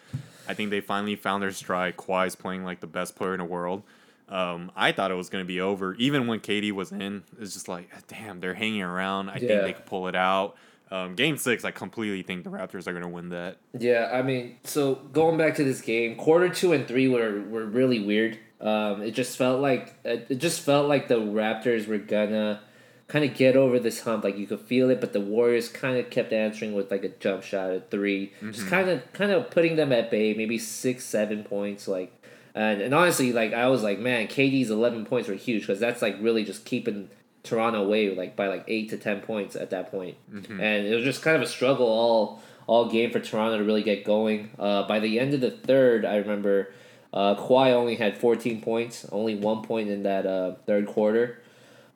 I 0.48 0.54
think 0.54 0.70
they 0.70 0.80
finally 0.80 1.14
found 1.16 1.42
their 1.42 1.52
stride. 1.52 1.96
Kawhi's 1.96 2.34
playing 2.36 2.64
like 2.64 2.80
the 2.80 2.86
best 2.86 3.14
player 3.16 3.34
in 3.34 3.38
the 3.38 3.44
world. 3.44 3.82
Um, 4.30 4.70
I 4.76 4.92
thought 4.92 5.10
it 5.10 5.14
was 5.14 5.28
going 5.28 5.44
to 5.44 5.48
be 5.48 5.60
over. 5.60 5.94
Even 5.94 6.26
when 6.26 6.40
KD 6.40 6.72
was 6.72 6.92
in, 6.92 7.24
it's 7.40 7.52
just 7.52 7.68
like, 7.68 7.88
damn, 8.06 8.40
they're 8.40 8.54
hanging 8.54 8.82
around. 8.82 9.28
I 9.28 9.34
Yeah. 9.34 9.38
think 9.40 9.62
they 9.62 9.72
could 9.72 9.86
pull 9.86 10.06
it 10.08 10.14
out. 10.14 10.56
Um, 10.92 11.14
game 11.14 11.36
six, 11.36 11.64
I 11.64 11.70
completely 11.70 12.22
think 12.22 12.42
the 12.44 12.50
Raptors 12.50 12.86
are 12.88 12.92
going 12.92 13.02
to 13.02 13.08
win 13.08 13.28
that. 13.30 13.58
Yeah, 13.78 14.10
I 14.12 14.22
mean, 14.22 14.56
so 14.64 14.96
going 15.12 15.36
back 15.38 15.54
to 15.56 15.64
this 15.64 15.80
game, 15.80 16.16
quarter 16.16 16.48
two 16.48 16.72
and 16.72 16.86
three 16.88 17.06
were, 17.08 17.40
were 17.42 17.64
really 17.66 18.00
weird. 18.00 18.38
Um, 18.60 19.00
it 19.02 19.12
just 19.12 19.36
felt 19.38 19.60
like 19.60 19.94
it 20.04 20.36
just 20.38 20.60
felt 20.62 20.86
like 20.88 21.08
the 21.08 21.14
Raptors 21.16 21.86
were 21.86 21.96
gonna 21.98 22.60
kind 23.08 23.24
of 23.24 23.34
get 23.34 23.56
over 23.56 23.78
this 23.78 24.00
hump. 24.02 24.22
Like 24.24 24.36
you 24.36 24.46
could 24.46 24.60
feel 24.60 24.90
it, 24.90 25.00
but 25.00 25.12
the 25.14 25.20
Warriors 25.20 25.68
kind 25.68 25.96
of 25.96 26.10
kept 26.10 26.32
answering 26.32 26.74
with 26.74 26.90
like 26.90 27.02
a 27.04 27.08
jump 27.08 27.42
shot 27.42 27.70
at 27.70 27.90
3 27.90 28.32
just 28.50 28.66
kind 28.66 28.90
of 28.90 29.12
kind 29.14 29.30
of 29.30 29.50
putting 29.50 29.76
them 29.76 29.92
at 29.92 30.10
bay. 30.10 30.34
Maybe 30.34 30.58
six, 30.58 31.04
seven 31.04 31.42
points. 31.44 31.88
Like, 31.88 32.12
and 32.54 32.80
and 32.80 32.94
honestly, 32.94 33.32
like 33.32 33.52
I 33.52 33.68
was 33.68 33.82
like, 33.82 33.98
man, 33.98 34.26
KD's 34.26 34.70
eleven 34.70 35.04
points 35.06 35.28
were 35.28 35.34
huge 35.34 35.62
because 35.62 35.80
that's 35.80 36.02
like 36.02 36.16
really 36.20 36.44
just 36.44 36.64
keeping 36.64 37.08
Toronto 37.42 37.82
away 37.84 38.14
like 38.14 38.36
by 38.36 38.48
like 38.48 38.64
eight 38.68 38.90
to 38.90 38.96
ten 38.98 39.20
points 39.20 39.56
at 39.56 39.70
that 39.70 39.90
point. 39.90 40.16
and 40.32 40.86
it 40.86 40.94
was 40.94 41.04
just 41.04 41.22
kind 41.22 41.36
of 41.36 41.42
a 41.42 41.46
struggle 41.46 41.86
all 41.86 42.42
all 42.66 42.88
game 42.90 43.10
for 43.10 43.20
Toronto 43.20 43.58
to 43.58 43.64
really 43.64 43.82
get 43.82 44.04
going. 44.04 44.50
Uh, 44.58 44.86
by 44.86 45.00
the 45.00 45.18
end 45.18 45.34
of 45.34 45.40
the 45.40 45.50
third, 45.50 46.04
I 46.04 46.16
remember 46.16 46.72
uh, 47.12 47.34
Kawhi 47.34 47.72
only 47.72 47.96
had 47.96 48.18
fourteen 48.18 48.60
points, 48.60 49.06
only 49.10 49.34
one 49.36 49.62
point 49.62 49.88
in 49.88 50.02
that 50.04 50.26
uh, 50.26 50.54
third 50.66 50.86
quarter. 50.86 51.40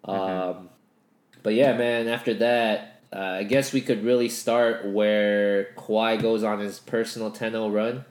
Um, 0.04 0.68
but 1.42 1.54
yeah, 1.54 1.76
man, 1.76 2.08
after 2.08 2.34
that. 2.34 2.90
Uh, 3.12 3.38
I 3.38 3.42
guess 3.44 3.73
we 3.73 3.80
could 3.80 4.02
really 4.02 4.28
start 4.28 4.87
where 4.87 5.68
Kawhi 5.76 6.20
goes 6.20 6.42
on 6.42 6.59
his 6.59 6.81
personal 6.81 7.31
10-0 7.31 7.72
run. 7.72 8.05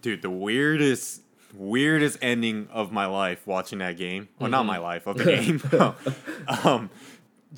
Dude, 0.00 0.22
the 0.22 0.30
weirdest 0.30 1.21
weirdest 1.54 2.18
ending 2.22 2.68
of 2.72 2.92
my 2.92 3.06
life 3.06 3.46
watching 3.46 3.78
that 3.80 3.96
game. 3.96 4.28
Well, 4.38 4.50
not 4.50 4.64
my 4.66 4.78
life 4.78 5.06
of 5.06 5.18
the 5.18 5.24
game. 6.48 6.54
um, 6.64 6.90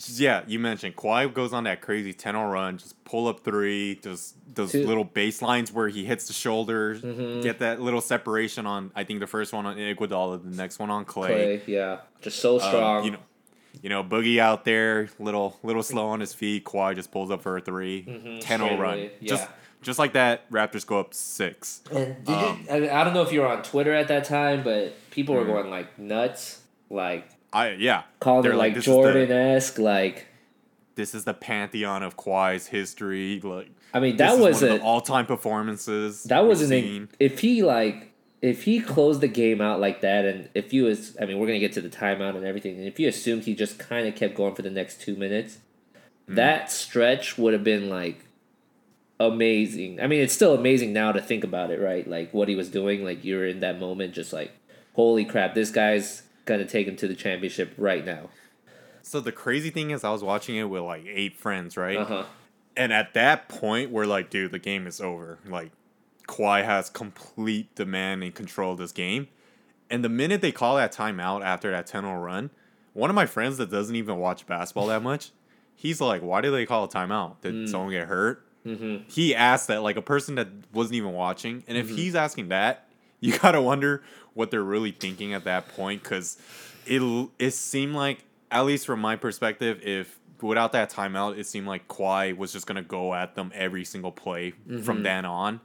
yeah, 0.08 0.42
you 0.48 0.58
mentioned 0.58 0.96
Kawhi 0.96 1.32
goes 1.32 1.52
on 1.52 1.64
that 1.64 1.80
crazy 1.80 2.12
10-0 2.12 2.52
run, 2.52 2.78
just 2.78 3.02
pull 3.04 3.28
up 3.28 3.44
three, 3.44 3.94
just 4.02 4.34
those 4.54 4.72
Two- 4.72 4.84
little 4.86 5.04
baselines 5.04 5.70
where 5.72 5.88
he 5.88 6.04
hits 6.04 6.26
the 6.26 6.32
shoulders, 6.32 7.00
Mhm. 7.02 7.42
get 7.42 7.60
that 7.60 7.80
little 7.80 8.00
separation 8.00 8.66
on. 8.66 8.90
I 8.96 9.04
think 9.04 9.20
the 9.20 9.26
first 9.28 9.52
one 9.52 9.66
on 9.66 9.76
Iguodala, 9.76 10.42
the 10.50 10.56
next 10.56 10.80
one 10.80 10.90
on 10.90 11.04
Clay. 11.04 11.60
Clay, 11.60 11.62
yeah, 11.74 11.98
just 12.20 12.40
so 12.40 12.54
Um, 12.54 12.60
strong. 12.60 13.04
you 13.04 13.10
know, 13.12 13.18
you 13.82 13.88
know, 13.88 14.02
Boogie 14.02 14.38
out 14.38 14.64
there, 14.64 15.08
little 15.20 15.58
little 15.62 15.82
slow 15.82 16.06
on 16.08 16.18
his 16.20 16.32
feet. 16.34 16.64
Kawhi 16.64 16.94
just 16.96 17.12
pulls 17.12 17.30
up 17.30 17.42
for 17.42 17.56
a 17.56 17.60
3 17.60 18.04
Mhm, 18.04 18.40
10-0 18.40 18.76
run. 18.78 18.94
away, 18.94 19.12
Just 19.22 19.44
yeah. 19.44 19.48
Just 19.84 19.98
like 19.98 20.14
that, 20.14 20.50
Raptors 20.50 20.84
go 20.86 20.98
up 20.98 21.14
six. 21.14 21.82
And 21.92 22.24
did 22.24 22.34
Um, 22.34 22.66
you? 22.68 22.74
I, 22.88 23.00
I 23.00 23.04
don't 23.04 23.14
know 23.14 23.22
if 23.22 23.32
you 23.32 23.40
were 23.40 23.46
on 23.48 23.62
Twitter 23.62 23.92
at 23.92 24.08
that 24.08 24.24
time, 24.24 24.62
but 24.64 24.94
people 25.10 25.34
were 25.36 25.44
Mhm. 25.44 25.52
going 25.52 25.70
like 25.70 25.98
nuts, 25.98 26.62
like 26.90 27.28
I 27.52 27.70
yeah, 27.72 28.02
calling 28.18 28.42
They're 28.42 28.52
it 28.52 28.56
like, 28.56 28.68
like, 28.70 28.74
"This 28.74 28.82
is 28.82 28.86
the- 28.86 28.92
Jordan 29.02 29.30
esque. 29.32 29.78
Like, 29.78 30.26
this 30.96 31.14
is 31.14 31.24
the 31.24 31.34
pantheon 31.34 32.02
of 32.02 32.16
Kawhi's 32.16 32.66
history. 32.68 33.40
Like 33.42 33.68
I 33.92 34.00
mean, 34.00 34.16
that 34.16 34.38
was 34.38 34.60
one 34.62 34.72
a 34.72 34.76
all-time 34.82 35.26
performances. 35.26 36.24
that 36.24 36.40
was 36.46 36.68
an 36.70 37.08
if 37.20 37.38
he 37.40 37.62
like 37.62 38.10
if 38.42 38.64
he 38.64 38.78
closed 38.80 39.20
the 39.22 39.28
game 39.28 39.60
out 39.60 39.80
like 39.80 40.00
that, 40.02 40.24
and 40.26 40.48
if 40.54 40.72
you 40.72 40.84
was, 40.84 41.16
I 41.20 41.24
mean, 41.26 41.38
we're 41.38 41.46
gonna 41.46 41.58
get 41.60 41.72
to 41.74 41.80
the 41.80 41.88
timeout 41.88 42.36
and 42.36 42.44
everything, 42.44 42.76
and 42.76 42.86
if 42.86 42.98
you 43.00 43.08
assumed 43.08 43.44
he 43.44 43.54
just 43.54 43.78
kind 43.78 44.06
of 44.06 44.14
kept 44.16 44.34
going 44.34 44.54
for 44.54 44.62
the 44.62 44.70
next 44.70 45.00
two 45.00 45.16
minutes, 45.16 45.58
Hmm. 46.28 46.34
that 46.34 46.70
stretch 46.72 47.38
would 47.38 47.52
have 47.52 47.64
been 47.64 47.88
like 47.88 48.20
amazing. 49.20 50.00
I 50.00 50.06
mean, 50.06 50.20
it's 50.20 50.32
still 50.34 50.54
amazing 50.54 50.92
now 50.92 51.12
to 51.12 51.20
think 51.20 51.44
about 51.44 51.70
it, 51.70 51.80
right? 51.80 52.06
Like 52.08 52.32
what 52.34 52.48
he 52.48 52.56
was 52.56 52.68
doing, 52.68 53.04
like 53.04 53.24
you're 53.24 53.46
in 53.46 53.60
that 53.60 53.78
moment, 53.78 54.14
just 54.14 54.32
like, 54.32 54.52
holy 54.94 55.24
crap, 55.24 55.54
this 55.54 55.70
guy's 55.70 56.22
gonna 56.44 56.66
take 56.66 56.86
him 56.86 56.96
to 56.96 57.08
the 57.08 57.14
championship 57.14 57.72
right 57.76 58.04
now. 58.04 58.28
So 59.02 59.20
the 59.20 59.32
crazy 59.32 59.70
thing 59.70 59.90
is, 59.90 60.02
I 60.04 60.10
was 60.10 60.22
watching 60.24 60.56
it 60.56 60.64
with 60.64 60.82
like 60.82 61.04
eight 61.06 61.36
friends, 61.36 61.76
right? 61.76 61.98
Uh 61.98 62.04
huh. 62.04 62.24
And 62.76 62.92
at 62.92 63.14
that 63.14 63.48
point, 63.48 63.90
we're 63.90 64.06
like, 64.06 64.30
dude, 64.30 64.50
the 64.50 64.58
game 64.58 64.86
is 64.88 65.00
over. 65.00 65.38
Like, 65.46 65.70
Kawhi 66.26 66.64
has 66.64 66.90
complete 66.90 67.72
demand 67.76 68.24
and 68.24 68.34
control 68.34 68.72
of 68.72 68.78
this 68.78 68.90
game. 68.90 69.28
And 69.90 70.02
the 70.04 70.08
minute 70.08 70.40
they 70.40 70.50
call 70.50 70.76
that 70.76 70.92
timeout 70.92 71.44
after 71.44 71.70
that 71.70 71.86
10 71.86 72.02
0 72.02 72.18
run, 72.18 72.50
one 72.92 73.10
of 73.10 73.14
my 73.16 73.26
friends 73.26 73.58
that 73.58 73.70
doesn't 73.70 73.94
even 73.94 74.16
watch 74.16 74.46
basketball 74.46 74.86
that 74.88 75.02
much, 75.02 75.30
he's 75.76 76.00
like, 76.00 76.22
why 76.22 76.40
did 76.40 76.50
they 76.50 76.66
call 76.66 76.82
a 76.84 76.88
timeout? 76.88 77.40
Did 77.42 77.54
Mm. 77.54 77.68
someone 77.68 77.90
get 77.90 78.08
hurt? 78.08 78.43
Mm-hmm. 78.66 79.04
He 79.08 79.34
asked 79.34 79.68
that, 79.68 79.82
like 79.82 79.96
a 79.96 80.02
person 80.02 80.34
that 80.36 80.48
wasn't 80.72 80.96
even 80.96 81.12
watching. 81.12 81.62
And 81.68 81.76
if 81.76 81.88
Mhm. 81.88 81.96
he's 81.96 82.14
asking 82.14 82.48
that, 82.48 82.88
you 83.20 83.36
gotta 83.38 83.60
wonder 83.60 84.02
what 84.34 84.50
they're 84.50 84.62
really 84.62 84.90
thinking 84.90 85.32
at 85.34 85.44
that 85.44 85.68
point 85.68 86.02
because 86.02 86.38
it, 86.86 87.00
it 87.38 87.52
seemed 87.52 87.94
like, 87.94 88.18
at 88.50 88.62
least 88.66 88.86
from 88.86 89.00
my 89.00 89.16
perspective, 89.16 89.80
if 89.82 90.18
without 90.40 90.72
that 90.72 90.90
timeout, 90.90 91.38
it 91.38 91.46
seemed 91.46 91.66
like 91.66 91.86
Kawhi 91.88 92.36
was 92.36 92.52
just 92.52 92.66
gonna 92.66 92.82
go 92.82 93.14
at 93.14 93.34
them 93.34 93.50
every 93.54 93.84
single 93.84 94.12
play 94.12 94.52
from 94.82 95.00
Mhm. 95.00 95.02
then 95.04 95.24
on. 95.24 95.60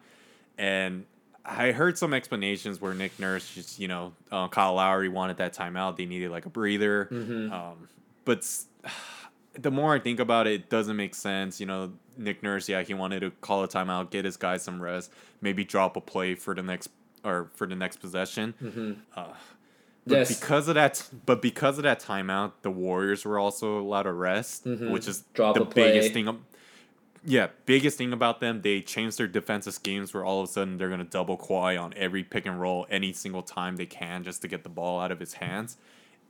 And 0.57 1.05
I 1.45 1.71
heard 1.71 1.97
some 1.97 2.13
explanations 2.13 2.79
where 2.79 2.93
Nick 2.93 3.17
Nurse 3.19 3.53
just, 3.55 3.79
you 3.79 3.87
know, 3.87 4.13
uh, 4.31 4.47
Kyle 4.49 4.75
Lowry 4.75 5.09
wanted 5.09 5.37
that 5.37 5.53
timeout. 5.55 5.95
They 5.97 6.05
needed 6.05 6.31
like 6.31 6.45
a 6.45 6.49
breather. 6.49 7.07
Mhm. 7.11 7.51
Um, 7.51 7.87
but 8.25 8.45
the 9.61 9.71
more 9.71 9.93
I 9.95 9.99
think 9.99 10.19
about 10.19 10.47
it, 10.47 10.53
it 10.53 10.69
doesn't 10.69 10.95
make 10.95 11.15
sense. 11.15 11.59
You 11.59 11.65
know, 11.65 11.93
Nick 12.17 12.43
Nurse, 12.43 12.69
yeah, 12.69 12.81
he 12.83 12.93
wanted 12.93 13.21
to 13.21 13.31
call 13.31 13.63
a 13.63 13.67
timeout, 13.67 14.09
get 14.11 14.25
his 14.25 14.37
guys 14.37 14.63
some 14.63 14.81
rest, 14.81 15.11
maybe 15.41 15.63
drop 15.63 15.95
a 15.97 16.01
play 16.01 16.35
for 16.35 16.53
the 16.55 16.63
next 16.63 16.89
or 17.23 17.49
for 17.55 17.67
the 17.67 17.75
next 17.75 17.97
possession. 17.97 18.53
Mm-hmm. 18.61 18.91
Uh, 19.15 19.33
but 20.07 20.17
Yes. 20.19 20.39
because 20.39 20.67
of 20.67 20.75
that, 20.75 21.07
but 21.25 21.41
because 21.41 21.77
of 21.77 21.83
that 21.83 21.99
timeout, 22.01 22.53
the 22.61 22.71
Warriors 22.71 23.25
were 23.25 23.37
also 23.37 23.79
allowed 23.79 24.03
to 24.03 24.13
rest, 24.13 24.65
Mhm. 24.65 24.91
which 24.91 25.07
is 25.07 25.23
Drop 25.33 25.55
the 25.55 25.65
biggest 25.65 26.13
thing. 26.13 26.43
Yeah, 27.25 27.47
biggest 27.65 27.97
thing 27.97 28.13
about 28.13 28.39
them, 28.39 28.61
they 28.61 28.81
changed 28.81 29.17
their 29.17 29.27
defensive 29.27 29.73
schemes 29.73 30.13
where 30.13 30.23
all 30.23 30.41
of 30.41 30.49
a 30.49 30.51
sudden 30.51 30.77
they're 30.77 30.89
gonna 30.89 31.03
double 31.03 31.37
Kawhi 31.37 31.79
on 31.79 31.93
every 31.97 32.23
pick 32.23 32.45
and 32.45 32.59
roll 32.61 32.87
any 32.89 33.11
single 33.11 33.43
time 33.43 33.75
they 33.75 33.85
can 33.85 34.23
just 34.23 34.41
to 34.43 34.47
get 34.47 34.63
the 34.63 34.69
ball 34.69 35.01
out 35.01 35.11
of 35.11 35.19
his 35.19 35.33
hands, 35.33 35.75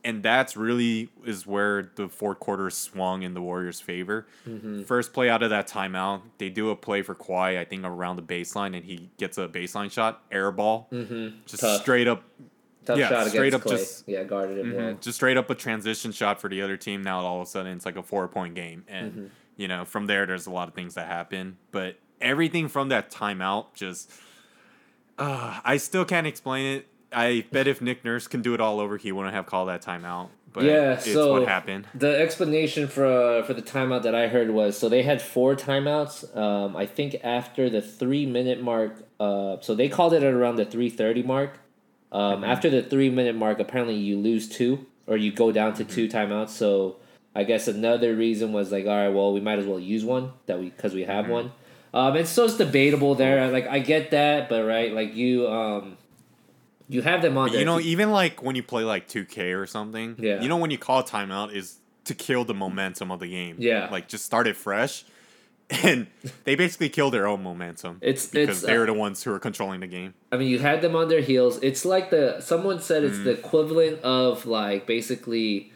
and 0.03 0.23
that's 0.23 0.55
really 0.57 1.09
is 1.25 1.45
where 1.45 1.91
the 1.95 2.07
fourth 2.07 2.39
quarter 2.39 2.69
swung 2.69 3.23
in 3.23 3.33
the 3.33 3.41
Warriors' 3.41 3.81
favor. 3.81 4.25
Mm-hmm. 4.47 4.83
First 4.83 5.13
play 5.13 5.29
out 5.29 5.43
of 5.43 5.49
that 5.49 5.67
timeout, 5.67 6.21
they 6.37 6.49
do 6.49 6.69
a 6.69 6.75
play 6.75 7.01
for 7.01 7.15
Kawhi, 7.15 7.57
I 7.57 7.65
think 7.65 7.83
around 7.83 8.15
the 8.15 8.21
baseline, 8.21 8.75
and 8.75 8.85
he 8.85 9.09
gets 9.17 9.37
a 9.37 9.47
baseline 9.47 9.91
shot, 9.91 10.23
air 10.31 10.51
ball, 10.51 10.87
Mm-hmm. 10.91 11.37
just 11.45 11.61
Tough. 11.61 11.81
straight 11.81 12.07
up 12.07 12.23
Tough 12.85 12.97
yeah, 12.97 13.09
shot 13.09 13.27
straight 13.27 13.47
against 13.49 13.55
up 13.65 13.69
Clay. 13.69 13.77
just- 13.77 14.07
yeah, 14.07 14.23
guarded 14.23 14.57
him 14.57 14.71
Mhm. 14.71 14.75
well. 14.77 14.93
Just 15.01 15.17
straight 15.17 15.37
up 15.37 15.49
a 15.49 15.55
transition 15.55 16.11
shot 16.11 16.39
for 16.41 16.49
the 16.49 16.61
other 16.61 16.77
team. 16.77 17.03
Now 17.03 17.19
all 17.19 17.41
of 17.41 17.47
a 17.47 17.49
sudden 17.51 17.73
it's 17.75 17.85
like 17.85 17.97
a 17.97 18.03
four 18.03 18.27
point 18.27 18.55
game, 18.55 18.83
and 18.87 19.13
Mhm. 19.13 19.29
you 19.57 19.67
know 19.67 19.85
from 19.85 20.07
there 20.07 20.25
there's 20.25 20.47
a 20.47 20.51
lot 20.51 20.67
of 20.69 20.73
things 20.73 20.95
that 20.95 21.05
happen. 21.07 21.57
But 21.71 21.97
everything 22.21 22.67
from 22.67 22.89
that 22.89 23.11
timeout 23.11 23.73
just, 23.75 24.11
uh, 25.17 25.59
I 25.63 25.77
still 25.77 26.05
can't 26.05 26.25
explain 26.25 26.77
it. 26.77 26.87
I 27.11 27.45
bet 27.51 27.67
if 27.67 27.81
Nick 27.81 28.05
Nurse 28.05 28.27
can 28.27 28.41
do 28.41 28.53
it 28.53 28.61
all 28.61 28.79
over, 28.79 28.97
he 28.97 29.11
wouldn't 29.11 29.33
have 29.33 29.45
called 29.45 29.69
that 29.69 29.83
timeout. 29.83 30.29
But 30.51 30.63
Yeah, 30.63 30.93
it's 30.93 31.11
so- 31.11 31.33
what 31.33 31.47
happened. 31.47 31.87
The 31.93 32.19
explanation 32.19 32.87
for 32.87 33.05
uh, 33.05 33.43
for 33.43 33.53
the 33.53 33.61
timeout 33.61 34.03
that 34.03 34.15
I 34.15 34.27
heard 34.27 34.49
was 34.49 34.77
so 34.77 34.89
they 34.89 35.03
had 35.03 35.21
four 35.21 35.55
timeouts. 35.55 36.35
Um, 36.35 36.75
I 36.75 36.85
think 36.85 37.17
after 37.23 37.69
the 37.69 37.81
three 37.81 38.25
minute 38.25 38.61
mark, 38.61 38.95
uh, 39.19 39.57
so 39.61 39.75
they 39.75 39.89
called 39.89 40.13
it 40.13 40.23
at 40.23 40.33
around 40.33 40.55
the 40.55 40.65
three 40.65 40.89
thirty 40.89 41.23
mark. 41.23 41.59
Um, 42.11 42.43
After 42.43 42.71
the 42.71 42.81
three 42.81 43.11
minute 43.11 43.35
mark, 43.35 43.59
apparently 43.59 43.95
you 43.95 44.17
lose 44.17 44.49
two 44.49 44.87
or 45.05 45.15
you 45.15 45.31
go 45.31 45.51
down 45.51 45.75
to 45.75 45.83
two 45.83 46.07
timeouts. 46.07 46.49
So 46.49 46.95
I 47.35 47.43
guess 47.43 47.67
another 47.67 48.15
reason 48.15 48.51
was 48.51 48.71
like, 48.71 48.85
all 48.87 48.95
right, 48.95 49.09
well, 49.09 49.31
we 49.31 49.39
might 49.39 49.59
as 49.59 49.67
well 49.67 49.79
use 49.79 50.03
one 50.03 50.33
that 50.47 50.57
we 50.59 50.69
because 50.71 50.95
we 50.95 51.03
have 51.03 51.29
one. 51.29 51.51
Um, 51.93 52.15
and 52.15 52.27
so 52.27 52.45
it's 52.45 52.57
debatable 52.57 53.13
there. 53.13 53.51
Like 53.51 53.67
I 53.67 53.77
get 53.77 54.09
that, 54.11 54.49
but 54.49 54.63
right, 54.65 54.91
like 54.91 55.15
you 55.15 55.47
um, 55.47 55.97
you 56.89 57.01
have 57.03 57.21
them 57.21 57.37
on. 57.37 57.53
You 57.53 57.63
know, 57.65 57.79
even 57.79 58.11
like 58.11 58.43
when 58.43 58.55
you 58.57 58.63
play 58.63 58.83
like 58.83 59.07
2K 59.07 59.57
or 59.57 59.65
something, 59.67 60.15
Yeah. 60.19 60.41
you 60.41 60.49
know 60.49 60.57
when 60.57 60.71
you 60.71 60.77
call 60.77 60.99
a 60.99 61.03
timeout 61.03 61.53
is 61.53 61.77
to 62.05 62.13
kill 62.15 62.43
the 62.43 62.53
momentum 62.55 63.11
of 63.11 63.19
the 63.19 63.27
game. 63.27 63.55
Yeah. 63.59 63.87
like 63.91 64.07
just 64.07 64.25
start 64.25 64.47
it 64.47 64.57
fresh, 64.57 65.05
and 65.69 66.07
they 66.45 66.55
basically 66.55 66.89
kill 66.89 67.11
their 67.11 67.27
own 67.27 67.43
momentum. 67.43 67.99
It's- 68.01 68.25
because 68.27 68.57
it's, 68.57 68.65
they're 68.65 68.83
uh, 68.83 68.87
the 68.87 68.93
ones 68.93 69.21
who 69.23 69.31
are 69.31 69.39
controlling 69.39 69.81
the 69.81 69.87
game. 69.87 70.15
I 70.31 70.37
mean, 70.37 70.47
you 70.47 70.57
had 70.59 70.81
them 70.81 70.95
on 70.95 71.07
their 71.09 71.21
heels. 71.21 71.59
It's 71.61 71.85
like 71.85 72.09
the 72.09 72.41
someone 72.41 72.79
said 72.79 73.03
it's 73.03 73.19
the 73.19 73.31
equivalent 73.31 74.01
of 74.01 74.45
like 74.47 74.87
basically, 74.87 75.71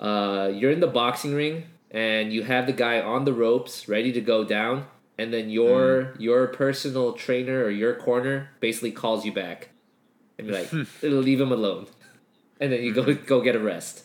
uh, 0.00 0.50
you're 0.54 0.70
in 0.70 0.80
the 0.80 0.86
boxing 0.86 1.34
ring 1.34 1.64
and 1.90 2.32
you 2.32 2.42
have 2.44 2.66
the 2.66 2.72
guy 2.72 3.00
on 3.00 3.24
the 3.24 3.32
ropes 3.32 3.88
ready 3.88 4.12
to 4.12 4.20
go 4.20 4.44
down, 4.44 4.86
and 5.18 5.32
then 5.32 5.48
your 5.50 6.14
your 6.18 6.46
personal 6.48 7.12
trainer 7.14 7.64
or 7.64 7.70
your 7.70 7.94
corner 7.94 8.50
basically 8.60 8.92
calls 8.92 9.24
you 9.24 9.32
back, 9.32 9.70
and 10.38 10.46
you're 10.46 10.58
like, 10.58 10.72
leave 11.02 11.40
him 11.40 11.52
alone, 11.52 11.86
and 12.60 12.72
then 12.72 12.82
you 12.82 12.92
go 12.92 13.14
go 13.26 13.40
get 13.40 13.56
a 13.56 13.60
rest. 13.60 14.04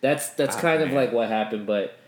That's 0.00 0.30
that's 0.30 0.56
Ah, 0.56 0.60
kind 0.60 0.82
of 0.82 0.92
like 0.92 1.12
what 1.12 1.28
happened, 1.28 1.66
but. 1.66 1.98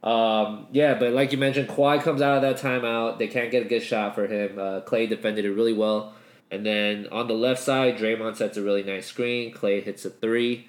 Um, 0.00 0.68
yeah, 0.70 0.94
but 0.94 1.12
like 1.12 1.32
you 1.32 1.38
mentioned, 1.38 1.68
Kawhi 1.68 2.00
comes 2.00 2.22
out 2.22 2.36
of 2.36 2.42
that 2.42 2.56
timeout. 2.58 3.18
They 3.18 3.26
can't 3.26 3.50
get 3.50 3.66
a 3.66 3.68
good 3.68 3.82
shot 3.82 4.14
for 4.14 4.28
him. 4.28 4.56
Uh, 4.56 4.80
Clay 4.82 5.08
defended 5.08 5.44
it 5.44 5.50
really 5.50 5.72
well. 5.72 6.14
And 6.52 6.64
then 6.64 7.08
on 7.10 7.26
the 7.26 7.34
left 7.34 7.60
side, 7.60 7.98
Draymond 7.98 8.36
sets 8.36 8.56
a 8.56 8.62
really 8.62 8.84
nice 8.84 9.06
screen. 9.06 9.52
Clay 9.52 9.80
hits 9.80 10.04
a 10.04 10.10
three. 10.10 10.68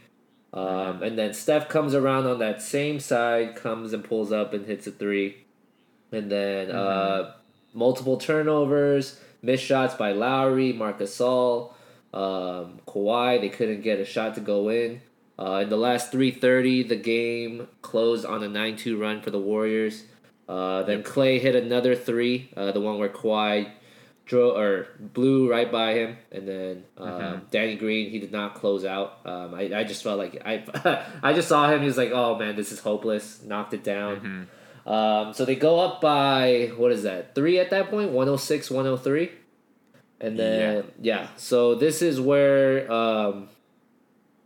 Um, 0.52 1.04
and 1.04 1.16
then 1.18 1.36
Steph 1.36 1.70
comes 1.70 1.94
around 1.94 2.26
on 2.26 2.40
that 2.40 2.60
same 2.64 3.00
side, 3.00 3.56
comes 3.56 3.94
and 3.94 4.04
pulls 4.04 4.32
up 4.32 4.52
and 4.52 4.66
hits 4.66 4.88
a 4.88 4.92
three. 4.92 5.46
And 6.12 6.32
then 6.32 6.72
uh, 6.72 7.34
multiple 7.72 8.18
turnovers, 8.18 9.20
missed 9.44 9.64
shots 9.64 9.94
by 9.94 10.12
Lowry, 10.12 10.74
Marcus 10.74 11.16
Gasol, 11.16 11.74
um, 12.14 12.80
Kawhi. 12.88 13.42
They 13.42 13.50
couldn't 13.50 13.82
get 13.82 14.00
a 14.00 14.06
shot 14.06 14.36
to 14.36 14.42
go 14.42 14.70
in. 14.70 15.02
Uh, 15.38 15.62
in 15.64 15.70
the 15.70 15.78
last 15.78 16.12
330, 16.12 16.84
the 16.84 16.96
game 16.96 17.68
closed 17.82 18.26
on 18.26 18.44
a 18.44 18.48
9 18.50 18.76
2 18.76 18.98
run 18.98 19.22
for 19.22 19.32
the 19.32 19.40
Warriors. 19.40 20.04
Uh, 20.50 20.84
then 20.84 21.04
Clay 21.04 21.38
hit 21.40 21.56
another 21.56 21.96
three, 21.96 22.50
uh, 22.58 22.72
the 22.72 22.82
one 22.82 22.98
where 22.98 23.08
Kawhi 23.08 23.70
drew 24.26 24.52
or 24.52 24.88
blew 25.00 25.50
right 25.50 25.72
by 25.72 25.94
him, 25.94 26.18
and 26.32 26.48
then 26.48 26.84
um, 26.98 27.42
Danny 27.52 27.76
Green 27.76 28.10
he 28.10 28.20
did 28.20 28.32
not 28.32 28.56
close 28.56 28.84
out. 28.84 29.20
Um, 29.26 29.54
I, 29.54 29.72
I 29.74 29.84
just 29.84 30.04
felt 30.04 30.18
like 30.18 30.42
I 30.44 30.64
I 31.24 31.34
just 31.34 31.48
saw 31.48 31.72
him. 31.72 31.82
He 31.82 31.86
was 31.86 31.98
like, 31.98 32.12
oh 32.12 32.38
man, 32.38 32.56
this 32.56 32.72
is 32.72 32.80
hopeless. 32.80 33.44
Knocked 33.44 33.74
it 33.74 33.84
down. 33.84 34.48
Um, 34.86 35.34
so 35.34 35.46
they 35.46 35.56
go 35.56 35.80
up 35.80 36.02
by 36.02 36.72
what 36.78 36.92
is 36.92 37.04
that 37.04 37.36
three 37.36 37.60
at 37.60 37.70
that 37.70 37.90
point 37.90 38.10
106 38.12 38.72
103 38.72 39.32
and 40.22 40.38
then 40.38 40.86
yeah, 41.02 41.28
so 41.36 41.76
this 41.76 42.02
is 42.02 42.20
where 42.20 42.92
um, 42.92 43.50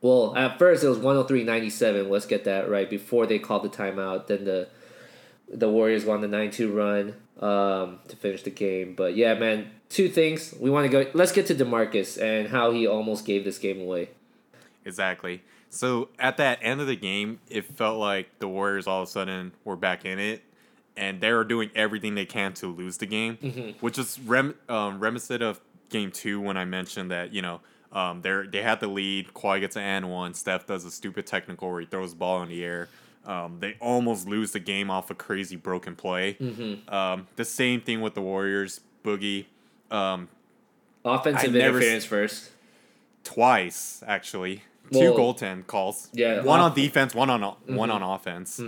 well 0.01 0.36
at 0.36 0.59
first 0.59 0.83
it 0.83 0.88
was 0.88 0.97
103 0.97 1.43
97 1.43 2.09
let's 2.09 2.25
get 2.25 2.43
that 2.43 2.69
right 2.69 2.89
before 2.89 3.25
they 3.25 3.39
called 3.39 3.63
the 3.63 3.69
timeout 3.69 4.27
then 4.27 4.43
the 4.45 4.67
the 5.49 5.69
Warriors 5.69 6.05
won 6.05 6.21
the 6.21 6.27
9-2 6.27 6.73
run 6.73 7.15
um, 7.39 7.99
to 8.07 8.15
finish 8.15 8.43
the 8.43 8.49
game. 8.49 8.95
But 8.95 9.15
yeah, 9.15 9.33
man, 9.36 9.71
two 9.89 10.09
things. 10.09 10.53
We 10.59 10.69
want 10.69 10.89
to 10.89 11.03
go 11.03 11.09
let's 11.13 11.31
get 11.31 11.47
to 11.47 11.55
DeMarcus 11.55 12.21
and 12.21 12.47
how 12.49 12.71
he 12.71 12.88
almost 12.88 13.25
gave 13.25 13.43
this 13.43 13.57
game 13.57 13.81
away. 13.81 14.09
Exactly. 14.86 15.43
So 15.69 16.09
at 16.19 16.38
that 16.38 16.59
end 16.62 16.81
of 16.81 16.88
the 16.88 16.95
game, 16.95 17.39
it 17.49 17.65
felt 17.65 17.97
like 17.99 18.39
the 18.39 18.47
Warriors 18.47 18.86
all 18.88 19.01
of 19.03 19.07
a 19.07 19.12
sudden 19.12 19.53
were 19.63 19.75
back 19.75 20.05
in 20.05 20.19
it, 20.19 20.43
and 20.95 21.19
they're 21.21 21.43
doing 21.43 21.69
everything 21.75 22.15
they 22.15 22.25
can 22.25 22.53
to 22.56 22.67
lose 22.67 22.97
the 22.97 23.06
game, 23.06 23.75
which 23.79 23.97
is 23.97 24.19
rem- 24.19 24.56
um, 24.69 24.99
reminiscent 24.99 25.41
of 25.41 25.60
game 25.89 26.12
two 26.12 26.39
when 26.41 26.58
I 26.58 26.65
mentioned 26.65 27.12
that 27.12 27.34
you 27.34 27.41
know 27.41 27.62
um, 27.91 28.21
they 28.21 28.43
they 28.51 28.62
had 28.63 28.79
the 28.79 28.88
lead. 28.88 29.34
Kawhi 29.34 29.60
gets 29.60 29.75
an 29.75 29.84
and 29.84 30.10
one. 30.12 30.34
Steph 30.34 30.65
does 30.67 30.86
a 30.86 30.91
stupid 30.91 31.25
technical 31.27 31.69
where 31.71 31.79
he 31.82 31.86
throws 31.86 32.12
the 32.12 32.17
ball 32.17 32.41
in 32.43 32.49
the 32.49 32.63
air. 32.63 32.89
Um, 33.25 33.58
they 33.60 33.77
almost 33.79 34.27
lose 34.27 34.51
the 34.51 34.60
game 34.60 34.91
off 34.91 35.10
a 35.10 35.15
crazy 35.15 35.56
broken 35.56 35.95
play. 35.95 36.38
Um, 36.89 37.27
the 37.38 37.45
same 37.45 37.79
thing 37.82 38.01
with 38.01 38.15
the 38.15 38.21
Warriors. 38.21 38.82
Boogie. 39.03 39.45
Um, 39.91 40.27
Offensive 41.06 41.53
I 41.56 41.60
interference 41.60 42.06
first. 42.06 42.51
twice 43.23 44.03
actually. 44.08 44.63
Well, 44.91 45.13
Two 45.13 45.17
goaltend 45.19 45.67
calls. 45.67 46.10
yeah, 46.13 46.41
one 46.41 46.60
off- 46.60 46.71
on 46.71 46.75
defense, 46.75 47.15
one 47.15 47.29
on 47.29 47.41
one 47.67 47.89
on 47.89 48.03
offense. 48.03 48.60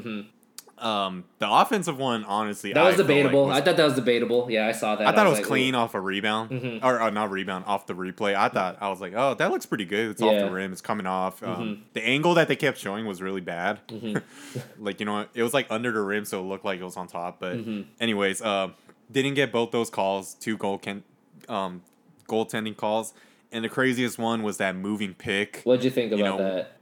Um, 0.77 1.23
the 1.39 1.49
offensive 1.49 1.97
one, 1.97 2.25
honestly, 2.25 2.73
That 2.73 2.83
was 2.83 2.95
I 2.95 2.97
felt 2.97 3.07
like 3.09 3.17
debatable. 3.17 3.45
was- 3.45 3.57
I 3.57 3.61
thought 3.61 3.77
that 3.77 3.85
was 3.85 3.95
debatable. 3.95 4.47
Yeah, 4.51 4.67
I 4.67 4.73
saw 4.73 4.95
that. 4.97 5.07
I 5.07 5.13
thought 5.13 5.25
it 5.25 5.29
was 5.29 5.39
like, 5.39 5.47
clean 5.47 5.73
ooh. 5.73 5.77
off 5.77 5.95
a 5.95 6.01
rebound, 6.01 6.81
or 6.83 7.01
uh, 7.01 7.09
not 7.11 7.31
rebound, 7.31 7.63
off 7.65 7.87
the 7.87 7.93
replay. 7.95 8.35
I 8.35 8.49
thought 8.49 8.77
I 8.81 8.89
was 8.89 8.99
like, 8.99 9.13
oh, 9.15 9.35
that 9.35 9.51
looks 9.51 9.65
pretty 9.65 9.85
good. 9.85 10.11
It's 10.11 10.21
off 10.21 10.33
Yeah. 10.33 10.39
Mm-hmm. 10.39 10.47
the 10.47 10.53
rim. 10.53 10.71
It's 10.73 10.81
coming 10.81 11.05
off. 11.05 11.41
Um, 11.41 11.83
The 11.93 12.05
angle 12.05 12.33
that 12.33 12.49
they 12.49 12.57
kept 12.57 12.77
showing 12.77 13.05
was 13.05 13.21
really 13.21 13.39
bad. 13.41 13.79
like 14.79 14.99
you 14.99 15.05
know, 15.05 15.25
it 15.33 15.43
was 15.43 15.53
like 15.53 15.67
under 15.69 15.91
the 15.91 16.01
rim, 16.01 16.25
so 16.25 16.39
it 16.41 16.43
looked 16.43 16.65
like 16.65 16.79
it 16.79 16.83
was 16.83 16.97
on 16.97 17.07
top. 17.07 17.39
But 17.39 17.55
Mm-hmm. 17.57 17.81
anyways, 18.01 18.41
uh, 18.41 18.69
didn't 19.11 19.35
get 19.35 19.51
both 19.51 19.71
those 19.71 19.89
calls. 19.89 20.33
Two 20.35 20.57
goal 20.57 20.77
can, 20.77 21.03
um, 21.47 21.83
goaltending 22.27 22.75
calls, 22.75 23.13
and 23.51 23.63
the 23.63 23.69
craziest 23.69 24.17
one 24.17 24.43
was 24.43 24.57
that 24.57 24.75
moving 24.75 25.13
pick. 25.13 25.61
What'd 25.63 25.85
you 25.85 25.91
think 25.91 26.11
you 26.11 26.17
about 26.25 26.39
know, 26.39 26.55
that? 26.55 26.74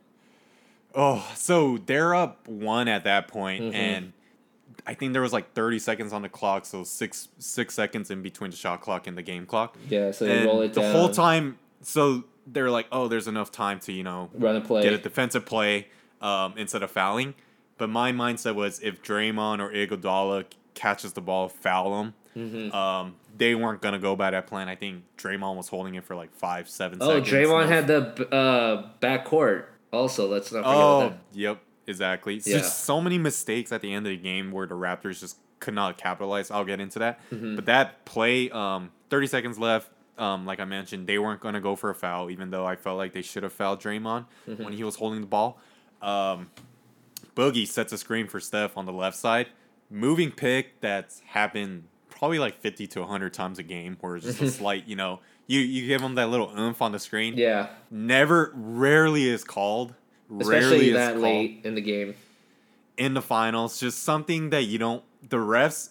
Oh, 0.96 1.28
so 1.36 1.80
they're 1.86 2.14
up 2.14 2.48
one 2.48 2.88
at 2.88 3.04
that 3.06 3.28
point, 3.28 3.64
Mhm. 3.64 3.74
and 3.74 4.14
I 4.86 4.94
think 4.94 5.14
there 5.14 5.22
was 5.22 5.34
like 5.34 5.54
thirty 5.54 5.80
seconds 5.80 6.14
on 6.14 6.22
the 6.22 6.30
clock, 6.30 6.66
so 6.66 6.84
six 6.84 7.30
six 7.40 7.74
seconds 7.74 8.12
in 8.12 8.22
between 8.22 8.52
the 8.52 8.58
shot 8.58 8.82
clock 8.82 9.08
and 9.08 9.18
the 9.18 9.22
game 9.22 9.46
clock. 9.46 9.78
Yeah, 9.90 10.12
so 10.12 10.26
they 10.26 10.38
and 10.38 10.46
roll 10.46 10.62
it 10.62 10.74
the 10.74 10.82
down. 10.82 10.92
whole 10.92 11.10
time, 11.10 11.58
so 11.82 12.26
they're 12.46 12.70
like, 12.70 12.88
"Oh, 12.92 13.08
there's 13.08 13.28
enough 13.28 13.52
time 13.52 13.80
to 13.82 13.92
you 13.94 14.04
know 14.04 14.30
run 14.34 14.56
a 14.58 14.62
play. 14.62 14.84
get 14.84 14.94
a 14.94 14.98
defensive 14.98 15.46
play 15.46 15.88
um, 16.22 16.54
instead 16.58 16.84
of 16.84 16.92
fouling." 16.92 17.34
But 17.78 17.90
my 17.90 18.12
mindset 18.12 18.54
was 18.56 18.80
if 18.82 19.02
Draymond 19.02 19.60
or 19.60 19.72
Iguodala 19.72 20.46
catches 20.76 21.14
the 21.14 21.22
ball, 21.22 21.50
foul 21.50 22.02
him. 22.02 22.14
Mhm. 22.38 22.74
Um, 22.74 23.16
they 23.36 23.56
weren't 23.56 23.82
gonna 23.82 24.00
go 24.00 24.16
by 24.16 24.32
that 24.32 24.48
plan. 24.48 24.68
I 24.68 24.76
think 24.76 25.04
Draymond 25.18 25.56
was 25.56 25.70
holding 25.70 25.96
it 25.96 26.04
for 26.04 26.16
like 26.16 26.34
five, 26.36 26.68
seven 26.70 27.00
Oh, 27.02 27.08
seconds. 27.22 27.30
Oh, 27.30 27.36
Draymond 27.36 27.68
had 27.68 27.88
the 27.88 28.28
uh, 28.36 28.88
back 29.00 29.26
court. 29.26 29.70
Also, 29.94 30.28
let's 30.28 30.52
not 30.52 30.60
forget 30.64 30.76
Oh, 30.76 31.02
about 31.08 31.18
yep, 31.34 31.62
exactly. 31.88 32.36
Yeah. 32.46 32.58
Just 32.58 32.84
so 32.86 33.00
many 33.00 33.18
mistakes 33.18 33.72
at 33.72 33.82
the 33.82 33.94
end 33.94 34.06
of 34.08 34.12
the 34.12 34.18
game 34.18 34.52
where 34.52 34.68
the 34.68 34.76
Raptors 34.76 35.20
just 35.20 35.38
could 35.60 35.74
not 35.74 35.98
capitalize. 35.98 36.52
I'll 36.52 36.66
get 36.66 36.80
into 36.82 37.00
that. 37.00 37.20
Mm-hmm. 37.32 37.56
But 37.56 37.66
that 37.68 38.04
play, 38.06 38.50
um, 38.50 38.92
30 39.10 39.28
seconds 39.28 39.60
left. 39.60 39.90
Um, 40.18 40.46
like 40.46 40.60
I 40.60 40.66
mentioned, 40.66 41.08
they 41.08 41.18
weren't 41.20 41.40
going 41.42 41.54
to 41.56 41.60
go 41.62 41.76
for 41.76 41.90
a 41.90 41.96
foul, 41.96 42.30
even 42.30 42.50
though 42.52 42.66
I 42.66 42.76
felt 42.76 42.98
like 42.98 43.14
they 43.14 43.22
should 43.22 43.44
have 43.44 43.54
fouled 43.54 43.80
Draymond 43.82 44.26
Mm-hmm. 44.48 44.64
when 44.64 44.74
he 44.74 44.84
was 44.84 44.96
holding 44.96 45.22
the 45.22 45.28
ball. 45.28 45.60
Um, 46.02 46.50
Boogie 47.36 47.68
sets 47.68 47.92
a 47.94 47.98
screen 47.98 48.28
for 48.28 48.40
Steph 48.40 48.78
on 48.78 48.86
the 48.86 48.94
left 48.94 49.18
side. 49.18 49.48
Moving 49.90 50.32
pick 50.32 50.80
that's 50.82 51.20
happened 51.22 51.86
probably 52.10 52.40
like 52.40 52.60
50 52.62 52.88
to 52.88 53.00
100 53.02 53.34
times 53.34 53.60
a 53.60 53.64
game, 53.64 53.98
where 54.02 54.16
it's 54.16 54.26
just 54.26 54.42
a 54.42 54.50
slight, 54.60 54.88
you 54.88 54.96
know, 54.96 55.20
you, 55.48 55.60
you 55.60 55.88
give 55.88 56.02
them 56.02 56.16
that 56.16 56.30
little 56.30 56.52
oomph 56.58 56.82
on 56.82 56.92
the 56.92 57.00
screen. 57.00 57.38
Yeah, 57.38 57.68
never 57.92 58.52
rarely 58.56 59.28
is 59.28 59.44
called 59.44 59.94
rarely 60.30 60.58
especially 60.58 60.88
is 60.90 60.94
that 60.96 61.12
called 61.14 61.24
late 61.24 61.60
in 61.64 61.76
the 61.76 61.82
game. 61.82 62.16
in 62.98 63.14
the 63.14 63.22
finals 63.22 63.80
just 63.80 64.02
something 64.04 64.50
that 64.52 64.64
you 64.64 64.78
don't 64.80 65.04
the 65.30 65.38
refs 65.38 65.90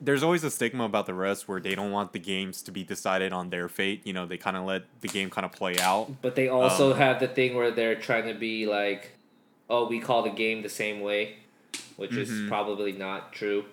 there's 0.00 0.22
always 0.22 0.42
a 0.42 0.50
stigma 0.50 0.84
about 0.84 1.06
the 1.06 1.12
refs 1.12 1.42
where 1.42 1.60
they 1.60 1.74
don't 1.74 1.92
want 1.92 2.12
the 2.12 2.18
games 2.18 2.60
to 2.62 2.72
be 2.72 2.82
decided 2.82 3.32
on 3.32 3.50
their 3.50 3.68
fate 3.68 4.00
you 4.04 4.12
know 4.12 4.26
they 4.26 4.36
kind 4.36 4.56
of 4.56 4.64
let 4.64 4.82
the 5.00 5.08
game 5.08 5.30
kind 5.30 5.44
of 5.44 5.52
play 5.52 5.78
out 5.78 6.10
But 6.22 6.34
they 6.34 6.48
also 6.48 6.92
Um, 6.92 6.98
have 6.98 7.20
the 7.20 7.28
thing 7.28 7.54
where 7.54 7.70
they're 7.70 7.94
trying 7.94 8.26
to 8.26 8.34
be 8.34 8.66
like, 8.66 9.12
"Oh, 9.70 9.86
we 9.86 10.00
call 10.00 10.22
the 10.22 10.30
game 10.30 10.62
the 10.62 10.68
same 10.68 11.00
way," 11.00 11.36
which 11.96 12.14
is 12.16 12.28
Mm-hmm. 12.30 12.48
probably 12.48 12.92
not 12.92 13.32
true. 13.32 13.64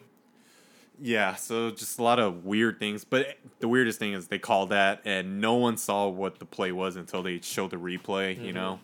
Yeah 1.01 1.35
so 1.35 1.71
just 1.71 1.99
a 1.99 2.03
lot 2.03 2.19
of 2.19 2.45
weird 2.45 2.79
things 2.79 3.03
but 3.03 3.37
the 3.59 3.67
weirdest 3.67 3.99
thing 3.99 4.13
is 4.13 4.27
they 4.27 4.39
called 4.39 4.69
that 4.69 5.01
and 5.03 5.41
no 5.41 5.55
one 5.55 5.75
saw 5.75 6.07
what 6.07 6.39
the 6.39 6.45
play 6.45 6.71
was 6.71 6.95
until 6.95 7.23
they 7.23 7.39
showed 7.41 7.71
the 7.71 7.77
replay 7.77 8.41
you 8.43 8.53
know 8.53 8.79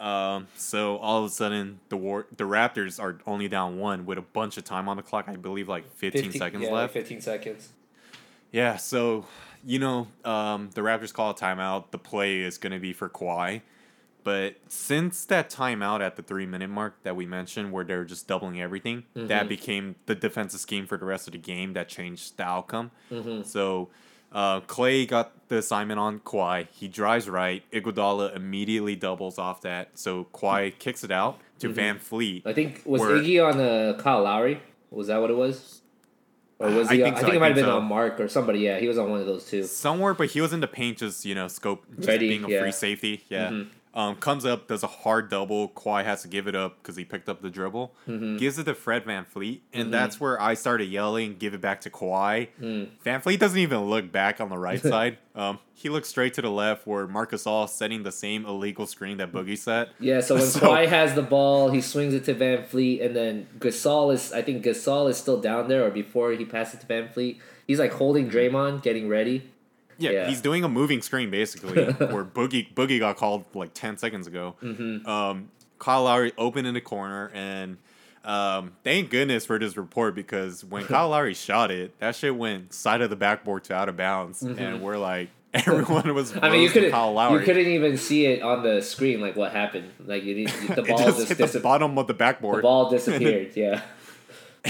um, 0.00 0.48
so 0.56 0.96
all 0.96 1.20
of 1.20 1.30
a 1.30 1.32
sudden 1.32 1.78
the 1.90 1.96
war 1.96 2.26
the 2.36 2.44
raptors 2.44 3.00
are 3.00 3.18
only 3.26 3.46
down 3.46 3.78
one 3.78 4.04
with 4.04 4.18
a 4.18 4.22
bunch 4.22 4.56
of 4.56 4.64
time 4.64 4.88
on 4.88 4.96
the 4.96 5.02
clock 5.02 5.26
i 5.28 5.36
believe 5.36 5.68
like 5.68 5.88
15 5.94 6.32
seconds 6.32 6.64
yeah, 6.64 6.70
left 6.70 6.92
Fifteen 6.92 7.20
seconds. 7.20 7.68
Yeah, 8.52 8.76
so 8.76 9.26
you 9.64 9.78
know, 9.78 10.08
um, 10.24 10.70
the 10.74 10.80
Raptors 10.80 11.12
call 11.12 11.30
a 11.30 11.34
timeout. 11.34 11.90
The 11.90 11.98
play 11.98 12.40
is 12.40 12.58
going 12.58 12.72
to 12.72 12.78
be 12.78 12.92
for 12.92 13.08
Kawhi, 13.08 13.62
but 14.30 14.54
since 14.68 15.24
that 15.24 15.50
timeout 15.50 16.00
at 16.00 16.14
the 16.14 16.22
three 16.22 16.46
minute 16.46 16.70
mark 16.70 17.02
that 17.02 17.16
we 17.16 17.26
mentioned, 17.26 17.72
where 17.72 17.82
they're 17.82 18.04
just 18.04 18.28
doubling 18.28 18.62
everything, 18.62 19.02
that 19.16 19.48
became 19.48 19.96
the 20.06 20.14
defensive 20.14 20.60
scheme 20.60 20.86
for 20.86 20.96
the 20.96 21.04
rest 21.04 21.26
of 21.26 21.32
the 21.32 21.38
game. 21.38 21.72
That 21.72 21.88
changed 21.88 22.36
the 22.36 22.44
outcome. 22.44 22.92
So 23.42 23.88
uh, 24.30 24.60
Clay 24.60 25.04
got 25.04 25.48
the 25.48 25.56
assignment 25.58 25.98
on 25.98 26.20
Kawhi. 26.20 26.68
He 26.70 26.86
drives 26.86 27.28
right. 27.28 27.68
Iguodala 27.72 28.36
immediately 28.36 28.94
doubles 28.94 29.36
off 29.36 29.62
that. 29.62 29.98
So 29.98 30.28
Kawhi 30.32 30.78
kicks 30.78 31.02
it 31.02 31.10
out 31.10 31.40
to 31.58 31.68
VanVleet. 31.70 32.46
I 32.46 32.52
think 32.52 32.82
was 32.84 33.00
Where- 33.00 33.16
Iggy 33.16 33.44
on 33.44 33.58
uh, 33.60 34.00
Kyle 34.00 34.22
Lowry. 34.22 34.60
Was 34.92 35.08
that 35.08 35.20
what 35.20 35.30
it 35.30 35.36
was? 35.36 35.82
Or 36.60 36.70
was 36.70 36.88
I 36.88 36.94
he? 36.94 37.02
think 37.02 37.16
I 37.16 37.20
so, 37.20 37.24
think 37.24 37.36
it 37.36 37.40
might 37.40 37.46
have 37.48 37.56
been 37.56 37.64
so. 37.64 37.78
on 37.78 37.84
Mark 37.84 38.20
or 38.20 38.28
somebody. 38.28 38.60
Yeah, 38.60 38.78
he 38.78 38.86
was 38.86 38.96
on 38.98 39.10
one 39.10 39.18
of 39.18 39.26
those 39.26 39.44
two. 39.46 39.64
somewhere, 39.64 40.14
but 40.14 40.28
he 40.28 40.40
was 40.40 40.52
in 40.52 40.60
the 40.60 40.68
paint, 40.68 40.98
just 40.98 41.24
you 41.24 41.34
know, 41.34 41.48
scope, 41.48 41.84
just 41.96 42.06
Ready, 42.06 42.28
being 42.28 42.44
a 42.44 42.48
yeah. 42.48 42.60
free 42.60 42.70
safety. 42.70 43.24
Yeah. 43.28 43.64
Um, 43.92 44.14
comes 44.14 44.46
up, 44.46 44.68
does 44.68 44.84
a 44.84 44.86
hard 44.86 45.30
double. 45.30 45.68
Kawhi 45.70 46.04
has 46.04 46.22
to 46.22 46.28
give 46.28 46.46
it 46.46 46.54
up 46.54 46.76
because 46.80 46.94
he 46.94 47.04
picked 47.04 47.28
up 47.28 47.42
the 47.42 47.50
dribble. 47.50 47.92
Mm-hmm. 48.08 48.36
Gives 48.36 48.56
it 48.56 48.64
to 48.64 48.74
Fred 48.74 49.04
VanVleet, 49.04 49.62
and 49.72 49.92
that's 49.92 50.20
where 50.20 50.40
I 50.40 50.54
started 50.54 50.84
yelling, 50.84 51.36
"Give 51.38 51.54
it 51.54 51.60
back 51.60 51.80
to 51.80 51.90
Kawhi." 51.90 52.48
Mm. 52.62 52.86
VanVleet 53.04 53.40
doesn't 53.40 53.58
even 53.58 53.80
look 53.90 54.12
back 54.12 54.40
on 54.40 54.48
the 54.48 54.58
right 54.58 54.80
side. 54.94 55.18
Um, 55.34 55.58
he 55.74 55.88
looks 55.88 56.08
straight 56.08 56.34
to 56.34 56.42
the 56.42 56.50
left, 56.50 56.86
where 56.86 57.08
Marcus 57.08 57.48
All 57.48 57.66
setting 57.66 58.04
the 58.04 58.12
same 58.12 58.46
illegal 58.46 58.86
screen 58.86 59.16
that 59.16 59.32
Boogie 59.32 59.58
set. 59.58 59.88
Yeah, 59.98 60.20
so 60.20 60.36
when 60.36 60.44
So- 60.46 60.60
Kawhi 60.60 60.86
has 60.86 61.14
the 61.14 61.22
ball, 61.22 61.70
he 61.70 61.80
swings 61.80 62.14
it 62.14 62.24
to 62.26 62.34
VanVleet, 62.34 63.04
and 63.04 63.16
then 63.16 63.48
Gasol 63.58 64.14
is, 64.14 64.32
I 64.32 64.42
think 64.42 64.64
Gasol 64.64 65.10
is 65.10 65.16
still 65.16 65.40
down 65.40 65.66
there, 65.66 65.84
or 65.84 65.90
before 65.90 66.30
he 66.30 66.44
passes 66.44 66.74
it 66.74 66.80
to 66.82 66.86
VanVleet, 66.86 67.38
he's 67.66 67.80
like 67.80 67.92
holding 67.94 68.30
Draymond, 68.30 68.82
getting 68.82 69.08
ready. 69.08 69.49
Yeah, 70.00 70.10
Yeah. 70.10 70.28
he's 70.28 70.40
doing 70.40 70.64
a 70.64 70.68
moving 70.68 71.02
screen 71.02 71.30
basically, 71.30 71.84
where 71.92 72.24
Boogie 72.24 72.72
Boogie 72.74 72.98
got 72.98 73.16
called 73.16 73.44
like 73.54 73.74
ten 73.74 73.96
seconds 73.96 74.26
ago. 74.26 74.56
Mm-hmm. 74.62 75.06
Um, 75.08 75.50
Kyle 75.78 76.04
Lowry 76.04 76.32
open 76.36 76.66
in 76.66 76.74
the 76.74 76.80
corner, 76.80 77.30
and 77.34 77.78
um, 78.24 78.72
thank 78.84 79.10
goodness 79.10 79.46
for 79.46 79.58
this 79.58 79.76
report 79.76 80.14
because 80.14 80.64
when 80.64 80.84
Kyle 80.86 81.08
Lowry 81.10 81.34
shot 81.34 81.70
it, 81.70 81.98
that 82.00 82.16
shit 82.16 82.34
went 82.36 82.72
side 82.72 83.00
of 83.00 83.10
the 83.10 83.16
backboard 83.16 83.64
to 83.64 83.74
out 83.74 83.88
of 83.88 83.96
bounds, 83.96 84.42
and 84.42 84.82
we're 84.82 84.98
like 84.98 85.28
everyone 85.54 86.14
was. 86.14 86.32
Mm-hmm. 86.32 86.44
I 86.44 86.50
mean, 86.50 86.62
you 86.62 86.70
couldn't, 86.70 86.92
you 87.32 87.40
couldn't 87.44 87.66
even 87.66 87.96
see 87.96 88.26
it 88.26 88.42
on 88.42 88.62
the 88.62 88.80
screen, 88.82 89.20
like 89.20 89.36
what 89.36 89.52
happened. 89.52 89.90
Like 90.04 90.22
you, 90.24 90.46
didn't- 90.46 90.76
the 90.76 90.82
ball 90.82 90.98
just 90.98 91.18
just, 91.28 91.38
hit 91.38 91.52
the 91.52 91.60
bottom 91.60 91.98
of 91.98 92.06
the 92.06 92.14
backboard. 92.14 92.58
The 92.58 92.62
ball 92.62 92.90
disappeared. 92.90 93.52
Yeah. 93.56 93.82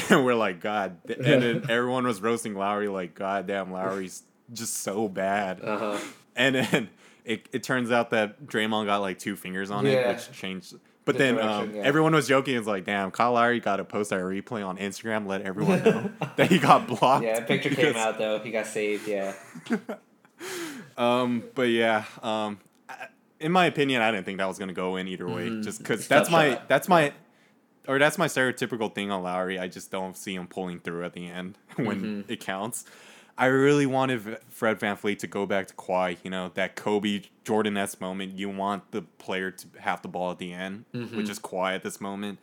and 0.09 0.25
we're 0.25 0.35
like, 0.35 0.61
God. 0.61 0.97
And 1.09 1.43
then 1.43 1.67
everyone 1.69 2.07
was 2.07 2.21
roasting 2.23 2.55
Lowry, 2.55 2.87
like, 2.89 3.15
God 3.17 3.49
damn, 3.49 3.73
Lowry's 3.73 4.23
just 4.53 4.79
so 4.79 5.09
bad. 5.09 5.61
Uh 5.63 5.79
huh. 5.79 5.99
And 6.37 6.55
then 6.55 6.89
it, 7.25 7.49
it 7.53 7.63
turns 7.63 7.91
out 7.91 8.11
that 8.11 8.47
Draymond 8.47 8.87
got 8.87 8.99
like 8.99 9.19
two 9.19 9.37
fingers 9.37 9.71
on 9.71 9.85
Yeah. 9.87 9.93
it, 9.93 10.09
which 10.17 10.33
changed. 10.33 10.75
But 11.05 11.17
The 11.19 11.25
then 11.25 11.41
um, 11.41 11.75
yeah. 11.75 11.83
everyone 11.83 12.15
was 12.15 12.29
joking. 12.29 12.57
It's 12.57 12.67
like, 12.67 12.85
damn, 12.85 13.11
Kyle 13.11 13.33
Lowry 13.33 13.59
got 13.59 13.77
to 13.77 13.85
post 13.85 14.11
that 14.11 14.21
replay 14.21 14.65
on 14.65 14.77
Instagram, 14.77 15.27
let 15.27 15.43
everyone 15.43 15.83
know 15.83 16.11
that 16.37 16.51
he 16.51 16.59
got 16.59 16.87
blocked. 16.87 17.25
Yeah, 17.25 17.39
a 17.39 17.43
picture 17.43 17.71
came 17.71 17.97
out 17.97 18.19
though. 18.19 18.39
He 18.39 18.51
got 18.51 18.67
saved. 18.67 19.09
Yeah. 19.09 19.35
Um, 20.97 21.45
but 21.55 21.69
yeah, 21.69 22.05
um, 22.23 22.59
I- 22.89 23.09
in 23.39 23.53
my 23.53 23.67
opinion, 23.67 24.03
I 24.03 24.11
didn't 24.11 24.25
think 24.27 24.39
that 24.39 24.47
was 24.49 24.59
gonna 24.59 24.73
go 24.75 24.97
in 24.97 25.09
either 25.09 25.27
way. 25.29 25.49
Mhm. 25.49 25.63
Just 25.65 25.79
because 25.79 26.07
that's 26.09 26.31
my 26.31 26.51
shot. 26.55 26.69
that's 26.69 26.89
my 26.89 27.13
or 27.89 27.99
that's 27.99 28.19
my 28.19 28.27
stereotypical 28.27 28.95
thing 28.95 29.11
on 29.11 29.23
Lowry. 29.23 29.59
I 29.59 29.69
just 29.69 29.91
don't 29.91 30.17
see 30.17 30.35
him 30.35 30.47
pulling 30.47 30.79
through 30.81 31.05
at 31.05 31.13
the 31.15 31.27
end 31.29 31.57
when 31.77 32.01
Mm-hmm. 32.01 32.33
it 32.33 32.41
counts. 32.41 32.85
I 33.41 33.47
really 33.47 33.87
wanted 33.87 34.39
Fred 34.51 34.79
VanVleet 34.79 35.19
to 35.21 35.27
go 35.27 35.47
back 35.47 35.67
to 35.69 35.75
Kawhi. 35.75 36.19
You 36.23 36.31
know 36.31 36.51
that 36.55 36.77
Kobe 36.77 37.23
Jordan 37.43 37.77
S 37.77 37.99
moment. 38.01 38.39
You 38.39 38.51
want 38.51 38.91
the 38.93 39.03
player 39.03 39.51
to 39.51 39.67
have 39.81 40.03
the 40.03 40.09
ball 40.09 40.31
at 40.31 40.39
the 40.39 40.53
end, 40.53 40.85
Mm-hmm. 40.95 41.17
which 41.17 41.29
is 41.31 41.39
Kawhi 41.39 41.75
at 41.75 41.83
this 41.83 42.01
moment. 42.01 42.39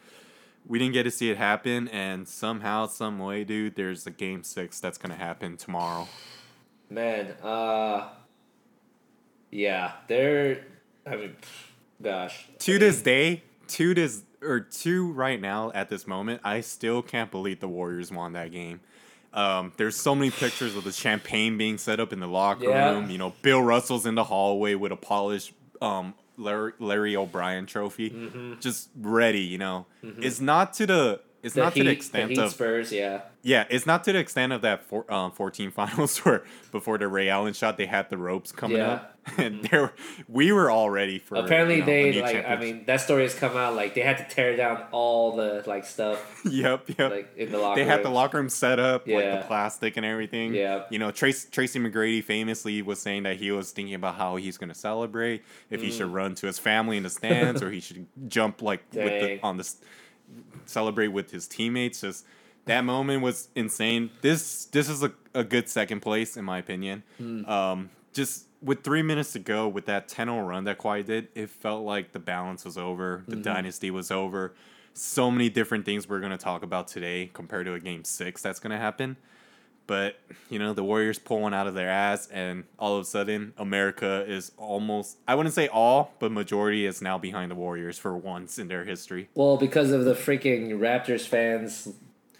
We 0.66 0.80
didn't 0.80 0.94
get 0.94 1.04
to 1.04 1.12
see 1.12 1.30
it 1.30 1.38
happen, 1.38 1.88
and 1.90 2.28
somehow, 2.28 2.88
some 2.88 3.20
way, 3.20 3.44
dude, 3.46 3.76
there's 3.76 4.06
a 4.06 4.12
game 4.12 4.44
six 4.44 4.80
that's 4.82 4.98
gonna 4.98 5.16
happen 5.16 5.56
tomorrow. 5.56 6.08
Man, 6.90 7.28
uh, 7.44 8.10
yeah, 9.52 9.92
they're. 10.08 10.66
I 11.06 11.16
mean, 11.16 11.36
gosh. 12.02 12.48
to 12.60 12.80
this 12.80 13.02
day, 13.02 13.44
to 13.70 13.94
this 13.94 14.24
or 14.42 14.60
to 14.60 15.12
right 15.14 15.40
now 15.40 15.72
at 15.74 15.90
this 15.90 16.06
moment, 16.08 16.42
I 16.44 16.62
still 16.62 17.02
can't 17.02 17.32
believe 17.32 17.60
the 17.60 17.68
Warriors 17.70 18.12
won 18.12 18.34
that 18.34 18.52
game. 18.52 18.82
Um, 19.38 19.72
there's 19.78 19.96
so 19.96 20.16
many 20.16 20.32
pictures 20.32 20.76
of 20.76 20.84
the 20.84 20.92
champagne 20.92 21.58
being 21.58 21.78
set 21.78 22.00
up 22.00 22.12
in 22.12 22.20
the 22.20 22.28
locker 22.28 22.66
Yeah. 22.70 22.92
room. 22.94 23.10
You 23.12 23.20
know, 23.20 23.34
Bill 23.44 23.62
Russell's 23.62 24.06
in 24.08 24.16
the 24.16 24.24
hallway 24.24 24.74
with 24.74 24.92
a 24.92 24.96
polished 24.96 25.54
um, 25.80 26.16
Larry, 26.38 26.74
Larry 26.80 27.16
O'Brien 27.16 27.66
trophy, 27.68 28.58
just 28.60 28.90
ready. 29.00 29.42
You 29.42 29.60
know, 29.60 29.86
it's 30.02 30.40
not 30.42 30.74
to 30.76 30.88
the 30.88 31.22
it's 31.48 31.56
The 31.56 31.62
not 31.62 31.74
Heat, 31.74 31.80
to 31.80 31.84
the 31.86 31.90
the 31.90 31.96
extent 31.96 32.30
Heat 32.32 32.38
of 32.40 32.52
Spurs, 32.52 32.92
yeah. 32.92 33.22
yeah, 33.42 33.66
it's 33.70 33.86
not 33.88 34.04
to 34.04 34.14
the 34.14 34.20
extent 34.20 34.54
of 34.54 34.62
that 34.62 34.84
four, 34.84 35.12
um, 35.12 35.32
14 35.32 35.72
finals 35.82 36.20
where 36.20 36.44
before 36.72 36.98
the 37.00 37.08
Ray 37.08 37.30
Allen 37.30 37.54
shot, 37.54 37.78
they 37.78 37.86
had 37.88 38.10
the 38.10 38.18
ropes 38.18 38.52
coming 38.52 38.78
Yeah. 38.78 38.88
up. 38.92 39.14
And 39.38 39.62
there, 39.66 39.92
we 40.30 40.54
were 40.54 40.70
all 40.72 40.90
ready 40.90 41.20
for. 41.20 41.36
Apparently, 41.36 41.76
you 41.76 41.82
know, 41.82 41.86
they 41.86 42.22
like. 42.22 42.46
I 42.48 42.56
mean, 42.56 42.86
that 42.86 43.02
story 43.02 43.24
has 43.24 43.36
come 43.36 43.58
out. 43.58 43.76
Like 43.76 43.94
they 43.94 44.00
had 44.00 44.18
to 44.20 44.24
tear 44.34 44.56
down 44.56 44.84
all 44.94 45.36
the 45.36 45.66
like 45.68 45.84
stuff 45.86 46.42
yep, 46.50 46.86
yep. 46.98 47.12
like 47.12 47.34
in 47.36 47.52
the 47.52 47.58
locker. 47.58 47.78
they 47.78 47.86
had 47.86 48.00
the 48.00 48.06
room. 48.06 48.14
locker 48.14 48.38
room 48.38 48.48
set 48.48 48.80
up, 48.80 49.06
like 49.06 49.26
the 49.26 49.44
plastic 49.46 49.98
and 49.98 50.06
everything. 50.06 50.54
Yeah. 50.54 50.86
You 50.90 51.00
know, 51.00 51.12
Trace, 51.12 51.44
Tracy 51.50 51.78
McGrady 51.78 52.24
famously 52.24 52.82
was 52.82 53.02
saying 53.02 53.24
that 53.24 53.36
he 53.36 53.52
was 53.52 53.72
thinking 53.72 53.96
about 53.96 54.16
how 54.16 54.38
he's 54.38 54.58
going 54.58 54.70
to 54.70 54.76
celebrate, 54.76 55.44
if 55.70 55.82
he 55.82 55.90
Mm. 55.90 55.98
should 55.98 56.14
run 56.14 56.34
to 56.36 56.48
his 56.48 56.58
family 56.58 56.96
in 56.96 57.04
the 57.04 57.10
stands 57.10 57.62
or 57.62 57.70
he 57.70 57.82
should 57.82 58.06
jump 58.30 58.62
like 58.62 58.80
with 58.94 59.22
the 59.22 59.40
on 59.44 59.58
the 59.58 59.70
celebrate 60.66 61.10
with 61.10 61.32
his 61.32 61.48
teammates. 61.48 62.02
Just 62.02 62.26
that 62.66 62.82
moment 62.82 63.22
was 63.22 63.50
insane. 63.56 64.10
This 64.22 64.66
this 64.66 64.90
is 64.90 65.04
a, 65.04 65.12
a 65.34 65.44
good 65.44 65.70
second 65.70 66.02
place 66.02 66.38
in 66.38 66.46
my 66.46 66.58
opinion. 66.60 67.04
Mm. 67.22 67.48
Um, 67.48 67.90
just 68.14 68.46
with 68.62 68.84
three 68.84 69.04
minutes 69.04 69.34
to 69.34 69.40
go, 69.40 69.68
with 69.68 69.86
that 69.86 70.08
10-0 70.10 70.48
run 70.48 70.64
that 70.64 70.80
Kawhi 70.80 71.06
did, 71.06 71.28
it 71.36 71.50
felt 71.52 71.86
like 71.86 72.12
the 72.12 72.20
balance 72.20 72.66
was 72.66 72.76
over, 72.78 73.24
the 73.28 73.36
Mm-hmm. 73.36 73.44
dynasty 73.44 73.92
was 73.92 74.10
over. 74.10 74.54
So 74.94 75.30
many 75.30 75.50
different 75.50 75.86
things 75.86 76.10
we're 76.10 76.20
going 76.20 76.32
to 76.32 76.38
talk 76.40 76.64
about 76.64 76.88
today 76.88 77.30
compared 77.34 77.68
to 77.68 77.76
a 77.76 77.80
game 77.80 78.04
six 78.04 78.42
that's 78.42 78.60
going 78.60 78.72
to 78.72 78.78
happen. 78.80 79.16
But, 79.88 80.20
you 80.50 80.60
know, 80.60 80.74
the 80.74 80.84
Warriors 80.84 81.18
pull 81.18 81.40
one 81.42 81.54
out 81.54 81.66
of 81.66 81.74
their 81.74 81.90
ass, 81.90 82.28
and 82.28 82.66
all 82.78 82.96
of 82.98 83.02
a 83.04 83.06
sudden, 83.06 83.54
America 83.58 84.26
is 84.28 84.52
almost, 84.58 85.18
I 85.28 85.34
wouldn't 85.36 85.56
say 85.56 85.70
all, 85.70 86.12
but 86.20 86.30
majority 86.32 86.86
is 86.86 87.02
now 87.02 87.18
behind 87.18 87.50
the 87.52 87.56
Warriors 87.56 87.98
for 87.98 88.16
once 88.18 88.60
in 88.60 88.68
their 88.68 88.84
history. 88.84 89.30
Well, 89.34 89.56
because 89.56 89.92
of 89.92 90.04
the 90.04 90.14
freaking 90.14 90.72
Raptors 90.78 91.26
fans 91.26 91.88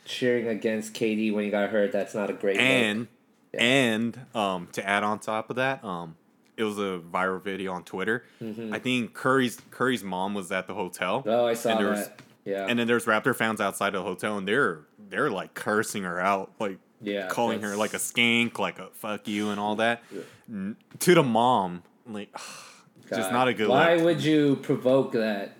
cheering 0.04 0.48
against 0.48 0.94
KD 0.94 1.34
when 1.34 1.46
he 1.46 1.50
got 1.50 1.70
hurt, 1.70 1.92
that's 1.94 2.14
not 2.14 2.30
a 2.30 2.34
great. 2.34 2.58
And, 2.58 3.08
Yeah. 3.54 3.62
and 3.64 4.20
um, 4.36 4.68
to 4.74 4.86
add 4.88 5.04
on 5.04 5.20
top 5.20 5.50
of 5.50 5.56
that, 5.56 5.84
um, 5.86 6.16
it 6.58 6.64
was 6.64 6.78
a 6.80 7.00
viral 7.12 7.42
video 7.42 7.72
on 7.72 7.84
Twitter. 7.84 8.26
I 8.74 8.80
think 8.80 9.14
Curry's 9.14 9.58
Curry's 9.72 10.04
mom 10.04 10.34
was 10.34 10.52
at 10.52 10.66
the 10.68 10.74
hotel. 10.74 11.24
oh, 11.26 11.46
I 11.46 11.54
saw 11.54 11.70
and 11.72 11.80
there 11.80 11.90
was- 11.92 12.08
that. 12.08 12.22
Yeah, 12.46 12.66
And 12.70 12.80
then 12.80 12.88
there's 12.88 13.04
Raptor 13.06 13.36
fans 13.36 13.60
outside 13.60 13.90
the 13.92 14.02
hotel, 14.02 14.38
and 14.38 14.48
they're 14.48 14.80
they're 15.10 15.30
like 15.30 15.54
cursing 15.54 16.04
her 16.04 16.18
out, 16.18 16.54
like 16.62 16.78
yeah, 17.02 17.28
calling 17.28 17.62
her 17.62 17.76
like 17.76 17.94
a 17.94 17.98
skank, 17.98 18.58
like 18.60 18.80
a 18.80 18.88
fuck 18.94 19.28
you, 19.28 19.50
and 19.50 19.60
all 19.60 19.76
that. 19.78 20.04
N- 20.50 20.76
To 21.00 21.16
the 21.16 21.24
mom, 21.24 21.84
like 22.08 22.36
just 23.10 23.32
not 23.32 23.48
a 23.48 23.54
good 23.54 23.70
Why 23.70 23.96
look. 23.96 24.04
would 24.06 24.24
you 24.24 24.58
provoke 24.58 25.12
that? 25.14 25.54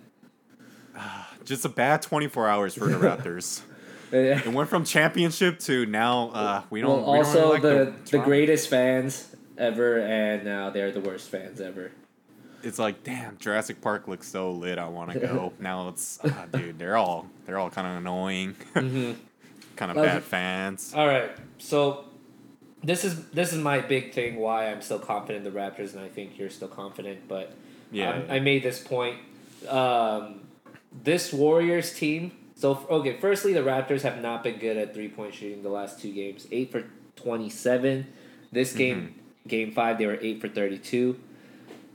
Just 1.44 1.64
a 1.64 1.68
bad 1.70 2.02
24 2.02 2.46
hours 2.48 2.74
for 2.74 2.86
the 2.88 2.96
Raptors. 2.98 3.62
It 4.12 4.46
went 4.52 4.68
from 4.68 4.84
championship 4.84 5.58
to 5.60 5.86
now 5.86 6.28
uh, 6.30 6.62
we 6.70 6.80
don't. 6.80 7.02
Well, 7.02 7.12
we 7.12 7.18
don't 7.18 7.26
also 7.26 7.40
really 7.40 7.52
like 7.52 7.62
the 7.62 7.68
the, 7.68 7.84
Toronto. 8.10 8.24
greatest 8.28 8.68
fans 8.68 9.34
ever, 9.56 9.98
and 10.00 10.44
now 10.44 10.70
they're 10.70 10.90
the 10.92 11.00
worst 11.00 11.30
fans 11.30 11.60
ever. 11.60 11.90
It's 12.62 12.78
like 12.78 13.02
damn, 13.04 13.36
Jurassic 13.38 13.80
Park 13.80 14.08
looks 14.08 14.26
so 14.28 14.50
lit. 14.50 14.78
I 14.78 14.88
want 14.88 15.12
to 15.12 15.20
go. 15.20 15.52
now 15.60 15.88
it's 15.88 16.18
uh, 16.24 16.46
dude, 16.52 16.78
they're 16.78 16.96
all 16.96 17.26
they're 17.46 17.58
all 17.58 17.70
kind 17.70 17.86
of 17.86 17.96
annoying, 17.96 18.54
Mm-hmm. 18.74 19.12
kind 19.78 19.90
of 19.90 19.96
bad 19.96 20.22
fans. 20.22 20.92
All 20.94 21.06
right, 21.06 21.30
so 21.58 22.04
this 22.82 23.04
is 23.04 23.24
this 23.30 23.52
is 23.52 23.58
my 23.62 23.80
big 23.80 24.12
thing. 24.12 24.36
Why 24.36 24.70
I'm 24.70 24.82
still 24.82 24.98
confident 24.98 25.46
in 25.46 25.52
the 25.52 25.58
Raptors, 25.58 25.94
and 25.94 26.02
I 26.04 26.08
think 26.08 26.38
you're 26.38 26.50
still 26.50 26.68
confident. 26.68 27.26
But 27.28 27.52
Yeah, 27.90 28.10
um, 28.10 28.24
yeah. 28.26 28.34
I 28.34 28.40
made 28.40 28.62
this 28.62 28.80
point. 28.80 29.16
Um, 29.68 30.40
this 31.02 31.32
Warriors 31.32 31.92
team. 31.94 32.32
So 32.54 32.84
okay, 32.90 33.16
firstly, 33.20 33.52
the 33.52 33.60
Raptors 33.60 34.02
have 34.02 34.20
not 34.20 34.42
been 34.42 34.58
good 34.58 34.76
at 34.76 34.92
three 34.94 35.08
point 35.08 35.34
shooting 35.34 35.62
the 35.62 35.68
last 35.70 36.00
two 36.00 36.12
games. 36.12 36.46
Eight 36.50 36.70
for 36.72 36.84
twenty 37.16 37.48
seven. 37.50 38.06
This 38.52 38.70
Mm-hmm. 38.70 38.78
game, 38.78 39.14
game 39.46 39.72
five, 39.72 39.98
they 39.98 40.06
were 40.06 40.18
eight 40.20 40.40
for 40.40 40.48
thirty 40.48 40.78
two. 40.78 41.18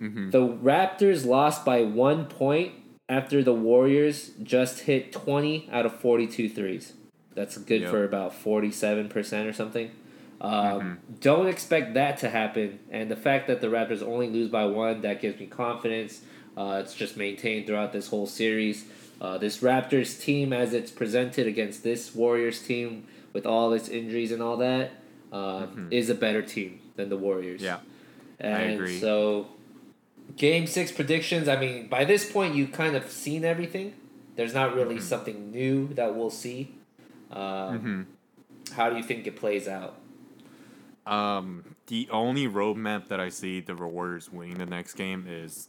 Mhm. 0.02 0.32
The 0.32 0.40
Raptors 0.48 1.26
lost 1.26 1.64
by 1.66 1.82
one 1.84 2.26
point 2.26 2.74
after 3.10 3.44
the 3.44 3.54
Warriors 3.54 4.32
just 4.42 4.82
hit 4.82 5.12
20 5.12 5.70
out 5.72 5.86
of 5.86 5.94
42 6.00 6.50
threes. 6.50 6.94
That's 7.36 7.58
good 7.58 7.82
Yep. 7.82 7.92
for 7.92 8.04
about 8.04 8.34
47% 8.34 9.48
or 9.48 9.54
something. 9.54 9.92
Um, 10.42 10.52
Mm-hmm. 10.52 10.94
Don't 11.22 11.48
expect 11.48 11.94
that 11.94 12.18
to 12.20 12.30
happen. 12.30 12.80
And 12.92 13.10
the 13.10 13.16
fact 13.16 13.48
that 13.48 13.62
the 13.62 13.68
Raptors 13.68 14.02
only 14.04 14.30
lose 14.30 14.50
by 14.50 14.66
one, 14.66 15.02
that 15.02 15.22
gives 15.22 15.40
me 15.40 15.46
confidence. 15.48 16.22
Uh, 16.58 16.82
it's 16.84 16.94
just 16.94 17.18
maintained 17.18 17.66
throughout 17.66 17.94
this 17.94 18.10
whole 18.10 18.28
series. 18.28 18.86
Uh, 19.22 19.38
this 19.38 19.60
Raptors 19.60 20.20
team, 20.22 20.52
as 20.54 20.74
it's 20.74 20.92
presented 20.92 21.48
against 21.48 21.84
this 21.84 22.14
Warriors 22.14 22.62
team 22.62 23.06
with 23.32 23.46
all 23.46 23.72
its 23.74 23.88
injuries 23.88 24.32
and 24.32 24.42
all 24.44 24.58
that, 24.58 24.92
uh, 25.32 25.66
is 25.90 26.10
a 26.10 26.16
better 26.16 26.42
team 26.42 26.80
than 26.98 27.10
the 27.10 27.18
Warriors. 27.18 27.62
Mm-hmm. 27.62 27.66
Yeah. 27.66 27.80
And 28.40 28.74
agree. 28.74 29.00
so, 29.00 29.48
game 30.36 30.68
six 30.68 30.92
predictions. 30.92 31.48
I 31.48 31.56
mean, 31.56 31.88
by 31.88 32.04
this 32.06 32.30
point, 32.30 32.54
you've 32.56 32.72
kind 32.74 32.96
of 32.96 33.10
seen 33.10 33.46
everything. 33.46 33.94
There's 34.36 34.54
not 34.54 34.76
really 34.76 34.96
Mm-hmm. 34.96 35.04
something 35.06 35.52
new 35.52 35.88
that 35.94 36.16
we'll 36.16 36.30
see. 36.32 36.76
Um, 37.34 38.08
How 38.76 38.90
do 38.90 38.96
you 38.98 39.04
think 39.04 39.28
it 39.28 39.36
plays 39.36 39.68
out? 39.68 39.98
Um, 41.06 41.76
the 41.88 42.08
only 42.12 42.48
roadmap 42.48 43.08
that 43.10 43.20
I 43.20 43.30
see 43.30 43.60
the 43.60 43.76
Warriors 43.76 44.32
winning 44.32 44.58
the 44.58 44.66
next 44.66 44.94
game 44.94 45.26
is 45.28 45.68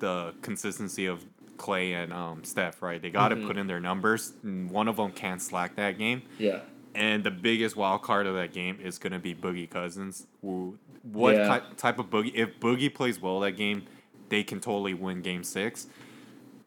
the 0.00 0.34
consistency 0.42 1.06
of 1.06 1.24
Clay 1.56 1.94
and 1.94 2.12
um, 2.12 2.44
Steph, 2.44 2.82
right? 2.82 3.00
They 3.00 3.10
got 3.10 3.28
to 3.28 3.36
Mhm. 3.36 3.46
put 3.46 3.56
in 3.56 3.66
their 3.66 3.80
numbers. 3.80 4.34
One 4.42 4.88
of 4.88 4.96
them 4.96 5.12
can't 5.12 5.40
slack 5.40 5.76
that 5.76 5.96
game. 5.98 6.22
Yeah. 6.38 6.60
And 6.94 7.24
the 7.24 7.30
biggest 7.30 7.76
wild 7.76 8.02
card 8.02 8.26
of 8.26 8.34
that 8.34 8.52
game 8.52 8.78
is 8.82 8.98
going 8.98 9.12
to 9.14 9.18
be 9.18 9.34
Boogie 9.34 9.68
Cousins. 9.70 10.26
Who, 10.42 10.76
what 11.02 11.34
Yeah. 11.36 11.46
ty- 11.46 11.62
type 11.76 11.98
of 11.98 12.06
Boogie? 12.10 12.32
If 12.34 12.60
Boogie 12.60 12.92
plays 12.92 13.20
well 13.20 13.40
that 13.40 13.52
game, 13.52 13.84
they 14.28 14.42
can 14.42 14.60
totally 14.60 14.94
win 14.94 15.22
Game 15.22 15.44
Six. 15.44 15.86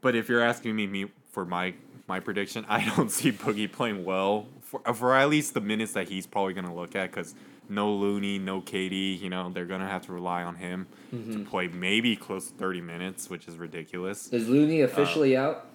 But 0.01 0.15
if 0.15 0.27
you're 0.27 0.41
asking 0.41 0.75
me, 0.75 0.87
me 0.87 1.05
for 1.31 1.45
my 1.45 1.75
my 2.07 2.19
prediction, 2.19 2.65
I 2.67 2.85
don't 2.95 3.11
see 3.17 3.31
Boogie 3.31 3.71
playing 3.71 4.05
well 4.05 4.47
for, 4.61 4.81
for 4.93 5.15
at 5.15 5.29
least 5.29 5.53
the 5.53 5.61
minutes 5.61 5.93
that 5.93 6.07
he's 6.09 6.25
probably 6.27 6.53
going 6.53 6.67
to 6.67 6.73
look 6.73 6.95
at 6.95 7.11
because 7.11 7.35
no 7.69 7.91
Looney, 7.93 8.39
no 8.39 8.61
KD, 8.61 9.19
you 9.19 9.29
know, 9.29 9.49
they're 9.49 9.65
going 9.65 9.81
to 9.81 9.87
have 9.87 10.05
to 10.05 10.13
rely 10.13 10.43
on 10.43 10.55
him 10.55 10.87
Mm-hmm. 11.13 11.31
to 11.43 11.49
play 11.49 11.67
maybe 11.69 12.17
close 12.17 12.47
to 12.47 12.53
30 12.55 12.81
minutes, 12.81 13.29
which 13.29 13.47
is 13.47 13.55
ridiculous. 13.55 14.27
Is 14.33 14.49
Looney 14.49 14.81
officially 14.81 15.37
out? 15.37 15.67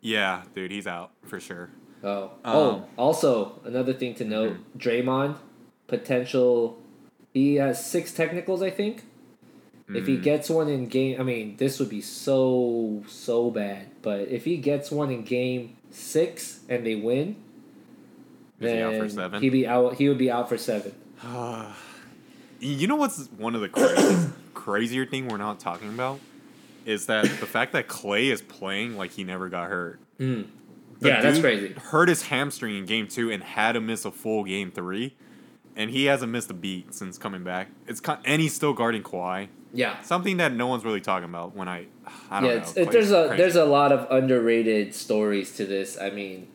Yeah, 0.00 0.42
dude, 0.56 0.72
he's 0.72 0.88
out 0.88 1.12
for 1.24 1.38
sure. 1.38 1.70
Oh. 2.02 2.24
Um, 2.44 2.56
oh, 2.56 2.84
also 2.96 3.60
another 3.64 3.92
thing 3.92 4.14
to 4.16 4.24
note: 4.24 4.54
Mm-hmm. 4.54 4.78
Draymond 4.78 5.36
potential. 5.86 6.78
He 7.32 7.56
has 7.56 7.84
six 7.84 8.12
technicals, 8.12 8.60
I 8.60 8.70
think. 8.70 9.04
If 9.88 10.04
Mm. 10.04 10.08
he 10.08 10.16
gets 10.16 10.50
one 10.50 10.68
in 10.68 10.88
game, 10.88 11.20
I 11.20 11.22
mean, 11.22 11.56
this 11.58 11.78
would 11.78 11.88
be 11.90 12.00
so 12.00 13.04
so 13.06 13.50
bad. 13.50 13.86
But 14.02 14.28
if 14.28 14.44
he 14.44 14.56
gets 14.56 14.90
one 14.90 15.10
in 15.12 15.22
game 15.22 15.76
six 15.90 16.60
and 16.68 16.84
they 16.84 16.96
win, 16.96 17.36
Is 18.60 18.72
he 18.72 18.78
out 18.80 18.92
for 18.94 18.98
then 19.00 19.10
seven? 19.10 19.42
He'd 19.42 19.50
be 19.50 19.66
out. 19.66 19.94
He 19.94 20.08
would 20.08 20.18
be 20.18 20.30
out 20.30 20.48
for 20.48 20.58
seven. 20.58 20.92
You 22.58 22.86
know 22.86 22.96
what's 22.96 23.26
one 23.36 23.54
of 23.54 23.60
the 23.60 23.68
craziest, 23.68 24.28
crazier 24.54 25.04
thing 25.04 25.28
we're 25.28 25.36
not 25.36 25.60
talking 25.60 25.90
about 25.90 26.20
is 26.86 27.04
that 27.06 27.24
the 27.24 27.46
fact 27.46 27.72
that 27.74 27.86
Clay 27.86 28.28
is 28.28 28.40
playing 28.40 28.96
like 28.96 29.10
he 29.10 29.24
never 29.24 29.50
got 29.50 29.68
hurt. 29.68 29.98
The 30.18 30.46
yeah, 31.02 31.20
that's 31.20 31.38
crazy. 31.38 31.74
Hurt 31.74 32.08
his 32.08 32.22
hamstring 32.22 32.76
in 32.78 32.86
game 32.86 33.08
two 33.08 33.30
and 33.30 33.42
had 33.42 33.72
to 33.72 33.80
miss 33.82 34.06
a 34.06 34.10
full 34.10 34.42
game 34.44 34.70
three, 34.70 35.14
and 35.76 35.90
he 35.90 36.06
hasn't 36.06 36.32
missed 36.32 36.50
a 36.50 36.54
beat 36.54 36.94
since 36.94 37.18
coming 37.18 37.44
back. 37.44 37.68
It's 37.86 38.00
and 38.24 38.40
he's 38.40 38.54
still 38.54 38.72
guarding 38.72 39.02
Kawhi. 39.02 39.48
Yeah. 39.72 40.00
Something 40.02 40.38
that 40.38 40.54
no 40.54 40.66
one's 40.66 40.84
really 40.84 41.00
talking 41.00 41.28
about. 41.28 41.54
When 41.54 41.68
I, 41.68 41.86
I 42.30 42.40
don't 42.40 42.48
yeah, 42.48 42.56
know. 42.56 42.62
it's, 42.62 42.76
it, 42.76 42.90
there's 42.90 43.10
a 43.10 43.28
crazy. 43.28 43.42
there's 43.42 43.56
a 43.56 43.64
lot 43.64 43.92
of 43.92 44.10
underrated 44.10 44.94
stories 44.94 45.54
to 45.56 45.66
this. 45.66 45.98
I 46.00 46.10
mean, 46.10 46.48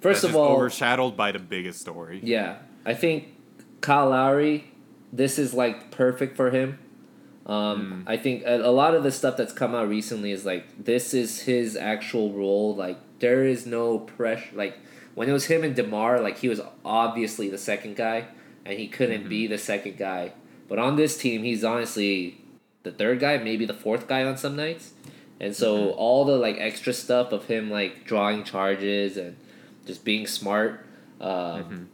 first 0.00 0.22
That's 0.22 0.34
of 0.34 0.40
all, 0.40 0.56
overshadowed 0.56 1.16
by 1.16 1.32
the 1.32 1.38
biggest 1.38 1.80
story. 1.80 2.20
yeah, 2.22 2.58
I 2.84 2.94
think 2.94 3.28
Kyle 3.80 4.10
Lowry, 4.10 4.72
this 5.12 5.38
is 5.38 5.54
like 5.54 5.90
perfect 5.90 6.36
for 6.36 6.50
him. 6.50 6.78
Um, 7.44 8.04
I 8.06 8.16
think 8.16 8.44
a, 8.44 8.56
a 8.60 8.70
lot 8.70 8.94
of 8.94 9.02
the 9.02 9.10
stuff 9.10 9.36
that's 9.36 9.52
come 9.52 9.74
out 9.74 9.88
recently 9.88 10.30
is 10.30 10.44
like 10.46 10.84
this 10.84 11.12
is 11.12 11.42
his 11.42 11.76
actual 11.76 12.32
role. 12.32 12.76
Like 12.76 12.98
there 13.18 13.44
is 13.44 13.66
no 13.66 13.98
pressure. 13.98 14.54
Like 14.54 14.78
when 15.14 15.28
it 15.28 15.32
was 15.32 15.46
him 15.46 15.64
and 15.64 15.74
Demar, 15.74 16.20
like 16.20 16.38
he 16.38 16.48
was 16.48 16.60
obviously 16.84 17.48
the 17.48 17.58
second 17.58 17.96
guy, 17.96 18.26
and 18.64 18.78
he 18.78 18.86
couldn't 18.86 19.28
be 19.28 19.48
the 19.48 19.58
second 19.58 19.98
guy. 19.98 20.32
But 20.68 20.78
on 20.78 20.96
this 20.96 21.18
team, 21.18 21.42
he's 21.42 21.64
honestly 21.64 22.41
the 22.82 22.92
third 22.92 23.20
guy, 23.20 23.36
maybe 23.38 23.64
the 23.66 23.74
fourth 23.74 24.06
guy 24.08 24.24
on 24.24 24.36
some 24.36 24.56
nights. 24.56 24.92
And 25.40 25.56
so 25.56 25.90
all 25.92 26.24
the 26.24 26.36
like 26.36 26.56
extra 26.58 26.92
stuff 26.92 27.32
of 27.32 27.46
him 27.46 27.70
like 27.70 28.04
drawing 28.04 28.44
charges 28.44 29.16
and 29.16 29.36
just 29.86 30.04
being 30.04 30.26
smart 30.26 30.86
um, 31.20 31.88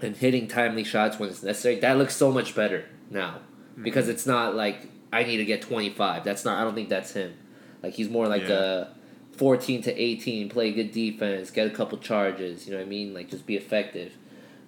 and 0.00 0.16
hitting 0.16 0.48
timely 0.48 0.84
shots 0.84 1.18
when 1.18 1.28
it's 1.28 1.42
necessary, 1.42 1.76
that 1.80 1.98
looks 1.98 2.16
so 2.16 2.30
much 2.32 2.54
better 2.54 2.84
now 3.10 3.38
because 3.82 4.08
it's 4.08 4.26
not 4.26 4.54
like 4.54 4.88
I 5.12 5.22
need 5.24 5.36
to 5.38 5.44
get 5.44 5.60
twenty 5.62 5.90
five. 5.90 6.24
That's 6.24 6.44
not. 6.44 6.58
I 6.58 6.64
don't 6.64 6.74
think 6.74 6.88
that's 6.88 7.12
him. 7.12 7.34
Like 7.82 7.92
he's 7.94 8.08
more 8.08 8.26
like 8.26 8.48
Yeah. 8.48 8.54
a 8.54 8.86
fourteen 9.36 9.82
to 9.82 9.94
eighteen, 10.00 10.48
play 10.48 10.72
good 10.72 10.90
defense, 10.92 11.50
get 11.50 11.66
a 11.66 11.70
couple 11.70 11.98
charges. 11.98 12.66
You 12.66 12.72
know 12.72 12.78
what 12.78 12.86
I 12.86 12.88
mean? 12.88 13.12
Like 13.12 13.28
just 13.30 13.46
be 13.46 13.56
effective. 13.56 14.12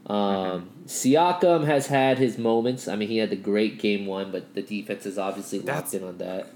Um, 0.07 0.71
Siakam 0.87 1.65
has 1.67 1.89
had 1.89 2.19
his 2.19 2.39
moments. 2.39 2.87
I 2.89 2.97
mean, 2.97 3.09
he 3.09 3.19
had 3.19 3.31
the 3.31 3.37
great 3.37 3.79
game 3.79 4.07
one, 4.07 4.31
but 4.31 4.55
the 4.55 4.63
defense 4.63 5.05
is 5.07 5.19
obviously 5.19 5.59
locked 5.59 5.67
That's- 5.67 5.95
in 5.95 6.05
on 6.05 6.19
that. 6.19 6.49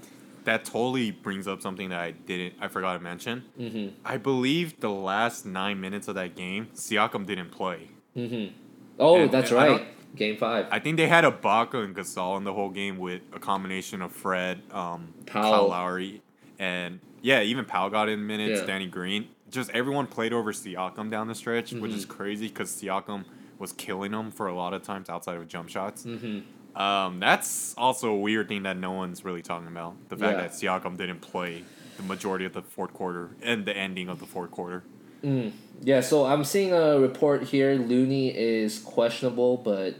That 0.43 0.65
totally 0.65 1.11
brings 1.11 1.47
up 1.47 1.61
something 1.61 1.89
that 1.89 1.99
I 1.99 2.11
didn't. 2.11 2.55
I 2.59 2.67
forgot 2.67 2.93
to 2.93 2.99
mention. 2.99 3.43
Mm-hmm. 3.59 3.89
I 4.03 4.17
believe 4.17 4.79
the 4.79 4.89
last 4.89 5.45
nine 5.45 5.79
minutes 5.79 6.07
of 6.07 6.15
that 6.15 6.35
game, 6.35 6.69
Siakam 6.73 7.27
didn't 7.27 7.51
play. 7.51 7.89
Mm-hmm. 8.17 8.51
Oh, 8.97 9.21
And- 9.21 9.31
that's 9.31 9.51
and 9.51 9.59
right. 9.59 9.87
Game 10.15 10.35
five. 10.37 10.65
I 10.71 10.79
think 10.79 10.97
they 10.97 11.07
had 11.07 11.23
Ibaka 11.25 11.85
and 11.85 11.95
Gasol 11.95 12.37
in 12.37 12.43
the 12.43 12.53
whole 12.53 12.69
game 12.69 12.97
with 12.97 13.21
a 13.33 13.39
combination 13.39 14.01
of 14.01 14.11
Fred, 14.11 14.61
um, 14.71 15.13
Powell. 15.25 15.51
Kyle 15.51 15.67
Lowry, 15.69 16.21
and 16.59 16.99
yeah, 17.21 17.41
even 17.43 17.63
Powell 17.63 17.89
got 17.89 18.09
in 18.09 18.25
minutes. 18.27 18.59
Yeah. 18.61 18.65
Danny 18.65 18.87
Green. 18.87 19.29
Just 19.51 19.69
everyone 19.71 20.07
played 20.07 20.33
over 20.33 20.51
Siakam 20.51 21.09
down 21.11 21.27
the 21.27 21.35
stretch, 21.35 21.71
which 21.71 21.81
Mm-hmm. 21.83 21.97
is 21.97 22.05
crazy 22.05 22.47
because 22.49 22.69
Siakam 22.71 23.23
was 23.61 23.71
killing 23.71 24.11
them 24.11 24.31
for 24.31 24.47
a 24.47 24.53
lot 24.55 24.73
of 24.73 24.83
times 24.83 25.09
outside 25.09 25.37
of 25.37 25.47
jump 25.47 25.69
shots. 25.69 26.03
mm-hmm. 26.03 26.39
Um, 26.81 27.19
that's 27.19 27.73
also 27.77 28.09
a 28.11 28.17
weird 28.17 28.47
thing 28.47 28.63
that 28.63 28.77
no 28.77 28.91
one's 28.91 29.25
really 29.25 29.41
talking 29.41 29.67
about. 29.67 29.93
The 30.09 30.15
fact 30.15 30.37
Yeah. 30.37 30.41
that 30.77 30.83
Siakam 30.83 30.97
didn't 30.97 31.19
play 31.19 31.63
the 31.97 32.03
majority 32.03 32.45
of 32.45 32.53
the 32.53 32.61
fourth 32.61 32.93
quarter 32.93 33.31
and 33.41 33.65
the 33.65 33.75
ending 33.75 34.07
of 34.07 34.19
the 34.19 34.25
fourth 34.25 34.51
quarter. 34.51 34.83
Mm. 35.21 35.51
Yeah, 35.81 35.99
so 35.99 36.25
I'm 36.25 36.45
seeing 36.45 36.71
a 36.73 36.97
report 36.97 37.43
here. 37.43 37.73
Looney 37.75 38.29
is 38.35 38.79
questionable, 38.79 39.57
but 39.57 39.95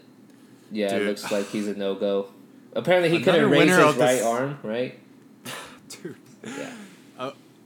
yeah, 0.71 0.95
it 0.95 1.03
looks 1.05 1.29
like 1.31 1.47
he's 1.49 1.67
a 1.67 1.75
no 1.85 1.93
go. 1.95 2.27
Apparently, 2.73 3.09
he 3.09 3.21
couldn't 3.21 3.49
raise 3.49 3.69
his 3.69 3.77
right 3.77 3.97
this- 3.97 4.23
arm, 4.25 4.57
right? 4.63 4.97
Dude. 5.89 6.15
Yeah. 6.43 6.73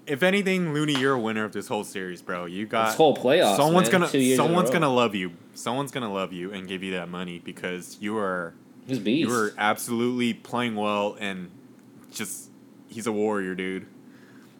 If 0.07 0.21
anything, 0.23 0.73
Looney, 0.73 0.99
you're 0.99 1.13
a 1.13 1.19
winner 1.19 1.43
of 1.45 1.51
this 1.53 1.67
whole 1.67 1.83
series, 1.83 2.21
bro. 2.21 2.45
You 2.45 2.65
got 2.67 2.87
This 2.87 2.95
whole 2.95 3.15
playoffs. 3.15 3.55
someone's 3.57 3.91
man, 3.91 4.01
gonna 4.01 4.11
two 4.11 4.19
years 4.19 4.37
in 4.39 4.45
a 4.45 4.47
someone's 4.47 4.69
gonna 4.69 4.93
love 4.93 5.15
you. 5.15 5.31
Someone's 5.55 5.91
gonna 5.91 6.13
love 6.13 6.31
you 6.31 6.51
and 6.53 6.67
give 6.67 6.83
you 6.83 6.91
that 6.93 7.09
money 7.09 7.39
because 7.39 7.97
you 7.99 8.17
are 8.17 8.53
He's 8.85 8.99
beast. 8.99 9.27
you 9.29 9.35
are 9.35 9.53
absolutely 9.57 10.33
playing 10.33 10.75
well 10.75 11.17
and 11.19 11.49
just 12.13 12.49
he's 12.87 13.07
a 13.07 13.11
warrior, 13.11 13.55
dude. 13.55 13.87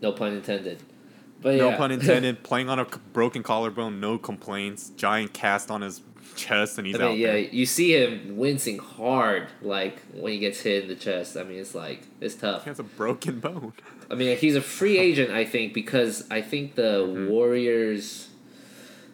No 0.01 0.11
pun 0.11 0.33
intended. 0.33 0.81
But 1.41 1.55
No 1.57 1.69
yeah. 1.69 1.77
pun 1.77 1.91
intended. 1.91 2.41
playing 2.43 2.69
on 2.69 2.79
a 2.79 2.85
broken 3.13 3.43
collarbone, 3.43 3.99
no 3.99 4.17
complaints. 4.17 4.89
Giant 4.97 5.33
cast 5.33 5.69
on 5.69 5.81
his 5.81 6.01
chest, 6.35 6.77
and 6.79 6.87
he's 6.87 6.95
I 6.95 6.99
mean, 6.99 7.07
out 7.07 7.17
yeah, 7.17 7.27
there. 7.33 7.37
you 7.39 7.65
see 7.67 7.95
him 8.03 8.35
wincing 8.35 8.79
hard, 8.79 9.47
like 9.61 9.99
when 10.13 10.31
he 10.33 10.39
gets 10.39 10.61
hit 10.61 10.83
in 10.83 10.89
the 10.89 10.95
chest. 10.95 11.37
I 11.37 11.43
mean, 11.43 11.59
it's 11.59 11.75
like 11.75 12.01
it's 12.19 12.33
tough. 12.35 12.63
He 12.63 12.69
has 12.71 12.79
a 12.79 12.83
broken 12.83 13.39
bone. 13.39 13.73
I 14.09 14.15
mean, 14.15 14.37
he's 14.37 14.55
a 14.55 14.61
free 14.61 14.97
agent, 15.07 15.31
I 15.31 15.45
think, 15.45 15.73
because 15.73 16.25
I 16.29 16.41
think 16.41 16.75
the 16.75 17.05
Mm-hmm. 17.05 17.29
Warriors 17.29 18.29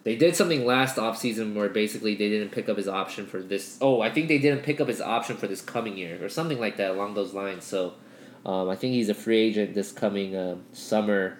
they 0.04 0.16
did 0.16 0.36
something 0.36 0.66
last 0.66 0.96
offseason 0.96 1.54
where 1.54 1.70
basically 1.70 2.16
they 2.16 2.28
didn't 2.28 2.50
pick 2.52 2.68
up 2.68 2.76
his 2.78 2.88
option 2.88 3.28
for 3.28 3.40
this. 3.40 3.78
Oh, 3.82 4.02
I 4.02 4.10
think 4.10 4.30
they 4.30 4.40
didn't 4.40 4.64
pick 4.64 4.82
up 4.82 4.88
his 4.88 5.00
option 5.00 5.38
for 5.38 5.46
this 5.46 5.62
coming 5.62 5.96
year 5.96 6.18
or 6.24 6.28
something 6.30 6.60
like 6.60 6.78
that 6.78 6.90
along 6.90 7.14
those 7.14 7.36
lines. 7.36 7.66
So, 7.66 7.94
um, 8.44 8.68
I 8.68 8.76
think 8.76 8.94
he's 8.96 9.10
a 9.10 9.14
free 9.14 9.38
agent 9.38 9.76
this 9.76 9.92
coming 9.92 10.36
um, 10.36 10.64
summer. 10.74 11.38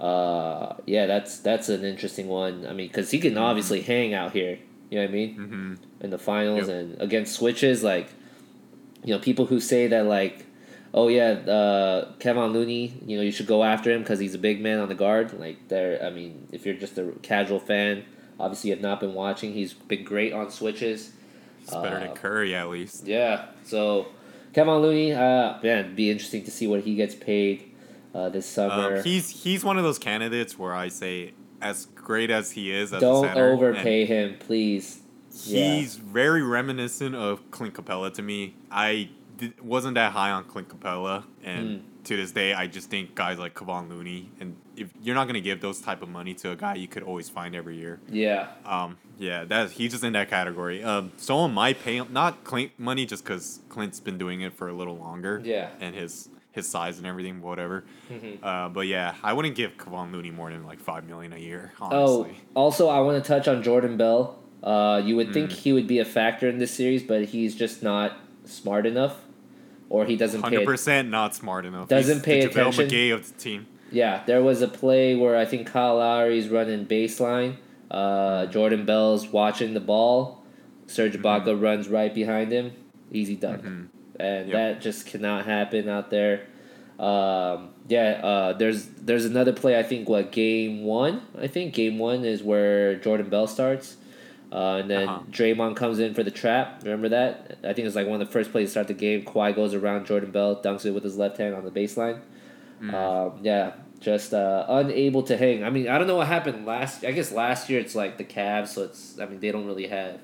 Uh, 0.00 0.74
yeah, 0.84 1.06
that's 1.06 1.38
that's 1.38 1.68
an 1.68 1.84
interesting 1.84 2.26
one. 2.26 2.66
I 2.66 2.72
mean, 2.72 2.88
because 2.88 3.12
he 3.12 3.20
can 3.20 3.38
obviously 3.38 3.82
hang 3.82 4.14
out 4.14 4.32
here. 4.32 4.58
You 4.90 4.98
know 4.98 5.04
what 5.04 5.10
I 5.10 5.12
mean? 5.12 5.38
Mm-hmm. 5.38 5.74
in 6.04 6.10
the 6.10 6.18
finals 6.18 6.66
Yep. 6.68 6.76
and 6.76 7.00
against 7.00 7.34
switches 7.36 7.82
like 7.84 8.08
you 9.04 9.14
know 9.14 9.20
people 9.20 9.46
who 9.46 9.60
say 9.60 9.86
that 9.86 10.06
like 10.06 10.44
oh 10.94 11.08
yeah 11.08 11.30
uh, 11.30 12.12
Kevin 12.18 12.52
Looney 12.52 12.94
you 13.06 13.16
know 13.16 13.22
you 13.22 13.32
should 13.32 13.46
go 13.46 13.64
after 13.64 13.90
him 13.90 14.00
because 14.02 14.18
he's 14.18 14.34
a 14.34 14.38
big 14.38 14.60
man 14.60 14.78
on 14.78 14.88
the 14.88 14.94
guard 14.94 15.32
like 15.38 15.68
there 15.68 16.02
I 16.04 16.10
mean 16.10 16.48
if 16.52 16.64
you're 16.66 16.74
just 16.74 16.98
a 16.98 17.12
casual 17.22 17.58
fan 17.60 18.04
obviously 18.38 18.70
you 18.70 18.76
have 18.76 18.82
not 18.82 19.00
been 19.00 19.14
watching 19.14 19.52
he's 19.52 19.72
been 19.72 20.04
great 20.04 20.32
on 20.32 20.50
switches 20.50 21.12
It's 21.62 21.70
better 21.74 21.98
than 22.00 22.08
Uh, 22.10 22.14
Curry 22.14 22.54
at 22.54 22.68
least. 22.68 23.06
yeah 23.06 23.46
so 23.64 24.06
Kevin 24.52 24.74
Looney 24.76 25.12
uh, 25.12 25.58
man 25.62 25.94
be 25.94 26.10
interesting 26.10 26.44
to 26.44 26.50
see 26.50 26.66
what 26.66 26.80
he 26.82 26.94
gets 26.94 27.14
paid 27.14 27.70
uh, 28.14 28.28
this 28.28 28.46
summer 28.46 28.98
Um, 28.98 29.04
he's 29.04 29.30
he's 29.44 29.64
one 29.64 29.78
of 29.78 29.84
those 29.84 29.98
candidates 29.98 30.58
where 30.58 30.74
I 30.74 30.88
say, 30.88 31.32
as 31.62 31.86
great 31.94 32.30
as 32.30 32.50
he 32.50 32.70
is 32.70 32.92
as 32.92 33.00
don't 33.00 33.24
a 33.24 33.28
center, 33.28 33.52
overpay 33.52 34.04
him 34.04 34.36
please 34.38 35.00
Yeah. 35.46 35.76
He's 35.76 35.96
very 35.96 36.42
reminiscent 36.42 37.14
of 37.14 37.50
Clint 37.50 37.72
Capela 37.72 38.12
to 38.12 38.20
me. 38.20 38.54
I 38.70 39.08
wasn't 39.62 39.94
that 39.94 40.12
high 40.12 40.30
on 40.30 40.44
Clint 40.44 40.68
Capela, 40.68 41.24
and 41.44 41.66
Mm. 41.68 41.80
to 42.04 42.16
this 42.16 42.32
day, 42.32 42.52
I 42.54 42.66
just 42.66 42.90
think 42.90 43.14
guys 43.14 43.38
like 43.38 43.54
Kevon 43.54 43.88
Looney, 43.88 44.28
and 44.40 44.56
if 44.76 44.90
you're 45.02 45.14
not 45.14 45.26
gonna 45.26 45.40
give 45.40 45.60
those 45.60 45.80
type 45.80 46.02
of 46.02 46.08
money 46.08 46.34
to 46.34 46.50
a 46.50 46.56
guy 46.56 46.74
you 46.74 46.88
could 46.88 47.02
always 47.02 47.28
find 47.28 47.54
every 47.54 47.76
year, 47.76 48.00
yeah 48.10 48.48
um, 48.66 48.96
yeah, 49.18 49.44
that 49.44 49.70
he's 49.72 49.92
just 49.92 50.02
in 50.04 50.12
that 50.14 50.28
category. 50.28 50.82
Um, 50.82 51.12
someone 51.16 51.52
might 51.54 51.80
pay 51.82 51.96
him 51.96 52.08
not 52.12 52.42
Clint 52.44 52.72
money 52.78 53.06
just 53.06 53.24
because 53.24 53.60
Clint's 53.68 54.00
been 54.00 54.18
doing 54.18 54.40
it 54.40 54.52
for 54.54 54.68
a 54.68 54.72
little 54.72 54.96
longer, 54.96 55.40
Yeah. 55.44 55.68
and 55.80 55.94
his 55.94 56.28
his 56.52 56.68
size 56.68 56.98
and 56.98 57.06
everything, 57.06 57.40
whatever. 57.40 57.82
Mhm. 58.12 58.36
Uh, 58.42 58.68
but 58.68 58.86
yeah, 58.86 59.14
I 59.22 59.32
wouldn't 59.32 59.54
give 59.54 59.78
Kevon 59.78 60.12
Looney 60.12 60.30
more 60.30 60.50
than 60.50 60.66
like 60.66 60.80
five 60.80 61.08
million 61.08 61.32
a 61.32 61.38
year, 61.38 61.72
Oh, 61.80 62.26
also, 62.54 62.88
I 62.88 63.00
want 63.00 63.22
to 63.24 63.26
touch 63.26 63.48
on 63.48 63.62
Jordan 63.62 63.96
Bell. 63.96 64.38
Uh, 64.62 65.00
you 65.02 65.16
would 65.16 65.32
think 65.32 65.48
Mm. 65.50 65.56
he 65.56 65.72
would 65.72 65.86
be 65.86 65.98
a 65.98 66.04
factor 66.04 66.46
in 66.48 66.58
this 66.58 66.70
series, 66.70 67.02
but 67.02 67.24
he's 67.24 67.54
just 67.54 67.82
not 67.82 68.18
smart 68.44 68.84
enough, 68.84 69.24
or 69.92 70.04
he 70.06 70.16
doesn't 70.16 70.40
pay. 70.42 70.48
Hundred 70.56 70.64
percent 70.66 71.10
not 71.10 71.34
smart 71.34 71.66
enough. 71.66 71.86
Doesn't 71.88 72.16
He's 72.16 72.24
pay 72.24 72.40
the 72.40 72.50
attention. 72.50 72.88
McGee 72.88 73.12
of 73.14 73.20
the 73.30 73.38
team. 73.38 73.66
Yeah, 73.90 74.22
there 74.26 74.42
was 74.42 74.62
a 74.62 74.68
play 74.68 75.14
where 75.14 75.36
I 75.36 75.44
think 75.44 75.66
Kyle 75.66 75.96
Lowry's 75.98 76.48
running 76.48 76.86
baseline. 76.86 77.56
Uh, 77.90 78.46
Jordan 78.46 78.86
Bell's 78.86 79.28
watching 79.28 79.74
the 79.74 79.80
ball. 79.80 80.42
Serge 80.86 81.12
Mm-hmm. 81.12 81.26
Ibaka 81.26 81.60
runs 81.60 81.88
right 81.88 82.12
behind 82.14 82.50
him. 82.52 82.72
Easy 83.10 83.36
dunk. 83.36 83.64
And 84.18 84.48
Yep. 84.48 84.52
that 84.52 84.80
just 84.80 85.06
cannot 85.06 85.44
happen 85.44 85.88
out 85.88 86.08
there. 86.10 86.46
Um, 86.98 87.70
yeah, 87.88 88.20
uh, 88.22 88.52
there's 88.54 88.86
there's 88.86 89.24
another 89.26 89.52
play. 89.52 89.78
I 89.78 89.82
think 89.82 90.08
what 90.08 90.32
game 90.32 90.84
one. 90.84 91.22
I 91.38 91.46
think 91.48 91.74
game 91.74 91.98
one 91.98 92.24
is 92.24 92.42
where 92.42 92.96
Jordan 92.96 93.28
Bell 93.28 93.46
starts, 93.46 93.96
uh, 94.52 94.76
and 94.80 94.90
then 94.90 95.08
Uh-huh. 95.08 95.20
Draymond 95.30 95.74
comes 95.76 95.98
in 95.98 96.12
for 96.14 96.22
the 96.22 96.30
trap. 96.30 96.82
Remember 96.84 97.08
that? 97.08 97.56
I 97.64 97.72
think 97.72 97.86
it's 97.86 97.96
like 97.96 98.06
one 98.06 98.20
of 98.20 98.26
the 98.28 98.32
first 98.32 98.52
plays 98.52 98.68
to 98.68 98.70
start 98.72 98.88
the 98.88 98.94
game. 98.94 99.24
Kawhi 99.24 99.54
goes 99.56 99.72
around 99.74 100.04
Jordan 100.06 100.30
Bell, 100.30 100.54
dunks 100.62 100.84
it 100.84 100.90
with 100.92 101.04
his 101.04 101.16
left 101.16 101.38
hand 101.38 101.54
on 101.54 101.64
the 101.64 101.70
baseline. 101.70 102.20
Um, 102.82 103.38
yeah, 103.42 103.72
just 104.00 104.34
uh, 104.34 104.66
unable 104.68 105.22
to 105.24 105.36
hang. 105.36 105.62
I 105.64 105.70
mean, 105.70 105.88
I 105.88 105.98
don't 105.98 106.06
know 106.08 106.16
what 106.16 106.26
happened 106.26 106.66
last. 106.66 107.04
I 107.04 107.12
guess 107.12 107.30
last 107.32 107.70
year 107.70 107.78
it's 107.80 107.94
like 107.94 108.18
the 108.18 108.24
Cavs, 108.24 108.68
so 108.68 108.82
it's. 108.82 109.18
I 109.20 109.26
mean, 109.26 109.38
they 109.40 109.52
don't 109.52 109.66
really 109.66 109.86
have. 109.86 110.18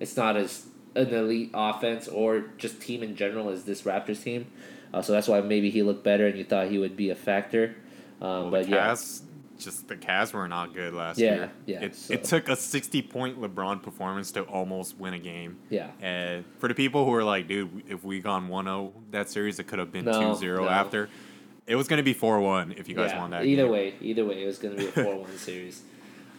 It's 0.00 0.16
not 0.16 0.36
as 0.36 0.66
an 0.94 1.12
elite 1.12 1.50
offense 1.54 2.06
or 2.06 2.44
just 2.56 2.80
team 2.80 3.02
in 3.02 3.16
general 3.16 3.48
as 3.50 3.64
this 3.64 3.82
Raptors 3.82 4.22
team. 4.22 4.46
Uh, 4.92 5.02
so 5.02 5.12
that's 5.12 5.26
why 5.26 5.40
maybe 5.40 5.70
he 5.70 5.82
looked 5.82 6.04
better, 6.04 6.26
and 6.28 6.38
you 6.38 6.44
thought 6.44 6.68
he 6.68 6.78
would 6.78 6.96
be 6.96 7.10
a 7.10 7.16
factor. 7.16 7.74
Um, 8.22 8.28
Well, 8.28 8.50
but 8.52 8.64
the 8.66 8.70
yeah, 8.76 8.92
Cavs, 8.92 9.22
just 9.58 9.88
the 9.88 9.96
Cavs 9.96 10.32
were 10.32 10.46
not 10.48 10.74
good 10.74 10.94
last 10.94 11.18
Yeah, 11.18 11.34
year. 11.34 11.52
yeah, 11.66 11.80
It, 11.82 11.96
so- 11.96 12.14
it 12.14 12.24
took 12.24 12.48
a 12.48 12.56
sixty-point 12.56 13.40
LeBron 13.40 13.82
performance 13.82 14.32
to 14.32 14.42
almost 14.42 14.98
win 14.98 15.14
a 15.14 15.18
game. 15.18 15.58
yeah, 15.70 15.90
And 16.00 16.44
for 16.58 16.68
the 16.68 16.74
people 16.74 17.04
who 17.04 17.12
are 17.14 17.24
like, 17.24 17.46
dude, 17.48 17.82
if 17.88 18.04
we 18.04 18.20
gone 18.20 18.48
1-0 18.48 18.92
that 19.10 19.28
series, 19.30 19.58
it 19.58 19.64
could 19.66 19.78
have 19.78 19.92
been 19.92 20.04
No, 20.04 20.12
2-0 20.34 20.56
no. 20.62 20.68
after. 20.68 21.08
It 21.66 21.76
was 21.76 21.88
going 21.88 21.96
to 21.98 22.02
be 22.02 22.14
4-1 22.14 22.78
if 22.78 22.88
you 22.88 22.94
guys 22.94 23.10
yeah. 23.12 23.20
won 23.20 23.30
that 23.30 23.44
either 23.46 23.62
game. 23.64 23.72
way, 23.72 23.94
either 24.00 24.24
way, 24.24 24.42
it 24.42 24.46
was 24.46 24.58
going 24.58 24.76
to 24.76 24.82
be 24.82 24.88
a 24.88 24.92
four-one 25.04 25.36
series. 25.38 25.82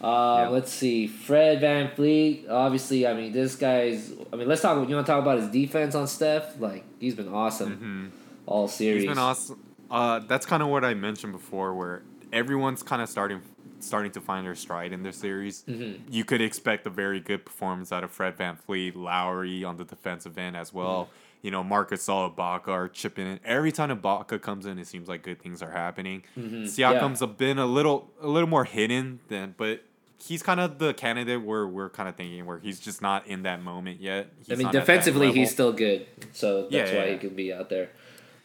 Uh, 0.00 0.40
Yeah. 0.42 0.48
Let's 0.50 0.72
see, 0.72 1.06
Fred 1.06 1.60
VanVleet. 1.62 2.48
Obviously, 2.50 3.06
I 3.06 3.14
mean, 3.14 3.32
this 3.32 3.56
guy's. 3.56 4.12
I 4.32 4.36
mean, 4.36 4.46
let's 4.46 4.60
talk. 4.60 4.76
You 4.88 4.94
want 4.94 5.06
to 5.06 5.10
talk 5.12 5.22
about 5.22 5.38
his 5.40 5.48
defense 5.48 5.94
on 5.94 6.06
Steph? 6.06 6.60
Like, 6.60 6.84
he's 7.00 7.14
been 7.14 7.28
awesome 7.32 8.12
all 8.46 8.68
series. 8.68 9.02
Mm-hmm. 9.04 9.08
He's 9.08 9.16
been 9.16 9.18
awesome. 9.24 9.62
Uh, 9.90 10.18
that's 10.20 10.44
kind 10.46 10.62
of 10.62 10.68
what 10.68 10.84
I 10.84 10.92
mentioned 10.94 11.32
before, 11.32 11.74
where 11.74 12.02
everyone's 12.32 12.82
kind 12.82 13.02
of 13.02 13.08
starting 13.08 13.42
starting 13.78 14.10
to 14.10 14.20
find 14.22 14.46
their 14.46 14.54
stride 14.54 14.90
in 14.92 15.02
this 15.02 15.16
series. 15.18 15.62
Mhm. 15.68 16.00
You 16.10 16.24
could 16.24 16.40
expect 16.40 16.86
a 16.86 16.90
very 16.90 17.20
good 17.20 17.44
performance 17.44 17.92
out 17.92 18.02
of 18.02 18.10
Fred 18.10 18.36
VanVleet, 18.36 18.96
Lowry 18.96 19.64
on 19.64 19.76
the 19.76 19.84
defensive 19.84 20.38
end 20.38 20.56
as 20.56 20.72
well. 20.72 21.04
Mm-hmm. 21.04 21.12
You 21.42 21.50
know, 21.50 21.62
Marcus 21.62 22.06
Ibaka 22.08 22.68
are 22.68 22.88
chipping 22.88 23.26
in. 23.26 23.38
Every 23.44 23.70
time 23.70 23.90
Ibaka 23.90 24.40
comes 24.40 24.64
in, 24.64 24.78
it 24.78 24.86
seems 24.86 25.08
like 25.08 25.22
good 25.22 25.40
things 25.42 25.62
are 25.62 25.70
happening. 25.70 26.24
Mhm. 26.38 26.62
Siakam's 26.64 27.20
a 27.20 27.26
been 27.26 27.58
a 27.58 27.66
little 27.66 28.10
a 28.20 28.26
little 28.26 28.48
more 28.48 28.64
hidden 28.64 29.20
than, 29.28 29.54
but 29.58 29.82
he's 30.18 30.42
kind 30.42 30.58
of 30.58 30.78
the 30.78 30.94
candidate 30.94 31.42
where 31.42 31.66
we're 31.68 31.90
kind 31.90 32.08
of 32.08 32.16
thinking 32.16 32.46
where 32.46 32.58
he's 32.58 32.80
just 32.80 33.02
not 33.02 33.26
in 33.26 33.42
that 33.42 33.62
moment 33.62 34.00
yet. 34.00 34.28
He's 34.38 34.50
I 34.50 34.54
mean, 34.54 34.64
not 34.64 34.68
at 34.68 34.72
that 34.72 34.80
defensively, 34.80 35.32
he's 35.32 35.50
still 35.52 35.72
good, 35.74 36.06
so 36.32 36.62
that's 36.62 36.72
Yeah, 36.72 36.84
why 36.84 36.90
yeah, 36.92 37.04
he 37.08 37.12
yeah. 37.12 37.18
can 37.18 37.34
be 37.36 37.52
out 37.52 37.68
there. 37.68 37.90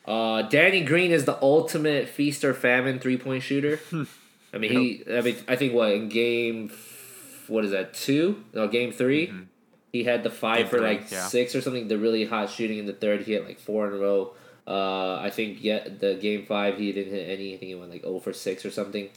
Uh, 0.06 0.41
Danny 0.43 0.84
Green 0.84 1.12
is 1.12 1.26
the 1.26 1.41
ultimate 1.41 2.10
feast 2.10 2.43
or 2.43 2.54
famine 2.54 2.99
three 2.99 3.18
point 3.18 3.43
shooter. 3.43 3.80
I 4.54 4.58
mean, 4.58 4.72
he. 4.72 5.04
I 5.12 5.22
mean, 5.22 5.38
I 5.47 5.56
think 5.56 5.74
what 5.74 5.91
in 5.91 6.10
game, 6.10 6.72
what 7.47 7.64
is 7.64 7.72
that 7.72 7.93
two? 7.93 8.43
No, 8.54 8.68
game 8.68 8.91
3 8.91 9.32
He 9.93 10.04
had 10.04 10.24
the 10.24 10.30
five 10.30 10.52
Mm-hmm. 10.52 10.64
Game 10.64 10.70
for 10.70 10.78
three, 10.78 10.88
like 10.88 11.12
yeah. 11.12 11.28
six 11.28 11.56
or 11.56 11.62
something. 11.62 11.88
The 11.88 11.97
really 11.97 12.26
hot 12.26 12.49
shooting 12.49 12.78
in 12.78 12.86
the 12.86 12.93
third. 12.93 13.22
He 13.22 13.34
had 13.34 13.45
like 13.45 13.60
four 13.60 13.88
in 13.88 13.93
a 13.93 13.97
row. 13.97 14.34
Uh, 14.68 15.16
I 15.20 15.30
think 15.30 15.64
yeah, 15.64 15.88
the 15.88 16.16
game 16.16 16.45
five 16.45 16.78
he 16.78 16.91
didn't 16.91 17.14
hit 17.14 17.30
any. 17.30 17.56
I 17.56 17.58
think 17.58 17.70
he 17.70 17.76
went 17.76 17.91
like 17.91 18.02
zero 18.02 18.20
for 18.20 18.34
six 18.34 18.66
or 18.66 18.72
something. 18.72 19.10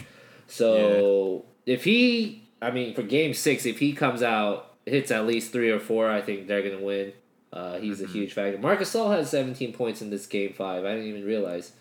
So 0.46 1.44
if 1.66 1.84
he, 1.84 2.42
I 2.60 2.70
mean, 2.70 2.94
for 2.94 3.02
game 3.02 3.34
six, 3.34 3.66
if 3.66 3.78
he 3.78 3.92
comes 3.92 4.22
out 4.22 4.74
hits 4.86 5.10
at 5.10 5.26
least 5.26 5.52
three 5.52 5.70
or 5.70 5.80
four, 5.80 6.10
I 6.10 6.20
think 6.20 6.46
they're 6.46 6.62
gonna 6.62 6.82
win. 6.84 7.12
Uh, 7.54 7.78
he's 7.78 8.00
Mm-hmm. 8.00 8.04
a 8.10 8.12
huge 8.12 8.32
factor. 8.32 8.58
Marc 8.58 8.80
Gasol 8.80 9.16
had 9.16 9.26
seventeen 9.28 9.72
points 9.72 10.02
in 10.02 10.10
this 10.10 10.26
game 10.26 10.52
five. 10.52 10.84
I 10.84 10.90
didn't 10.94 11.06
even 11.08 11.24
realize. 11.24 11.72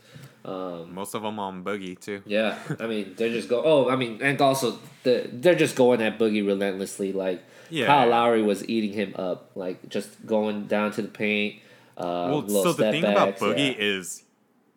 Um, 0.45 0.93
Most 0.93 1.13
of 1.15 1.23
them 1.23 1.39
on 1.39 1.63
Boogie 1.63 1.97
too. 1.99 2.21
yeah, 2.25 2.57
I 2.79 2.85
mean 2.87 3.13
they're 3.17 3.29
just 3.31 3.49
go. 3.49 3.61
Oh, 3.65 3.89
I 3.89 3.95
mean, 3.95 4.19
and 4.21 4.39
also 4.41 4.77
the 5.03 5.27
they're 5.31 5.55
just 5.55 5.75
going 5.75 6.01
at 6.01 6.19
Boogie 6.19 6.45
relentlessly. 6.45 7.11
Like 7.13 7.41
Yeah. 7.69 7.87
Kyle 7.87 8.09
Lowry 8.09 8.43
was 8.43 8.67
eating 8.69 8.93
him 8.93 9.15
up, 9.17 9.51
like 9.55 9.89
just 9.89 10.09
going 10.25 10.67
down 10.67 10.91
to 10.91 11.01
the 11.01 11.07
paint. 11.07 11.55
Uh, 11.97 12.27
Well, 12.45 12.49
so 12.49 12.73
the 12.73 12.91
thing 12.91 13.03
about 13.05 13.37
Boogie 13.37 13.71
yeah. 13.73 13.83
is, 13.97 14.23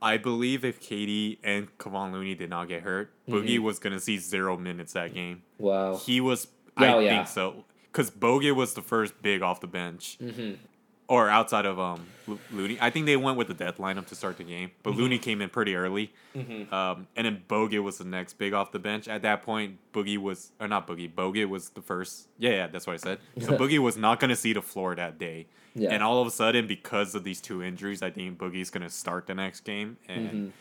I 0.00 0.18
believe 0.18 0.64
if 0.64 0.80
KD 0.80 1.38
and 1.42 1.76
Kevon 1.78 2.12
Looney 2.12 2.34
did 2.36 2.48
not 2.50 2.68
get 2.68 2.82
hurt, 2.82 3.10
Boogie 3.28 3.58
was 3.58 3.78
gonna 3.80 4.00
see 4.00 4.18
zero 4.18 4.56
minutes 4.56 4.92
that 4.94 5.12
game. 5.14 5.42
wow. 5.58 5.96
He 5.96 6.20
was, 6.20 6.46
Yeah, 6.80 6.94
I 6.96 7.00
yeah. 7.00 7.10
think 7.16 7.28
so, 7.28 7.64
because 7.90 8.10
Bogut 8.10 8.54
was 8.54 8.74
the 8.74 8.82
first 8.82 9.20
big 9.20 9.42
off 9.42 9.60
the 9.60 9.66
bench, 9.66 10.16
hmm 10.20 10.52
or 11.08 11.28
outside 11.28 11.66
of 11.66 11.78
um 11.78 12.06
Lo- 12.26 12.38
Looney. 12.52 12.78
I 12.80 12.90
think 12.90 13.06
they 13.06 13.16
went 13.16 13.36
with 13.38 13.48
the 13.48 13.54
death 13.54 13.78
lineup 13.78 14.06
to 14.06 14.14
start 14.14 14.36
the 14.38 14.44
game, 14.44 14.70
but 14.82 14.90
Mm-hmm. 14.90 15.00
Looney 15.00 15.18
came 15.18 15.40
in 15.40 15.48
pretty 15.50 15.74
early, 15.76 16.12
hmm 16.34 16.72
um, 16.74 17.06
and 17.16 17.24
then 17.26 17.42
Bogut 17.48 17.82
was 17.82 17.98
the 17.98 18.04
next 18.04 18.34
big 18.34 18.52
off 18.52 18.72
the 18.72 18.78
bench. 18.80 19.06
At 19.08 19.22
that 19.22 19.42
point, 19.42 19.78
Boogie 19.92 20.18
was, 20.18 20.52
or 20.60 20.66
not 20.68 20.86
Boogie, 20.88 21.12
Bogut 21.12 21.48
was 21.48 21.68
the 21.70 21.82
first. 21.82 22.28
Yeah, 22.38 22.50
yeah, 22.50 22.66
that's 22.66 22.86
what 22.86 22.94
I 22.94 22.96
said. 22.96 23.18
So 23.40 23.56
Boogie 23.58 23.78
was 23.78 23.96
not 23.96 24.18
gonna 24.20 24.36
see 24.36 24.52
the 24.52 24.62
floor 24.62 24.94
that 24.96 25.18
day. 25.18 25.46
Yeah. 25.78 25.90
And 25.90 26.02
all 26.02 26.22
of 26.22 26.26
a 26.26 26.30
sudden, 26.30 26.66
because 26.66 27.14
of 27.14 27.22
these 27.22 27.40
two 27.40 27.62
injuries, 27.62 28.00
I 28.02 28.10
think 28.10 28.38
Boogie's 28.38 28.70
going 28.70 28.82
to 28.82 28.88
start 28.88 29.26
the 29.26 29.34
next 29.34 29.60
game. 29.60 29.98
And 30.08 30.30
Mhm. 30.30 30.52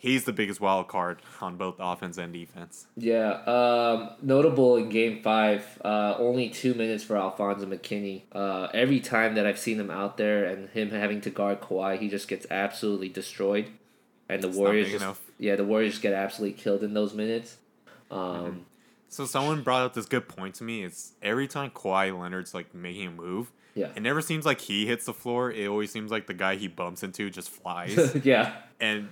He's 0.00 0.22
the 0.24 0.32
biggest 0.32 0.60
wild 0.60 0.86
card 0.86 1.20
on 1.40 1.56
both 1.56 1.74
offense 1.80 2.18
and 2.18 2.32
defense. 2.32 2.86
Yeah, 2.96 3.32
um, 3.46 4.10
notable 4.22 4.76
in 4.76 4.88
Game 4.90 5.22
Five, 5.22 5.64
uh, 5.84 6.14
only 6.18 6.50
two 6.50 6.74
minutes 6.74 7.02
for 7.02 7.16
Alfonzo 7.16 7.66
McKinnie. 7.66 8.22
Uh, 8.30 8.68
every 8.72 9.00
time 9.00 9.34
that 9.34 9.44
I've 9.44 9.58
seen 9.58 9.80
him 9.80 9.90
out 9.90 10.16
there 10.16 10.44
and 10.44 10.68
him 10.70 10.90
having 10.90 11.20
to 11.22 11.30
guard 11.30 11.60
Kawhi, 11.60 11.98
he 11.98 12.08
just 12.08 12.28
gets 12.28 12.46
absolutely 12.48 13.08
destroyed, 13.08 13.66
and 14.28 14.40
the 14.40 14.48
It's 14.48 14.56
Warriors 14.56 14.90
just 14.90 15.02
enough. 15.02 15.20
yeah, 15.36 15.56
the 15.56 15.64
Warriors 15.64 15.98
get 15.98 16.12
absolutely 16.12 16.56
killed 16.56 16.84
in 16.84 16.94
those 16.94 17.12
minutes. 17.12 17.56
Um, 18.10 18.66
So 19.08 19.24
someone 19.26 19.62
brought 19.62 19.82
up 19.82 19.94
this 19.94 20.06
good 20.06 20.28
point 20.28 20.54
to 20.56 20.64
me. 20.64 20.84
It's 20.84 21.12
every 21.22 21.48
time 21.48 21.70
Kawhi 21.70 22.16
Leonard's 22.16 22.54
like 22.54 22.72
making 22.74 23.06
a 23.08 23.10
move, 23.10 23.50
Yeah, 23.74 23.88
it 23.96 24.00
never 24.02 24.20
seems 24.20 24.46
like 24.46 24.60
he 24.60 24.86
hits 24.86 25.06
the 25.06 25.14
floor. 25.14 25.50
It 25.50 25.66
always 25.66 25.90
seems 25.90 26.10
like 26.12 26.26
the 26.28 26.34
guy 26.34 26.54
he 26.56 26.68
bumps 26.68 27.02
into 27.02 27.30
just 27.30 27.50
flies. 27.50 28.14
yeah, 28.24 28.52
and 28.78 29.08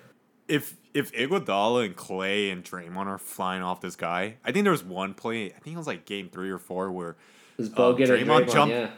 if 0.49 0.77
if 0.95 1.13
Iguodala 1.13 1.85
and 1.87 1.97
Clay 1.97 2.51
and 2.51 2.65
Draymond 2.65 3.07
are 3.07 3.19
flying 3.19 3.63
off 3.63 3.81
this 3.81 3.97
guy, 3.97 4.37
I 4.45 4.53
think 4.53 4.65
there 4.65 4.73
was 4.73 4.85
one 4.85 5.13
play. 5.15 5.47
I 5.47 5.59
think 5.59 5.75
it 5.75 5.79
was 5.79 5.87
like 5.87 6.05
game 6.07 6.29
three 6.29 6.51
or 6.51 6.59
four 6.59 6.91
where 6.91 7.17
and 7.59 7.69
Draymond 7.75 7.97
Draymond. 8.47 8.53
jumped- 8.53 8.75
Yeah, 8.75 8.91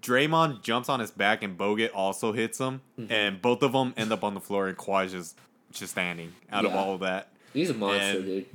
Draymond 0.00 0.62
jumps 0.62 0.88
on 0.88 1.00
his 1.00 1.10
back 1.10 1.42
and 1.42 1.58
Bogut 1.58 1.90
also 1.94 2.32
hits 2.32 2.58
him, 2.58 2.80
Mm-hmm. 2.98 3.12
and 3.12 3.42
both 3.42 3.62
of 3.62 3.72
them 3.72 3.92
end 3.96 4.12
up 4.12 4.24
on 4.24 4.34
the 4.34 4.40
floor, 4.40 4.68
and 4.68 4.76
Kawhi's 4.78 5.12
just 5.12 5.38
just 5.72 5.92
standing 5.92 6.32
out 6.52 6.64
of 6.64 6.72
all 6.74 6.94
of 6.94 7.00
that. 7.00 7.28
he's 7.52 7.68
a 7.70 7.74
monster, 7.74 8.18
And- 8.18 8.24
dude. 8.24 8.46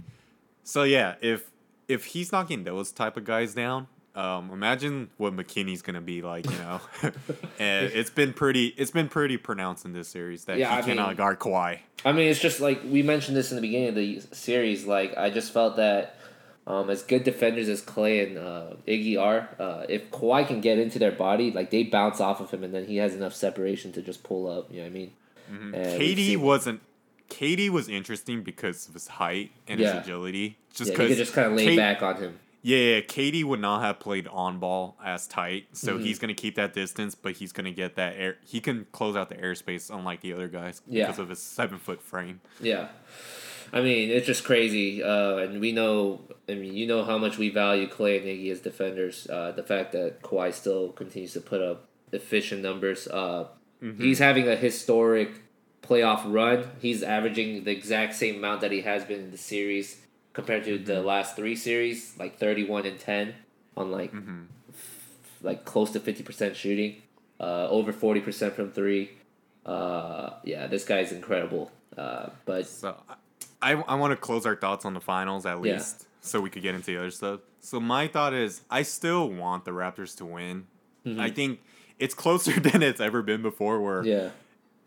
So 0.64 0.84
yeah, 0.84 1.16
if 1.22 1.50
if 1.88 2.06
he's 2.06 2.32
knocking 2.32 2.64
those 2.64 2.92
type 2.92 3.18
of 3.18 3.26
guys 3.26 3.54
down, 3.56 3.88
um, 4.20 4.52
imagine 4.52 5.10
what 5.18 5.34
McKinnie's 5.36 5.82
gonna 5.82 6.02
be 6.02 6.22
like. 6.22 6.46
You 6.46 6.58
know, 6.58 6.82
and 7.60 7.86
it's 7.88 8.10
been 8.10 8.34
pretty 8.34 8.68
it's 8.78 8.92
been 8.92 9.08
pretty 9.10 9.38
pronounced 9.38 9.86
in 9.86 9.94
this 9.94 10.08
series 10.10 10.46
that 10.46 10.58
Yeah, 10.58 10.72
he 10.74 10.78
I 10.80 10.82
cannot 10.82 11.08
mean- 11.10 11.18
guard 11.18 11.40
Kawhi. 11.40 11.80
I 12.06 12.12
mean, 12.12 12.30
it's 12.30 12.40
just 12.40 12.60
like 12.62 12.82
we 12.86 13.02
mentioned 13.04 13.36
this 13.38 13.52
in 13.52 13.56
the 13.56 13.62
beginning 13.62 13.90
of 13.90 13.96
the 13.96 14.22
series. 14.32 14.86
Like, 14.86 15.18
I 15.18 15.30
just 15.30 15.52
felt 15.52 15.76
that 15.78 16.16
um, 16.66 16.90
as 16.90 17.02
good 17.04 17.24
defenders 17.24 17.68
as 17.68 17.82
Clay 17.82 18.26
and 18.28 18.38
uh, 18.38 18.68
Iggy 18.88 19.20
are, 19.20 19.50
uh, 19.60 19.86
if 19.90 20.10
Kawhi 20.12 20.48
can 20.48 20.62
get 20.62 20.78
into 20.80 20.98
their 21.00 21.12
body, 21.12 21.52
like 21.52 21.72
they 21.72 21.84
bounce 21.84 22.22
off 22.22 22.40
of 22.40 22.52
him, 22.52 22.64
and 22.64 22.74
then 22.74 22.86
he 22.86 22.98
has 22.98 23.14
enough 23.16 23.34
separation 23.34 23.92
to 23.94 24.02
just 24.02 24.24
pull 24.24 24.48
up. 24.50 24.70
You 24.72 24.78
know 24.78 24.84
what 24.84 24.88
I 24.88 24.94
mean? 24.94 25.12
We've 25.52 25.74
KD 26.18 26.38
wasn't. 26.38 26.82
KD 27.30 27.70
was 27.70 27.88
interesting 27.90 28.44
because 28.44 28.88
of 28.88 28.94
his 28.96 29.08
height 29.08 29.52
and 29.68 29.80
Yeah. 29.80 29.94
his 29.96 30.04
agility. 30.04 30.58
Just 30.74 30.92
because 30.92 31.10
could 31.10 31.18
just 31.18 31.34
kind 31.34 31.48
of 31.48 31.54
lay 31.54 31.66
Kate- 31.68 31.78
back 31.78 32.02
on 32.02 32.16
him. 32.18 32.40
Yeah, 32.62 33.00
KD 33.02 33.44
would 33.46 33.62
not 33.62 33.82
have 33.82 34.00
played 34.00 34.28
on 34.28 34.60
ball 34.60 34.98
as 35.04 35.28
tight, 35.28 35.68
so 35.72 35.98
Mhm. 35.98 36.04
he's 36.04 36.20
gonna 36.20 36.34
keep 36.34 36.56
that 36.56 36.74
distance, 36.74 37.16
but 37.16 37.34
he's 37.38 37.52
gonna 37.54 37.72
get 37.72 37.96
that 37.96 38.16
air. 38.18 38.38
He 38.46 38.60
can 38.60 38.86
close 38.92 39.16
out 39.16 39.30
the 39.30 39.36
airspace, 39.36 39.90
unlike 39.94 40.22
the 40.22 40.34
other 40.34 40.48
guys, 40.50 40.82
Yeah. 40.88 41.06
because 41.08 41.20
of 41.20 41.30
his 41.30 41.40
seven 41.40 41.78
foot 41.80 42.02
frame. 42.02 42.42
Yeah. 42.62 42.90
I 43.72 43.82
mean, 43.82 44.10
it's 44.10 44.26
just 44.26 44.44
crazy, 44.44 45.02
uh, 45.04 45.38
and 45.38 45.62
we 45.62 45.72
know. 45.72 46.22
I 46.50 46.56
mean, 46.56 46.76
you 46.76 46.88
know 46.88 47.04
how 47.04 47.18
much 47.20 47.38
we 47.38 47.50
value 47.50 47.88
Clay 47.88 48.18
and 48.18 48.26
Iggy 48.26 48.52
as 48.52 48.60
defenders. 48.62 49.28
Uh, 49.30 49.52
the 49.52 49.62
fact 49.64 49.92
that 49.92 50.22
Kawhi 50.24 50.52
still 50.52 50.90
continues 50.90 51.34
to 51.34 51.42
put 51.42 51.62
up 51.62 51.88
efficient 52.12 52.62
numbers. 52.62 53.08
Uh, 53.08 53.46
Mm-hmm. 53.82 54.04
He's 54.04 54.20
having 54.20 54.46
a 54.46 54.58
historic 54.58 55.30
playoff 55.82 56.22
run. 56.26 56.70
He's 56.82 57.02
averaging 57.02 57.64
the 57.64 57.72
exact 57.72 58.14
same 58.14 58.36
amount 58.36 58.60
that 58.60 58.74
he 58.74 58.82
has 58.82 59.06
been 59.06 59.20
in 59.22 59.32
the 59.32 59.38
series 59.38 60.02
compared 60.34 60.64
to 60.66 60.76
Mm-hmm. 60.76 60.86
the 60.86 61.02
last 61.02 61.36
three 61.36 61.56
series, 61.56 62.16
like 62.18 62.38
thirty-one 62.38 62.86
and 62.86 63.00
ten, 63.00 63.36
on 63.78 63.92
like 63.92 64.14
Mm-hmm. 64.14 64.44
like 65.42 65.66
close 65.66 65.92
to 65.92 66.00
fifty 66.00 66.24
percent 66.24 66.56
shooting, 66.56 67.02
uh, 67.40 67.68
over 67.70 67.92
forty 67.94 68.20
percent 68.22 68.54
from 68.56 68.72
three. 68.72 69.12
Uh, 69.66 70.32
yeah, 70.44 70.68
this 70.68 70.84
guy's 70.86 71.12
incredible. 71.12 71.72
Uh, 71.98 72.30
but 72.46 72.66
So 72.66 72.96
I, 73.62 73.74
I 73.74 73.96
want 73.96 74.12
to 74.12 74.18
close 74.18 74.46
our 74.46 74.56
thoughts 74.56 74.86
on 74.86 74.94
the 74.94 75.02
finals 75.02 75.46
at 75.46 75.56
Yeah. 75.64 75.74
least 75.74 76.06
so 76.22 76.40
we 76.40 76.50
could 76.50 76.64
get 76.64 76.76
into 76.76 76.88
the 76.92 76.98
other 76.98 77.12
stuff. 77.12 77.42
So 77.62 77.80
my 77.80 78.08
thought 78.08 78.34
is 78.34 78.62
I 78.70 78.84
still 78.84 79.30
want 79.30 79.66
the 79.66 79.72
Raptors 79.72 80.16
to 80.18 80.26
win. 80.26 80.68
I 81.18 81.30
think 81.32 81.60
it's 81.98 82.14
closer 82.14 82.60
than 82.60 82.84
it's 82.84 83.02
ever 83.02 83.22
been 83.22 83.42
before 83.42 83.82
where 83.82 84.04
yeah, 84.06 84.30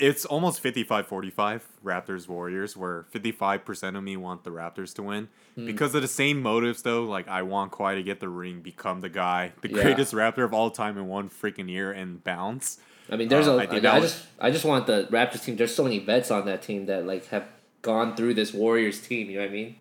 it's 0.03 0.25
almost 0.25 0.63
55-45 0.63 1.61
Raptors 1.85 2.29
Warriors 2.29 2.77
where 2.77 3.07
55% 3.15 3.97
of 3.97 4.03
me 4.03 4.17
want 4.17 4.43
the 4.45 4.51
Raptors 4.51 4.93
to 4.95 5.03
win. 5.03 5.29
Hmm. 5.55 5.67
Because 5.67 5.95
of 5.95 6.03
the 6.03 6.09
same 6.09 6.43
motives 6.43 6.83
though, 6.83 7.05
like 7.05 7.29
I 7.29 7.43
want 7.43 7.73
Kawhi 7.73 7.95
to 7.95 8.03
get 8.03 8.19
the 8.21 8.29
ring, 8.29 8.61
become 8.61 9.01
the 9.01 9.09
guy, 9.09 9.53
the 9.63 9.69
Yeah. 9.69 9.83
greatest 9.83 10.13
Raptor 10.13 10.45
of 10.45 10.53
all 10.53 10.71
time 10.71 10.99
in 10.99 11.07
one 11.07 11.29
freaking 11.31 11.71
year 11.71 11.93
and 11.93 12.23
bounce. 12.25 12.79
I 13.11 13.17
mean, 13.17 13.29
there's 13.29 13.47
Uh, 13.49 13.53
a. 13.53 13.57
I 13.59 13.63
I, 13.63 13.67
think 13.67 13.85
I 13.85 13.99
was- 13.99 14.13
just 14.13 14.27
I 14.41 14.51
just 14.51 14.65
want 14.65 14.87
the 14.87 15.07
Raptors 15.11 15.45
team. 15.45 15.57
There's 15.57 15.75
so 15.75 15.85
many 15.85 15.99
vets 15.99 16.31
on 16.31 16.45
that 16.47 16.63
team 16.63 16.87
that 16.87 17.07
like 17.07 17.27
have 17.27 17.47
gone 17.83 18.15
through 18.17 18.35
this 18.35 18.53
Warriors 18.53 19.01
team. 19.01 19.29
You 19.31 19.37
know 19.37 19.43
what 19.43 19.51
I 19.51 19.53
mean? 19.53 19.77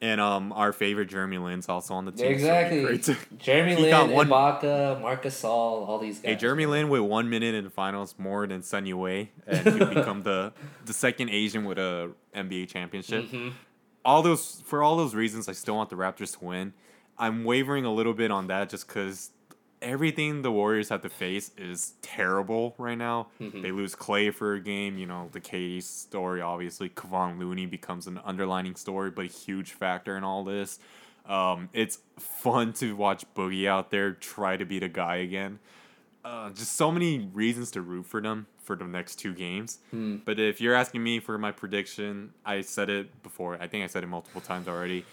And 0.00 0.20
um 0.20 0.52
our 0.52 0.72
favorite 0.72 1.06
Jeremy 1.06 1.38
Lin's 1.38 1.68
also 1.68 1.94
on 1.94 2.04
the 2.04 2.12
team. 2.12 2.38
so 2.38 2.68
great 2.68 3.02
to- 3.04 3.16
Jeremy 3.38 3.74
Lin, 3.76 4.10
one- 4.12 4.28
Ibaka, 4.28 5.00
Marc 5.00 5.24
Gasol, 5.24 5.48
all 5.88 5.98
these 5.98 6.20
guys. 6.20 6.30
Hey, 6.30 6.36
Jeremy 6.36 6.66
Lin 6.66 6.88
with 6.88 7.00
one 7.00 7.28
minute 7.28 7.54
in 7.56 7.64
the 7.64 7.70
finals 7.70 8.14
more 8.16 8.46
than 8.46 8.62
Sun 8.62 8.86
Yue, 8.86 9.04
and 9.04 9.28
he'll 9.48 9.86
become 9.94 10.22
the 10.22 10.52
the 10.86 10.92
second 10.92 11.30
Asian 11.30 11.64
with 11.64 11.78
a 11.78 12.12
NBA 12.34 12.68
championship. 12.68 13.24
Mhm. 13.28 13.52
All 14.04 14.22
those 14.22 14.62
for 14.64 14.82
all 14.84 14.96
those 14.96 15.14
reasons, 15.16 15.48
I 15.48 15.52
still 15.52 15.74
want 15.74 15.90
the 15.90 15.96
Raptors 15.96 16.38
to 16.38 16.44
win. 16.44 16.74
I'm 17.18 17.42
wavering 17.42 17.84
a 17.84 17.92
little 17.92 18.14
bit 18.14 18.30
on 18.30 18.46
that 18.46 18.68
just 18.68 18.86
because 18.86 19.30
everything 19.80 20.42
the 20.42 20.50
Warriors 20.52 20.88
have 20.88 21.02
to 21.02 21.08
face 21.08 21.50
is 21.56 21.94
terrible 22.02 22.74
right 22.78 22.98
now. 22.98 23.28
Mhm. 23.40 23.62
They 23.62 23.70
lose 23.72 23.94
Clay 23.94 24.30
for 24.30 24.54
a 24.54 24.60
game. 24.60 24.98
You 24.98 25.06
know 25.06 25.28
the 25.32 25.40
KD 25.40 25.80
story. 25.80 26.40
Obviously, 26.40 26.88
Kevon 26.88 27.38
Looney 27.38 27.66
becomes 27.66 28.06
an 28.06 28.18
underlining 28.24 28.74
story, 28.76 29.10
but 29.10 29.24
a 29.24 29.28
huge 29.28 29.72
factor 29.72 30.16
in 30.16 30.24
all 30.24 30.44
this. 30.44 30.78
Um, 31.26 31.68
it's 31.72 31.98
fun 32.18 32.72
to 32.74 32.96
watch 32.96 33.24
Boogie 33.34 33.66
out 33.66 33.90
there 33.90 34.12
try 34.12 34.56
to 34.56 34.64
be 34.64 34.78
the 34.78 34.88
guy 34.88 35.16
again. 35.16 35.58
Uh, 36.24 36.50
just 36.50 36.72
so 36.72 36.90
many 36.90 37.28
reasons 37.32 37.70
to 37.72 37.80
root 37.82 38.06
for 38.06 38.20
them 38.20 38.46
for 38.62 38.76
the 38.76 38.84
next 38.84 39.16
two 39.16 39.32
games. 39.32 39.78
Hmm. 39.90 40.16
But 40.24 40.38
if 40.38 40.60
you're 40.60 40.74
asking 40.74 41.02
me 41.02 41.20
for 41.20 41.38
my 41.38 41.52
prediction, 41.52 42.32
I 42.44 42.60
said 42.62 42.90
it 42.90 43.22
before. 43.22 43.56
I 43.60 43.66
think 43.66 43.84
I 43.84 43.86
said 43.86 44.04
it 44.04 44.08
multiple 44.08 44.40
times 44.40 44.68
already. 44.68 45.04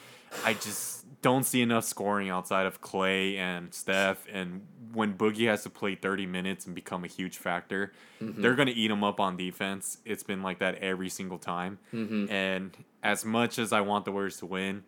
I 0.43 0.53
just 0.53 1.05
don't 1.26 1.44
see 1.44 1.62
enough 1.64 1.86
scoring 1.86 2.30
outside 2.30 2.68
of 2.68 2.82
Clay 2.82 3.36
and 3.38 3.74
Steph. 3.74 4.28
And 4.32 4.62
when 4.94 5.16
Boogie 5.16 5.48
has 5.48 5.64
to 5.64 5.72
play 5.72 5.96
30 5.96 6.28
minutes 6.28 6.68
and 6.68 6.76
become 6.76 7.04
a 7.04 7.08
huge 7.08 7.38
factor, 7.38 7.92
Mm-hmm. 8.22 8.42
they're 8.42 8.56
going 8.56 8.68
to 8.68 8.74
eat 8.74 8.90
him 8.90 9.04
up 9.04 9.20
on 9.20 9.36
defense. 9.36 9.98
It's 10.06 10.24
been 10.24 10.42
like 10.42 10.60
that 10.60 10.76
every 10.76 11.10
single 11.10 11.38
time. 11.38 11.80
Mhm. 11.94 12.32
And 12.32 12.72
as 13.04 13.26
much 13.26 13.60
as 13.60 13.74
I 13.74 13.82
want 13.82 14.06
the 14.06 14.12
Warriors 14.12 14.38
to 14.38 14.46
win, 14.46 14.84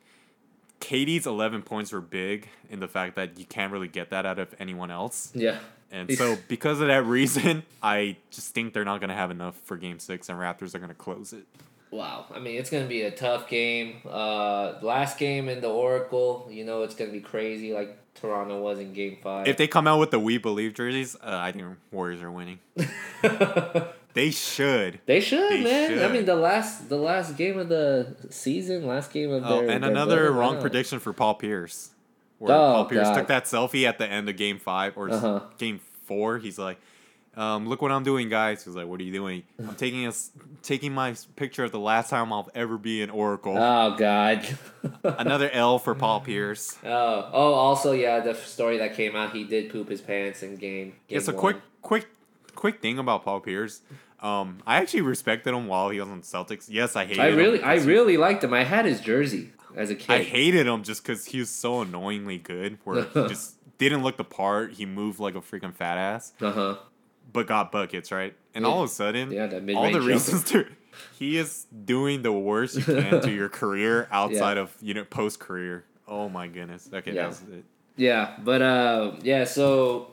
KD's 0.79 1.25
11 1.27 1.63
points 1.63 1.91
were 1.91 1.99
big 2.01 2.47
in 2.69 2.79
the 2.79 2.87
fact 2.87 3.15
that 3.15 3.37
you 3.39 3.43
can't 3.45 3.73
really 3.73 3.87
get 3.89 4.11
that 4.11 4.25
out 4.25 4.39
of 4.39 4.53
anyone 4.59 4.91
else. 4.91 5.31
Yeah. 5.35 5.57
And 5.91 6.09
so, 6.15 6.37
because 6.47 6.79
of 6.81 6.87
that 6.87 7.03
reason, 7.05 7.63
I 7.83 8.17
just 8.31 8.53
think 8.53 8.73
they're 8.73 8.85
not 8.85 8.99
going 9.01 9.09
to 9.09 9.15
have 9.15 9.31
enough 9.31 9.55
for 9.65 9.75
game 9.75 9.99
six, 9.99 10.29
and 10.29 10.37
Raptors 10.39 10.73
are 10.75 10.79
going 10.79 10.89
to 10.89 10.95
close 10.95 11.33
it. 11.33 11.45
Wow. 11.91 12.25
I 12.33 12.39
mean, 12.39 12.57
it's 12.57 12.69
gonna 12.69 12.85
be 12.85 13.03
a 13.03 13.11
tough 13.11 13.47
game. 13.49 14.01
Uh, 14.09 14.73
last 14.81 15.17
game 15.17 15.47
in 15.49 15.61
the 15.61 15.69
Oracle, 15.69 16.47
you 16.51 16.65
know, 16.65 16.83
it's 16.83 16.95
gonna 16.95 17.11
be 17.11 17.19
crazy 17.21 17.73
like 17.73 17.97
Toronto 18.15 18.59
was 18.61 18.79
in 18.79 18.93
Game 18.93 19.17
Five. 19.23 19.47
If 19.47 19.57
they 19.57 19.67
come 19.67 19.87
out 19.87 19.99
with 19.99 20.11
the 20.11 20.19
We 20.19 20.37
Believe 20.37 20.73
jerseys, 20.73 21.15
uh, 21.15 21.19
I 21.23 21.51
think 21.51 21.77
Warriors 21.91 22.21
are 22.21 22.31
winning. 22.31 22.59
They 24.13 24.31
should. 24.31 24.99
They 25.05 25.19
should, 25.21 25.51
They 25.51 25.63
man. 25.63 26.03
I 26.03 26.11
mean, 26.11 26.25
the 26.25 26.33
last 26.35 26.89
the 26.89 26.95
last 26.97 27.37
game 27.37 27.59
of 27.59 27.69
the 27.69 28.15
season, 28.31 28.87
last 28.87 29.11
game 29.13 29.31
of 29.31 29.43
Oh, 29.45 29.61
their 29.61 29.69
and 29.69 29.83
their 29.83 29.91
another 29.91 30.31
wrong 30.31 30.59
prediction 30.59 30.97
for 30.97 31.13
Paul 31.13 31.35
Pierce. 31.35 31.91
Where 32.39 32.51
Oh, 32.51 32.73
Paul 32.73 32.85
Pierce 32.85 33.09
God. 33.09 33.15
took 33.15 33.27
that 33.27 33.43
selfie 33.45 33.87
at 33.87 33.99
the 33.99 34.07
end 34.07 34.27
of 34.27 34.35
game 34.35 34.57
five 34.57 34.97
or 34.97 35.11
Uh-huh. 35.11 35.41
game 35.59 35.81
four. 36.05 36.39
He's 36.39 36.57
like, 36.57 36.79
um, 37.37 37.69
look 37.69 37.81
what 37.81 37.91
I'm 37.91 38.03
doing, 38.03 38.27
guys. 38.29 38.65
He's 38.65 38.75
like, 38.75 38.87
what 38.87 38.99
are 38.99 39.03
you 39.03 39.13
doing? 39.13 39.43
I'm 39.59 39.75
taking 39.85 40.05
a, 40.07 40.13
taking 40.63 40.93
my 40.93 41.15
picture 41.35 41.63
of 41.63 41.71
the 41.71 41.79
last 41.79 42.09
time 42.09 42.33
I'll 42.33 42.49
ever 42.55 42.77
be 42.77 43.01
in 43.01 43.09
Oracle. 43.09 43.55
Oh 43.57 43.95
God. 43.97 44.45
Another 45.03 45.49
L 45.51 45.79
for 45.79 45.93
Paul 45.95 46.19
Pierce. 46.25 46.75
Oh, 46.83 47.29
oh, 47.31 47.53
also, 47.53 47.91
yeah, 47.93 48.19
the 48.19 48.33
story 48.33 48.77
that 48.79 48.95
came 48.95 49.15
out, 49.15 49.31
he 49.33 49.43
did 49.43 49.69
poop 49.71 49.87
his 49.89 50.01
pants 50.01 50.43
in 50.43 50.55
game. 50.55 50.93
game 51.07 51.17
It's 51.17 51.27
a 51.27 51.31
one. 51.31 51.39
quick, 51.39 51.57
quick, 51.81 52.07
quick 52.55 52.81
thing 52.81 52.97
about 52.99 53.23
Paul 53.23 53.39
Pierce. 53.39 53.81
Um, 54.19 54.57
I 54.65 54.77
actually 54.77 55.01
respected 55.01 55.53
him 55.53 55.67
while 55.67 55.89
he 55.89 55.99
was 55.99 56.09
on 56.09 56.21
Celtics. 56.23 56.65
Yes, 56.69 56.95
I 56.95 57.05
hated 57.05 57.19
I 57.19 57.29
him 57.29 57.35
really, 57.37 57.61
I 57.61 57.73
because 57.75 57.83
he- 57.85 57.91
really 57.91 58.17
liked 58.17 58.43
him. 58.43 58.53
I 58.53 58.63
had 58.63 58.85
his 58.85 58.99
jersey 58.99 59.51
as 59.75 59.91
a 59.91 59.95
kid. 59.95 60.09
I 60.11 60.23
hated 60.23 60.65
him 60.65 60.81
just 60.81 61.03
because 61.03 61.25
he 61.25 61.37
was 61.39 61.51
so 61.51 61.81
annoyingly 61.81 62.39
good. 62.39 62.79
Where 62.83 63.03
he 63.03 63.27
just 63.27 63.57
didn't 63.77 64.01
look 64.01 64.17
the 64.17 64.23
part. 64.23 64.73
He 64.73 64.87
moved 64.87 65.19
like 65.19 65.35
a 65.35 65.39
freaking 65.41 65.71
fat 65.71 65.99
ass, 65.99 66.33
Uh 66.41 66.51
huh. 66.51 66.75
But 67.31 67.47
got 67.47 67.71
buckets 67.71 68.11
right. 68.11 68.35
And 68.53 68.63
Yeah. 68.65 68.71
all 68.71 68.83
of 68.83 68.89
a 68.89 68.93
sudden, 68.93 69.31
Yeah, 69.31 69.45
all 69.75 69.91
the 69.91 70.01
reasons 70.01 70.43
to 70.45 70.65
he 71.19 71.37
is 71.37 71.65
doing 71.85 72.21
the 72.23 72.31
worst 72.31 72.75
you 72.75 72.83
can 72.83 73.21
to 73.21 73.31
your 73.31 73.49
career 73.61 74.07
outside 74.11 74.57
of 74.57 74.75
you 74.81 74.93
know 74.93 75.03
post 75.03 75.39
career. 75.39 75.85
Oh 76.07 76.29
my 76.29 76.47
goodness. 76.47 76.89
Okay, 76.93 77.13
Yeah. 77.13 77.23
that's 77.23 77.41
it. 77.41 77.63
Yeah, 77.97 78.35
but 78.43 78.61
uh, 78.61 79.11
yeah. 79.23 79.43
So 79.45 80.11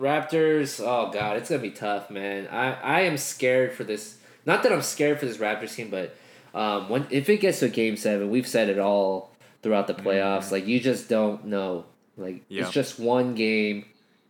Raptors. 0.00 0.80
Oh 0.84 1.10
God, 1.12 1.36
it's 1.36 1.50
gonna 1.50 1.62
be 1.62 1.70
tough, 1.70 2.10
man. 2.10 2.48
I 2.50 2.72
I 2.72 3.00
am 3.02 3.16
scared 3.16 3.72
for 3.72 3.84
this. 3.84 4.18
Not 4.44 4.62
that 4.64 4.72
I'm 4.72 4.82
scared 4.82 5.20
for 5.20 5.26
this 5.26 5.36
Raptors 5.36 5.74
team, 5.76 5.90
but 5.90 6.16
um, 6.54 6.88
when 6.88 7.06
if 7.10 7.28
it 7.28 7.38
gets 7.38 7.60
to 7.60 7.68
game 7.68 7.96
seven, 7.96 8.30
we've 8.30 8.46
said 8.48 8.68
it 8.68 8.78
all 8.78 9.30
throughout 9.62 9.86
the 9.86 9.94
playoffs. 9.94 10.50
Like 10.50 10.66
you 10.66 10.80
just 10.80 11.08
don't 11.08 11.46
know. 11.46 11.84
Like 12.16 12.34
Mm-hmm. 12.36 12.42
Yeah. 12.48 12.62
it's 12.64 12.72
just 12.72 12.98
one 12.98 13.34
game, 13.34 13.84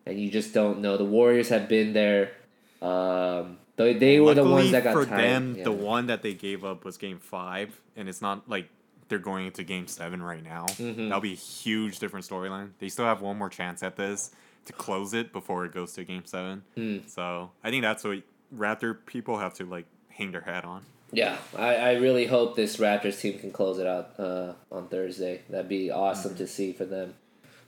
and 0.06 0.18
you 0.18 0.30
just 0.30 0.52
don't 0.54 0.80
know. 0.80 0.96
The 0.96 1.04
Warriors 1.04 1.48
have 1.50 1.68
been 1.68 1.92
there. 1.92 2.32
Um, 2.80 3.58
they, 3.76 3.94
they 3.94 4.20
were 4.20 4.34
the 4.34 4.44
ones 4.44 4.70
that 4.72 4.84
got 4.84 4.92
for 4.94 5.06
tired. 5.06 5.20
them. 5.20 5.54
yeah. 5.58 5.64
The 5.64 5.72
one 5.72 6.06
that 6.06 6.22
they 6.22 6.34
gave 6.34 6.64
up 6.64 6.84
was 6.84 6.96
game 6.96 7.18
five, 7.18 7.80
and 7.96 8.08
it's 8.08 8.20
not 8.20 8.48
like 8.48 8.68
they're 9.08 9.18
going 9.18 9.46
into 9.46 9.62
game 9.64 9.86
seven 9.86 10.22
right 10.22 10.42
now. 10.42 10.66
Mhm. 10.66 11.08
That'll 11.08 11.20
be 11.20 11.32
a 11.32 11.36
huge 11.36 11.98
different 11.98 12.26
storyline. 12.26 12.70
They 12.78 12.88
still 12.88 13.04
have 13.04 13.20
one 13.20 13.36
more 13.38 13.48
chance 13.50 13.82
at 13.82 13.96
this 13.96 14.30
to 14.66 14.72
close 14.72 15.12
it 15.14 15.32
before 15.32 15.64
it 15.64 15.72
goes 15.72 15.92
to 15.94 16.04
game 16.04 16.24
seven. 16.24 16.62
Mm. 16.76 17.08
So 17.08 17.50
I 17.64 17.70
think 17.70 17.82
that's 17.82 18.04
what 18.04 18.22
Raptor 18.56 18.96
people 19.06 19.38
have 19.38 19.54
to 19.54 19.64
like 19.64 19.86
hang 20.08 20.32
their 20.32 20.40
hat 20.42 20.64
on. 20.64 20.82
Yeah, 21.14 21.36
I, 21.58 21.74
I 21.76 21.92
really 21.94 22.24
hope 22.26 22.56
this 22.56 22.78
Raptors 22.78 23.20
team 23.20 23.38
can 23.38 23.50
close 23.52 23.78
it 23.78 23.86
out 23.86 24.12
uh, 24.18 24.54
on 24.70 24.88
Thursday. 24.88 25.42
That'd 25.50 25.68
be 25.68 25.90
awesome 25.90 26.34
to 26.36 26.46
see 26.46 26.72
for 26.72 26.86
them. 26.86 27.14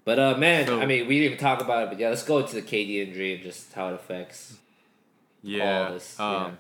But 0.05 0.19
uh, 0.19 0.37
man, 0.37 0.67
So- 0.67 0.81
I 0.81 0.87
mean, 0.87 1.07
we 1.07 1.19
didn't 1.19 1.33
even 1.35 1.39
talk 1.39 1.61
about 1.61 1.85
it, 1.85 1.89
but 1.91 1.99
yeah, 1.99 2.11
let's 2.11 2.23
go 2.25 2.39
into 2.39 2.55
the 2.55 2.63
KD 2.63 3.07
injury 3.07 3.35
and 3.35 3.43
just 3.43 3.73
how 3.73 3.89
it 3.89 3.95
affects. 3.95 4.59
Yeah. 5.43 5.91
this, 5.93 6.19
um, 6.19 6.33
yeah. 6.33 6.51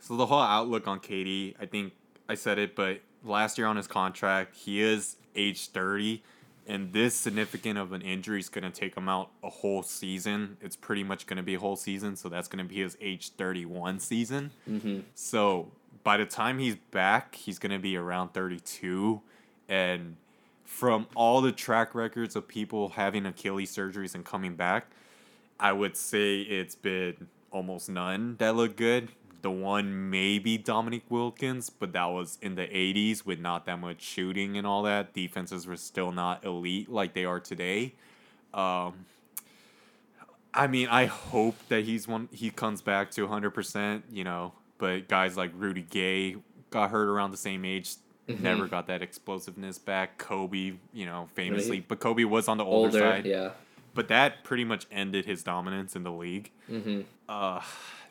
So 0.00 0.16
the 0.16 0.26
whole 0.26 0.40
outlook 0.40 0.86
on 0.86 1.00
KD, 1.00 1.54
I 1.60 1.66
think 1.66 1.92
I 2.28 2.34
said 2.34 2.58
it, 2.58 2.74
but 2.74 3.00
last 3.24 3.58
year 3.58 3.66
on 3.66 3.76
his 3.76 3.86
contract, 3.86 4.54
he 4.56 4.80
is 4.80 5.16
age 5.34 5.68
thirty, 5.68 6.22
and 6.66 6.92
this 6.92 7.14
significant 7.14 7.78
of 7.78 7.92
an 7.92 8.00
injury 8.02 8.40
is 8.40 8.48
going 8.48 8.64
to 8.64 8.70
take 8.70 8.96
him 8.96 9.08
out 9.08 9.30
a 9.42 9.50
whole 9.50 9.82
season. 9.82 10.56
It's 10.62 10.76
pretty 10.76 11.04
much 11.04 11.26
going 11.26 11.36
to 11.38 11.42
be 11.42 11.54
a 11.54 11.58
whole 11.58 11.76
season, 11.76 12.16
so 12.16 12.28
that's 12.28 12.48
going 12.48 12.64
to 12.64 12.68
be 12.68 12.80
his 12.80 12.96
age 13.00 13.30
thirty 13.30 13.66
one 13.66 13.98
season. 13.98 14.50
Mm-hmm. 14.68 15.00
So 15.14 15.72
by 16.04 16.16
the 16.16 16.24
time 16.24 16.58
he's 16.58 16.76
back, 16.76 17.34
he's 17.34 17.58
going 17.58 17.72
to 17.72 17.78
be 17.78 17.96
around 17.96 18.32
32. 18.32 19.20
And 19.68 20.16
from 20.68 21.06
all 21.16 21.40
the 21.40 21.50
track 21.50 21.94
records 21.94 22.36
of 22.36 22.46
people 22.46 22.90
having 22.90 23.24
Achilles 23.24 23.74
surgeries 23.74 24.14
and 24.14 24.22
coming 24.22 24.54
back, 24.54 24.86
I 25.58 25.72
would 25.72 25.96
say 25.96 26.42
it's 26.42 26.74
been 26.74 27.26
almost 27.50 27.88
none 27.88 28.36
that 28.38 28.54
look 28.54 28.76
good. 28.76 29.08
The 29.40 29.50
one 29.50 30.10
maybe 30.10 30.58
Dominique 30.58 31.06
Wilkins, 31.08 31.70
but 31.70 31.94
that 31.94 32.04
was 32.04 32.36
in 32.42 32.54
the 32.54 32.66
80s 32.66 33.24
with 33.24 33.40
not 33.40 33.64
that 33.64 33.80
much 33.80 34.02
shooting 34.02 34.58
and 34.58 34.66
all 34.66 34.82
that. 34.82 35.14
Defenses 35.14 35.66
were 35.66 35.76
still 35.76 36.12
not 36.12 36.44
elite 36.44 36.90
like 36.90 37.14
they 37.14 37.24
are 37.24 37.40
today. 37.40 37.94
Um, 38.52 39.06
I 40.52 40.66
mean, 40.66 40.88
I 40.88 41.06
hope 41.06 41.56
that 41.70 41.86
he's 41.86 42.06
one. 42.06 42.28
He 42.30 42.50
comes 42.50 42.82
back 42.82 43.10
to 43.12 43.22
100. 43.22 43.52
percent 43.52 44.04
You 44.12 44.24
know, 44.24 44.52
but 44.76 45.08
guys 45.08 45.36
like 45.36 45.50
Rudy 45.56 45.82
Gay 45.82 46.36
got 46.70 46.90
hurt 46.90 47.08
around 47.08 47.30
the 47.30 47.38
same 47.38 47.64
age. 47.64 47.94
Mhm. 48.28 48.40
Never 48.40 48.66
got 48.66 48.86
that 48.88 49.00
explosiveness 49.02 49.78
back. 49.78 50.18
Kobe, 50.18 50.74
you 50.92 51.06
know, 51.06 51.28
famously, 51.34 51.70
Really? 51.70 51.84
but 51.88 51.98
Kobe 52.00 52.24
was 52.24 52.46
on 52.48 52.58
the 52.58 52.64
older, 52.64 52.88
Older, 52.98 52.98
side. 53.00 53.26
yeah. 53.26 53.50
But 53.94 54.08
that 54.08 54.44
pretty 54.44 54.64
much 54.64 54.86
ended 54.92 55.24
his 55.24 55.42
dominance 55.42 55.96
in 55.96 56.02
the 56.04 56.12
league. 56.12 56.50
Mm-hmm. 56.70 57.00
Uh, 57.28 57.62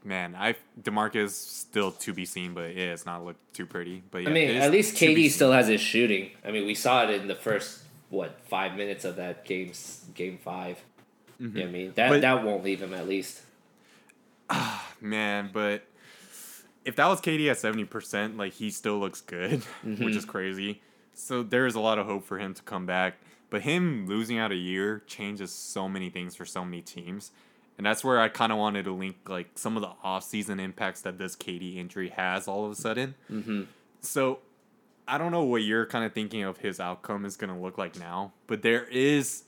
man, 0.03 0.36
I 0.36 0.55
Demarcus 0.82 1.30
still 1.32 1.91
to 1.91 2.13
be 2.13 2.26
seen, 2.26 2.53
but 2.53 2.76
yeah, 2.76 2.93
it's 2.93 3.05
not 3.05 3.24
looked 3.24 3.53
too 3.53 3.65
pretty. 3.65 4.01
But 4.11 4.24
yeah, 4.24 4.30
I 4.30 4.34
mean, 4.34 4.49
at 4.57 4.72
least 4.72 4.95
KD 4.95 5.30
still 5.30 5.51
has 5.51 5.68
his 5.68 5.80
shooting. 5.82 6.32
I 6.43 6.51
mean, 6.51 6.65
we 6.65 6.74
saw 6.74 7.03
it 7.03 7.11
in 7.11 7.28
the 7.28 7.36
first 7.36 7.84
what 8.09 8.39
five 8.49 8.76
minutes 8.76 9.05
of 9.05 9.18
that 9.18 9.45
game's 9.45 10.05
game 10.15 10.38
5 10.43 10.78
You 11.39 11.47
know 11.49 11.59
what 11.61 11.68
I 11.68 11.72
mean? 11.72 11.91
That 11.95 12.03
Mm-hmm. 12.05 12.13
But- 12.15 12.22
that 12.22 12.43
won't 12.43 12.63
leave 12.63 12.82
him 12.82 12.93
at 12.95 13.07
least. 13.07 13.43
man, 15.01 15.49
but 15.53 15.84
if 16.88 16.95
that 16.95 17.07
was 17.07 17.19
KD 17.21 17.51
at 17.51 17.57
seventy 17.59 17.83
percent, 17.83 18.38
like 18.38 18.53
he 18.53 18.71
still 18.71 18.97
looks 18.97 19.21
good, 19.21 19.61
mm-hmm. 19.85 20.03
which 20.05 20.15
is 20.15 20.25
crazy. 20.25 20.81
So 21.13 21.43
there 21.43 21.67
is 21.67 21.75
a 21.75 21.79
lot 21.79 21.99
of 21.99 22.05
hope 22.05 22.23
for 22.23 22.39
him 22.39 22.53
to 22.53 22.61
come 22.63 22.85
back. 22.85 23.15
But 23.49 23.61
him 23.61 24.07
losing 24.07 24.38
out 24.38 24.51
a 24.51 24.55
year 24.55 25.03
changes 25.07 25.51
so 25.51 25.88
many 25.88 26.09
things 26.09 26.35
for 26.35 26.45
so 26.45 26.65
many 26.65 26.81
teams. 26.81 27.31
And 27.77 27.85
that's 27.85 28.03
where 28.03 28.19
I 28.19 28.27
kind 28.27 28.51
of 28.51 28.57
wanted 28.57 28.85
to 28.85 28.91
link 28.91 29.17
like 29.27 29.49
some 29.55 29.77
of 29.77 29.81
the 29.81 29.91
off-season 30.03 30.59
impacts 30.59 31.01
that 31.01 31.17
this 31.17 31.35
KD 31.35 31.77
injury 31.77 32.09
has 32.09 32.47
all 32.47 32.65
of 32.65 32.71
a 32.71 32.75
sudden. 32.75 33.15
Mm-hmm. 33.31 33.63
So 34.01 34.39
I 35.07 35.17
don't 35.17 35.31
know 35.31 35.43
what 35.43 35.63
you're 35.63 35.85
kind 35.85 36.03
of 36.03 36.13
thinking 36.13 36.43
of 36.43 36.57
his 36.57 36.79
outcome 36.79 37.23
is 37.25 37.38
going 37.38 37.53
to 37.53 37.59
look 37.59 37.77
like 37.77 37.97
now, 37.97 38.33
but 38.47 38.63
there 38.63 38.85
is 38.85 39.43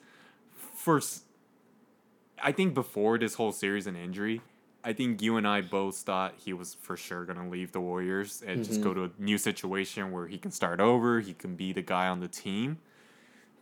first 0.76 1.24
I 2.42 2.52
think 2.52 2.74
before 2.74 3.18
this 3.18 3.34
whole 3.34 3.52
series 3.52 3.86
and 3.86 3.98
injury, 3.98 4.42
I 4.90 4.94
think 4.94 5.22
you 5.22 5.38
and 5.38 5.48
I 5.48 5.62
both 5.62 5.98
thought 5.98 6.34
he 6.44 6.52
was 6.52 6.74
for 6.74 6.98
sure 6.98 7.24
going 7.24 7.38
to 7.38 7.48
leave 7.48 7.74
the 7.74 7.80
Warriors 7.80 8.42
and 8.44 8.62
mm-hmm. 8.62 8.68
just 8.68 8.82
go 8.82 8.92
to 8.92 9.04
a 9.04 9.12
new 9.20 9.38
situation 9.38 10.12
where 10.12 10.26
he 10.26 10.40
can 10.40 10.50
start 10.50 10.80
over, 10.80 11.20
he 11.20 11.36
can 11.36 11.56
be 11.56 11.72
the 11.74 11.84
guy 11.84 12.08
on 12.08 12.22
the 12.22 12.28
team. 12.28 12.80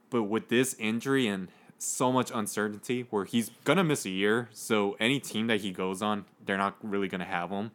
But 0.10 0.24
with 0.24 0.48
this 0.48 0.74
injury 0.80 1.28
and 1.28 1.50
so 1.78 2.14
much 2.14 2.32
uncertainty 2.34 3.08
where 3.10 3.26
he's 3.26 3.52
going 3.66 3.76
to 3.76 3.84
miss 3.84 4.06
a 4.06 4.10
year, 4.10 4.48
so 4.54 4.96
any 5.02 5.20
team 5.20 5.48
that 5.48 5.60
he 5.60 5.72
goes 5.74 6.02
on, 6.02 6.24
they're 6.46 6.58
not 6.58 6.78
really 6.82 7.10
going 7.10 7.20
to 7.20 7.26
have 7.26 7.50
him. 7.50 7.72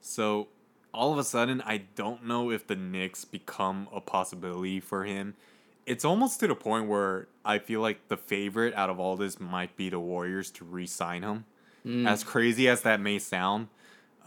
So 0.00 0.48
all 0.92 1.12
of 1.12 1.20
a 1.20 1.24
sudden, 1.24 1.62
I 1.64 1.82
don't 1.94 2.26
know 2.26 2.50
if 2.50 2.66
the 2.66 2.74
Knicks 2.74 3.24
become 3.24 3.86
a 3.94 4.00
possibility 4.00 4.80
for 4.80 5.04
him. 5.04 5.34
It's 5.86 6.04
almost 6.04 6.40
to 6.40 6.48
the 6.48 6.56
point 6.56 6.88
where 6.88 7.28
I 7.44 7.60
feel 7.60 7.80
like 7.80 8.08
the 8.08 8.16
favorite 8.16 8.74
out 8.74 8.90
of 8.90 8.98
all 8.98 9.16
this 9.16 9.38
might 9.38 9.76
be 9.76 9.90
the 9.90 10.00
Warriors 10.00 10.50
to 10.50 10.64
re 10.64 10.88
sign 10.88 11.22
him. 11.22 11.44
Mm. 11.86 12.08
As 12.08 12.22
crazy 12.22 12.68
as 12.68 12.82
that 12.82 13.00
may 13.00 13.18
sound, 13.18 13.68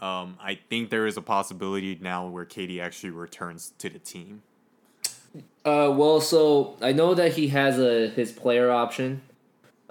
um, 0.00 0.36
I 0.40 0.58
think 0.68 0.90
there 0.90 1.06
is 1.06 1.16
a 1.16 1.22
possibility 1.22 1.98
now 2.00 2.26
where 2.26 2.44
KD 2.44 2.80
actually 2.80 3.10
returns 3.10 3.72
to 3.78 3.88
the 3.88 3.98
team. 3.98 4.42
Uh, 5.64 5.92
well, 5.94 6.20
so 6.20 6.76
I 6.80 6.92
know 6.92 7.14
that 7.14 7.32
he 7.32 7.48
has 7.48 7.78
a 7.78 8.08
his 8.08 8.32
player 8.32 8.70
option. 8.70 9.22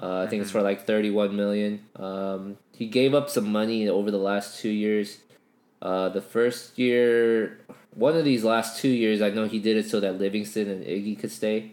Uh, 0.02 0.20
I 0.20 0.28
think 0.28 0.34
mm-hmm. 0.34 0.42
it's 0.44 0.52
for 0.52 0.62
like 0.62 0.86
thirty 0.86 1.10
one 1.10 1.36
million. 1.36 1.86
Um, 1.96 2.58
he 2.74 2.88
gave 2.88 3.14
up 3.14 3.30
some 3.30 3.52
money 3.52 3.88
over 3.88 4.12
the 4.12 4.18
last 4.18 4.60
two 4.60 4.70
years. 4.70 5.20
Uh, 5.82 6.10
the 6.10 6.22
first 6.22 6.80
year, 6.80 7.60
one 7.94 8.16
of 8.16 8.26
these 8.26 8.44
last 8.44 8.80
two 8.80 8.90
years, 8.90 9.22
I 9.22 9.30
know 9.30 9.46
he 9.46 9.60
did 9.60 9.78
it 9.78 9.90
so 9.90 10.00
that 10.00 10.18
Livingston 10.18 10.70
and 10.70 10.84
Iggy 10.84 11.20
could 11.20 11.32
stay. 11.32 11.72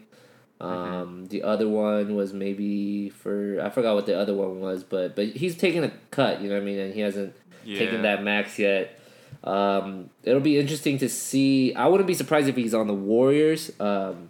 Mm-hmm. 0.63 0.93
Um. 0.93 1.27
The 1.27 1.43
other 1.43 1.67
one 1.67 2.15
was 2.15 2.33
maybe 2.33 3.09
for 3.09 3.59
I 3.61 3.69
forgot 3.69 3.95
what 3.95 4.05
the 4.05 4.17
other 4.17 4.33
one 4.33 4.59
was, 4.59 4.83
but 4.83 5.15
but 5.15 5.27
he's 5.27 5.57
taking 5.57 5.83
a 5.83 5.91
cut. 6.11 6.41
You 6.41 6.49
know 6.49 6.55
what 6.55 6.61
I 6.61 6.65
mean? 6.65 6.79
And 6.79 6.93
he 6.93 7.01
hasn't 7.01 7.35
yeah. 7.65 7.79
taken 7.79 8.03
that 8.03 8.23
max 8.23 8.57
yet. 8.57 8.99
Um, 9.43 10.09
it'll 10.23 10.39
be 10.41 10.57
interesting 10.57 10.97
to 10.99 11.09
see. 11.09 11.73
I 11.75 11.87
wouldn't 11.87 12.07
be 12.07 12.13
surprised 12.13 12.47
if 12.47 12.55
he's 12.55 12.73
on 12.73 12.87
the 12.87 12.93
Warriors, 12.93 13.71
um, 13.79 14.29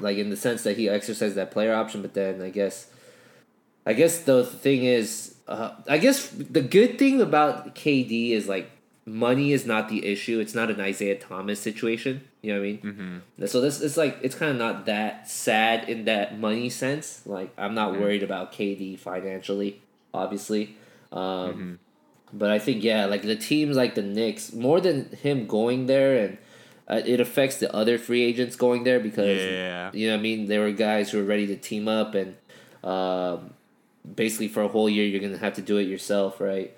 like 0.00 0.16
in 0.16 0.30
the 0.30 0.36
sense 0.36 0.62
that 0.62 0.76
he 0.76 0.88
exercised 0.88 1.34
that 1.34 1.50
player 1.50 1.74
option. 1.74 2.00
But 2.00 2.14
then 2.14 2.40
I 2.40 2.48
guess, 2.50 2.88
I 3.84 3.92
guess 3.92 4.20
the 4.20 4.44
thing 4.44 4.84
is, 4.84 5.34
uh, 5.46 5.72
I 5.88 5.98
guess 5.98 6.28
the 6.28 6.62
good 6.62 6.98
thing 6.98 7.20
about 7.20 7.74
KD 7.74 8.30
is 8.30 8.48
like 8.48 8.70
money 9.10 9.52
is 9.52 9.66
not 9.66 9.88
the 9.88 10.06
issue. 10.06 10.38
It's 10.38 10.54
not 10.54 10.70
an 10.70 10.80
Isaiah 10.80 11.18
Thomas 11.18 11.60
situation. 11.60 12.22
You 12.42 12.54
know 12.54 12.60
what 12.60 12.64
I 12.64 12.68
mean? 12.68 12.78
Mm-hmm. 13.38 13.46
So 13.46 13.60
this 13.60 13.80
it's 13.80 13.96
like 13.96 14.18
it's 14.22 14.34
kind 14.34 14.52
of 14.52 14.56
not 14.56 14.86
that 14.86 15.28
sad 15.28 15.88
in 15.88 16.04
that 16.04 16.38
money 16.38 16.70
sense. 16.70 17.22
Like 17.26 17.52
I'm 17.58 17.74
not 17.74 17.92
mm-hmm. 17.92 18.02
worried 18.02 18.22
about 18.22 18.52
KD 18.52 18.98
financially, 18.98 19.82
obviously. 20.14 20.76
Um, 21.12 21.20
mm-hmm. 21.20 21.74
But 22.32 22.50
I 22.50 22.58
think 22.60 22.84
yeah, 22.84 23.06
like 23.06 23.22
the 23.22 23.36
teams 23.36 23.76
like 23.76 23.96
the 23.96 24.02
Knicks, 24.02 24.52
more 24.52 24.80
than 24.80 25.10
him 25.10 25.46
going 25.46 25.86
there, 25.86 26.24
and 26.24 26.38
uh, 26.88 27.02
it 27.04 27.20
affects 27.20 27.56
the 27.56 27.74
other 27.74 27.98
free 27.98 28.22
agents 28.22 28.54
going 28.54 28.84
there 28.84 29.00
because 29.00 29.42
yeah. 29.42 29.90
you 29.92 30.06
know 30.06 30.14
what 30.14 30.20
I 30.20 30.22
mean. 30.22 30.46
There 30.46 30.60
were 30.60 30.70
guys 30.70 31.10
who 31.10 31.18
were 31.18 31.24
ready 31.24 31.48
to 31.48 31.56
team 31.56 31.88
up, 31.88 32.14
and 32.14 32.36
um, 32.84 33.54
basically 34.14 34.48
for 34.48 34.62
a 34.62 34.68
whole 34.68 34.88
year 34.88 35.04
you're 35.04 35.20
gonna 35.20 35.38
have 35.38 35.54
to 35.54 35.62
do 35.62 35.78
it 35.78 35.88
yourself, 35.88 36.40
right? 36.40 36.72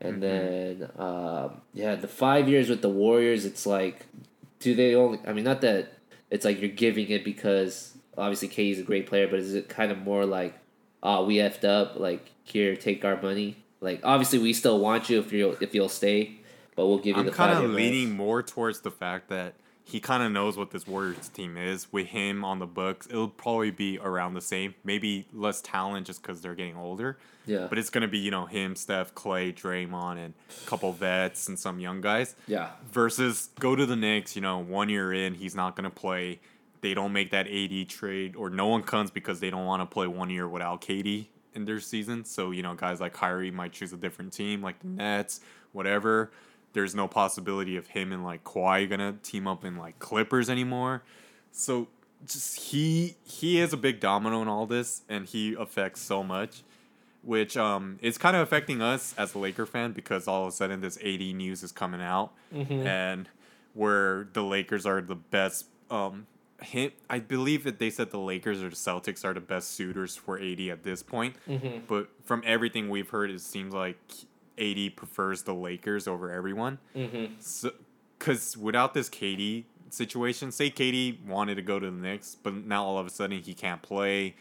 And 0.00 0.22
mm-hmm. 0.22 0.80
then 0.80 0.90
um, 0.98 1.60
yeah, 1.74 1.94
the 1.94 2.08
five 2.08 2.48
years 2.48 2.68
with 2.68 2.82
the 2.82 2.88
Warriors, 2.88 3.44
it's 3.44 3.66
like, 3.66 4.06
do 4.60 4.74
they 4.74 4.94
only? 4.94 5.18
I 5.26 5.32
mean, 5.32 5.44
not 5.44 5.60
that 5.62 5.92
it's 6.30 6.44
like 6.44 6.60
you're 6.60 6.70
giving 6.70 7.08
it 7.08 7.24
because 7.24 7.96
obviously 8.16 8.48
K 8.48 8.70
is 8.70 8.78
a 8.78 8.82
great 8.82 9.06
player, 9.06 9.26
but 9.28 9.38
is 9.38 9.54
it 9.54 9.68
kind 9.68 9.90
of 9.90 9.98
more 9.98 10.24
like, 10.24 10.54
ah, 11.02 11.18
oh, 11.18 11.24
we 11.24 11.36
effed 11.36 11.64
up, 11.64 11.98
like 11.98 12.30
here, 12.44 12.76
take 12.76 13.04
our 13.04 13.20
money. 13.20 13.56
Like 13.80 14.00
obviously 14.04 14.38
we 14.38 14.52
still 14.52 14.78
want 14.80 15.08
you 15.08 15.20
if 15.20 15.32
you 15.32 15.56
if 15.60 15.74
you'll 15.74 15.88
stay, 15.88 16.38
but 16.74 16.86
we'll 16.86 16.98
give 16.98 17.16
you. 17.16 17.22
I'm 17.22 17.30
kind 17.30 17.64
of 17.64 17.70
leaning 17.70 18.16
more 18.16 18.42
towards 18.42 18.80
the 18.80 18.90
fact 18.90 19.28
that 19.28 19.54
he 19.88 20.00
kind 20.00 20.22
of 20.22 20.30
knows 20.30 20.58
what 20.58 20.70
this 20.70 20.86
Warriors 20.86 21.30
team 21.30 21.56
is. 21.56 21.90
With 21.90 22.08
him 22.08 22.44
on 22.44 22.58
the 22.58 22.66
books, 22.66 23.06
it'll 23.06 23.26
probably 23.26 23.70
be 23.70 23.98
around 23.98 24.34
the 24.34 24.42
same. 24.42 24.74
Maybe 24.84 25.26
less 25.32 25.62
talent 25.62 26.06
just 26.06 26.20
because 26.20 26.42
they're 26.42 26.54
getting 26.54 26.76
older. 26.76 27.16
Yeah. 27.46 27.68
But 27.70 27.78
it's 27.78 27.88
gonna 27.88 28.06
be 28.06 28.18
you 28.18 28.30
know 28.30 28.44
him, 28.44 28.76
Steph, 28.76 29.14
Clay, 29.14 29.50
Draymond, 29.50 30.18
and 30.22 30.34
a 30.50 30.68
couple 30.68 30.92
vets 30.92 31.48
and 31.48 31.58
some 31.58 31.80
young 31.80 32.02
guys. 32.02 32.36
Yeah. 32.46 32.72
Versus 32.92 33.48
go 33.58 33.74
to 33.74 33.86
the 33.86 33.96
Knicks. 33.96 34.36
You 34.36 34.42
know, 34.42 34.58
one 34.58 34.90
year 34.90 35.10
in, 35.10 35.32
he's 35.32 35.54
not 35.54 35.74
gonna 35.74 35.88
play. 35.88 36.40
They 36.82 36.92
don't 36.92 37.14
make 37.14 37.30
that 37.30 37.46
AD 37.48 37.88
trade, 37.88 38.36
or 38.36 38.50
no 38.50 38.66
one 38.66 38.82
comes 38.82 39.10
because 39.10 39.40
they 39.40 39.48
don't 39.48 39.64
want 39.64 39.80
to 39.80 39.86
play 39.86 40.06
one 40.06 40.28
year 40.28 40.46
without 40.46 40.82
KD 40.82 41.28
in 41.54 41.64
their 41.64 41.80
season. 41.80 42.26
So 42.26 42.50
you 42.50 42.62
know, 42.62 42.74
guys 42.74 43.00
like 43.00 43.14
Kyrie 43.14 43.50
might 43.50 43.72
choose 43.72 43.94
a 43.94 43.96
different 43.96 44.34
team, 44.34 44.60
like 44.60 44.80
the 44.80 44.88
Nets, 44.88 45.40
whatever 45.72 46.30
there's 46.72 46.94
no 46.94 47.08
possibility 47.08 47.76
of 47.76 47.88
him 47.88 48.12
and 48.12 48.24
like 48.24 48.44
Kawhi 48.44 48.88
gonna 48.88 49.14
team 49.22 49.46
up 49.46 49.64
in 49.64 49.76
like 49.76 49.98
Clippers 49.98 50.50
anymore. 50.50 51.02
So 51.52 51.88
just 52.26 52.58
he 52.60 53.16
he 53.24 53.60
is 53.60 53.72
a 53.72 53.76
big 53.76 54.00
domino 54.00 54.42
in 54.42 54.48
all 54.48 54.66
this, 54.66 55.02
and 55.08 55.26
he 55.26 55.54
affects 55.54 56.00
so 56.00 56.22
much, 56.22 56.62
which 57.22 57.56
um 57.56 57.98
is 58.02 58.18
kind 58.18 58.36
of 58.36 58.42
affecting 58.42 58.82
us 58.82 59.14
as 59.16 59.34
a 59.34 59.38
Laker 59.38 59.66
fan 59.66 59.92
because 59.92 60.28
all 60.28 60.42
of 60.42 60.48
a 60.48 60.52
sudden 60.52 60.80
this 60.80 60.96
AD 60.98 61.20
news 61.20 61.62
is 61.62 61.72
coming 61.72 62.02
out, 62.02 62.32
mm-hmm. 62.54 62.86
and 62.86 63.28
where 63.74 64.28
the 64.32 64.42
Lakers 64.42 64.86
are 64.86 65.00
the 65.00 65.16
best. 65.16 65.66
Um, 65.90 66.26
hint, 66.60 66.92
I 67.08 67.20
believe 67.20 67.64
that 67.64 67.78
they 67.78 67.88
said 67.88 68.10
the 68.10 68.18
Lakers 68.18 68.62
or 68.62 68.68
the 68.68 68.76
Celtics 68.76 69.24
are 69.24 69.32
the 69.32 69.40
best 69.40 69.72
suitors 69.72 70.16
for 70.16 70.38
AD 70.38 70.60
at 70.60 70.82
this 70.82 71.02
point. 71.02 71.36
Mm-hmm. 71.48 71.84
But 71.86 72.08
from 72.24 72.42
everything 72.44 72.90
we've 72.90 73.08
heard, 73.08 73.30
it 73.30 73.40
seems 73.40 73.72
like 73.72 73.96
AD 74.58 74.96
prefers 74.96 75.42
the 75.42 75.54
Lakers 75.54 76.06
over 76.08 76.30
everyone. 76.30 76.78
Mm-hmm. 76.96 77.34
So, 77.40 77.72
because 78.18 78.56
without 78.56 78.94
this 78.94 79.08
KD 79.08 79.64
situation, 79.90 80.50
say 80.52 80.70
KD 80.70 81.24
wanted 81.24 81.54
to 81.56 81.62
go 81.62 81.78
to 81.78 81.86
the 81.86 81.96
Knicks, 81.96 82.34
but 82.34 82.54
now 82.54 82.84
all 82.84 82.98
of 82.98 83.06
a 83.06 83.10
sudden 83.10 83.40
he 83.40 83.54
can't 83.54 83.82
play. 83.82 84.34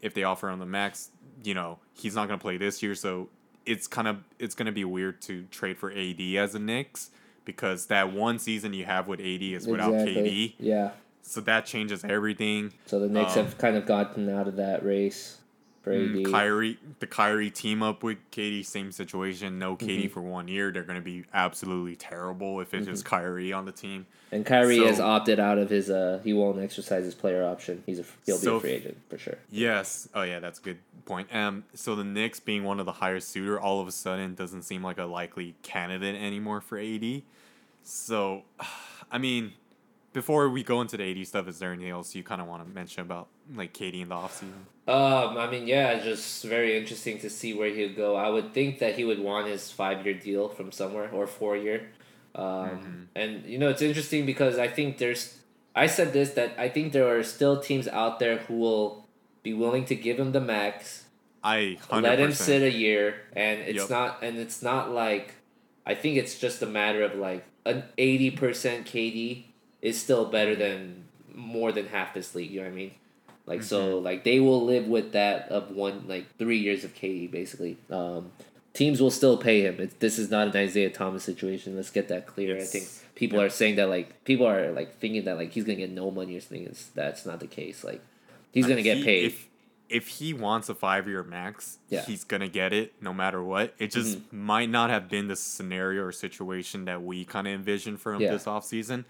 If 0.00 0.14
they 0.14 0.24
offer 0.24 0.48
him 0.48 0.58
the 0.58 0.66
max, 0.66 1.10
you 1.44 1.54
know 1.54 1.78
he's 1.94 2.14
not 2.14 2.28
going 2.28 2.38
to 2.38 2.42
play 2.42 2.56
this 2.56 2.82
year, 2.82 2.94
so 2.94 3.28
it's 3.64 3.86
kind 3.86 4.08
of 4.08 4.18
it's 4.38 4.54
going 4.54 4.66
to 4.66 4.72
be 4.72 4.84
weird 4.84 5.22
to 5.22 5.44
trade 5.44 5.78
for 5.78 5.90
AD 5.92 6.20
as 6.36 6.54
a 6.54 6.58
Knicks 6.58 7.10
because 7.44 7.86
that 7.86 8.12
one 8.12 8.38
season 8.38 8.72
you 8.72 8.84
have 8.84 9.08
with 9.08 9.20
AD 9.20 9.42
is 9.42 9.66
without 9.66 9.92
KD. 9.92 10.54
Yeah. 10.58 10.90
So 11.22 11.40
that 11.42 11.66
changes 11.66 12.04
everything. 12.04 12.72
So 12.86 12.98
the 12.98 13.08
Knicks 13.08 13.36
um, 13.36 13.44
have 13.44 13.58
kind 13.58 13.76
of 13.76 13.86
gotten 13.86 14.28
out 14.28 14.48
of 14.48 14.56
that 14.56 14.84
race. 14.84 15.38
Brady. 15.82 16.24
Mm, 16.24 16.30
Kyrie, 16.30 16.78
the 17.00 17.06
Kyrie 17.06 17.50
team 17.50 17.82
up 17.82 18.02
with 18.02 18.18
KD, 18.30 18.64
same 18.64 18.92
situation. 18.92 19.58
No 19.58 19.76
KD 19.76 20.04
mm-hmm. 20.04 20.08
for 20.08 20.20
one 20.20 20.46
year. 20.46 20.70
They're 20.70 20.84
going 20.84 20.98
to 20.98 21.04
be 21.04 21.24
absolutely 21.34 21.96
terrible 21.96 22.60
if 22.60 22.72
it's 22.72 22.84
mm-hmm. 22.84 22.92
just 22.92 23.04
Kyrie 23.04 23.52
on 23.52 23.64
the 23.64 23.72
team. 23.72 24.06
And 24.30 24.46
Kyrie 24.46 24.78
so, 24.78 24.86
has 24.86 25.00
opted 25.00 25.40
out 25.40 25.58
of 25.58 25.70
his. 25.70 25.90
Uh, 25.90 26.20
he 26.22 26.32
won't 26.32 26.60
exercise 26.60 27.04
his 27.04 27.14
player 27.14 27.44
option. 27.44 27.82
He's 27.84 27.98
a 27.98 28.04
he'll 28.24 28.36
so, 28.36 28.52
be 28.52 28.56
a 28.56 28.60
free 28.60 28.70
agent 28.70 28.98
for 29.08 29.18
sure. 29.18 29.38
Yes. 29.50 30.08
Oh 30.14 30.22
yeah, 30.22 30.38
that's 30.38 30.58
a 30.58 30.62
good 30.62 30.78
point. 31.04 31.34
Um. 31.34 31.64
So 31.74 31.96
the 31.96 32.04
Knicks 32.04 32.38
being 32.38 32.64
one 32.64 32.78
of 32.78 32.86
the 32.86 32.92
higher 32.92 33.20
suitor, 33.20 33.60
all 33.60 33.80
of 33.80 33.88
a 33.88 33.92
sudden 33.92 34.34
doesn't 34.34 34.62
seem 34.62 34.82
like 34.82 34.98
a 34.98 35.04
likely 35.04 35.54
candidate 35.62 36.14
anymore 36.14 36.60
for 36.60 36.78
AD. 36.78 37.22
So, 37.82 38.44
I 39.10 39.18
mean, 39.18 39.52
before 40.12 40.48
we 40.48 40.62
go 40.62 40.80
into 40.80 40.96
the 40.96 41.10
AD 41.10 41.26
stuff, 41.26 41.48
is 41.48 41.58
there 41.58 41.72
anything 41.72 41.90
else 41.90 42.14
you 42.14 42.22
kind 42.22 42.40
of 42.40 42.46
want 42.46 42.66
to 42.66 42.68
mention 42.68 43.02
about 43.02 43.28
like 43.54 43.72
KD 43.72 44.02
in 44.02 44.08
the 44.08 44.14
offseason? 44.14 44.52
Um, 44.86 45.38
I 45.38 45.48
mean, 45.50 45.66
yeah, 45.66 45.98
just 46.00 46.44
very 46.44 46.76
interesting 46.76 47.18
to 47.20 47.30
see 47.30 47.54
where 47.54 47.70
he'd 47.70 47.96
go. 47.96 48.16
I 48.16 48.28
would 48.28 48.52
think 48.52 48.78
that 48.80 48.96
he 48.96 49.04
would 49.04 49.20
want 49.20 49.48
his 49.48 49.70
five 49.70 50.04
year 50.04 50.14
deal 50.14 50.48
from 50.48 50.72
somewhere 50.72 51.08
or 51.10 51.26
four 51.26 51.56
year. 51.56 51.88
Um, 52.34 52.44
mm-hmm. 52.44 53.02
and 53.14 53.44
you 53.46 53.58
know, 53.58 53.68
it's 53.68 53.82
interesting 53.82 54.26
because 54.26 54.58
I 54.58 54.68
think 54.68 54.98
there's, 54.98 55.38
I 55.74 55.86
said 55.86 56.12
this 56.12 56.30
that 56.32 56.54
I 56.58 56.68
think 56.68 56.92
there 56.92 57.16
are 57.16 57.22
still 57.22 57.60
teams 57.60 57.88
out 57.88 58.18
there 58.18 58.38
who 58.38 58.58
will 58.58 59.06
be 59.42 59.54
willing 59.54 59.84
to 59.86 59.94
give 59.94 60.18
him 60.18 60.32
the 60.32 60.40
max. 60.40 61.04
I 61.44 61.78
100%. 61.88 62.02
let 62.02 62.20
him 62.20 62.32
sit 62.32 62.62
a 62.62 62.70
year, 62.70 63.16
and 63.34 63.60
it's 63.62 63.80
yep. 63.80 63.90
not, 63.90 64.22
and 64.22 64.38
it's 64.38 64.62
not 64.62 64.92
like, 64.92 65.34
I 65.84 65.94
think 65.94 66.16
it's 66.16 66.38
just 66.38 66.62
a 66.62 66.66
matter 66.66 67.02
of 67.02 67.16
like 67.16 67.44
an 67.66 67.82
eighty 67.98 68.30
percent 68.30 68.86
KD 68.86 69.44
is 69.82 70.00
still 70.00 70.24
better 70.24 70.54
than 70.54 71.04
more 71.34 71.72
than 71.72 71.86
half 71.86 72.14
this 72.14 72.34
league. 72.34 72.50
You 72.50 72.60
know 72.60 72.66
what 72.66 72.72
I 72.72 72.76
mean? 72.76 72.90
Like 73.46 73.60
mm-hmm. 73.60 73.66
so, 73.66 73.98
like 73.98 74.24
they 74.24 74.40
will 74.40 74.64
live 74.64 74.86
with 74.86 75.12
that 75.12 75.48
of 75.48 75.72
one 75.72 76.04
like 76.06 76.36
three 76.38 76.58
years 76.58 76.84
of 76.84 76.94
KD 76.94 77.30
basically. 77.30 77.76
Um, 77.90 78.30
teams 78.72 79.00
will 79.00 79.10
still 79.10 79.36
pay 79.36 79.62
him. 79.62 79.76
It's, 79.78 79.94
this 79.94 80.18
is 80.18 80.30
not 80.30 80.48
an 80.48 80.56
Isaiah 80.56 80.90
Thomas 80.90 81.24
situation. 81.24 81.76
Let's 81.76 81.90
get 81.90 82.08
that 82.08 82.26
clear. 82.26 82.56
I 82.56 82.64
think 82.64 82.88
people 83.14 83.38
yeah. 83.38 83.46
are 83.46 83.50
saying 83.50 83.76
that 83.76 83.88
like 83.88 84.24
people 84.24 84.46
are 84.46 84.70
like 84.70 84.98
thinking 84.98 85.24
that 85.24 85.36
like 85.36 85.50
he's 85.50 85.64
gonna 85.64 85.76
get 85.76 85.90
no 85.90 86.10
money 86.10 86.36
or 86.36 86.40
something. 86.40 86.64
It's, 86.64 86.86
that's 86.86 87.26
not 87.26 87.40
the 87.40 87.48
case. 87.48 87.82
Like 87.82 88.00
he's 88.52 88.66
gonna 88.66 88.82
get 88.82 88.98
He- 88.98 89.04
paid. 89.04 89.24
If, 89.26 89.48
if 89.88 90.08
he 90.08 90.32
wants 90.32 90.70
a 90.70 90.74
five 90.74 91.06
year 91.06 91.22
max, 91.22 91.78
Yeah. 91.88 92.00
Mm-hmm. 92.00 92.10
he's 92.10 92.24
gonna 92.24 92.48
get 92.48 92.72
it 92.72 92.94
no 93.00 93.12
matter 93.12 93.42
what. 93.42 93.74
It 93.78 93.90
just 93.90 94.32
might 94.32 94.70
not 94.70 94.88
have 94.88 95.08
been 95.08 95.28
the 95.28 95.36
scenario 95.36 96.04
or 96.04 96.12
situation 96.12 96.84
that 96.86 97.02
we 97.02 97.24
kind 97.24 97.48
of 97.48 97.52
envisioned 97.54 98.00
for 98.00 98.14
him 98.14 98.22
Yeah. 98.22 98.30
this 98.30 98.44
offseason 98.44 99.04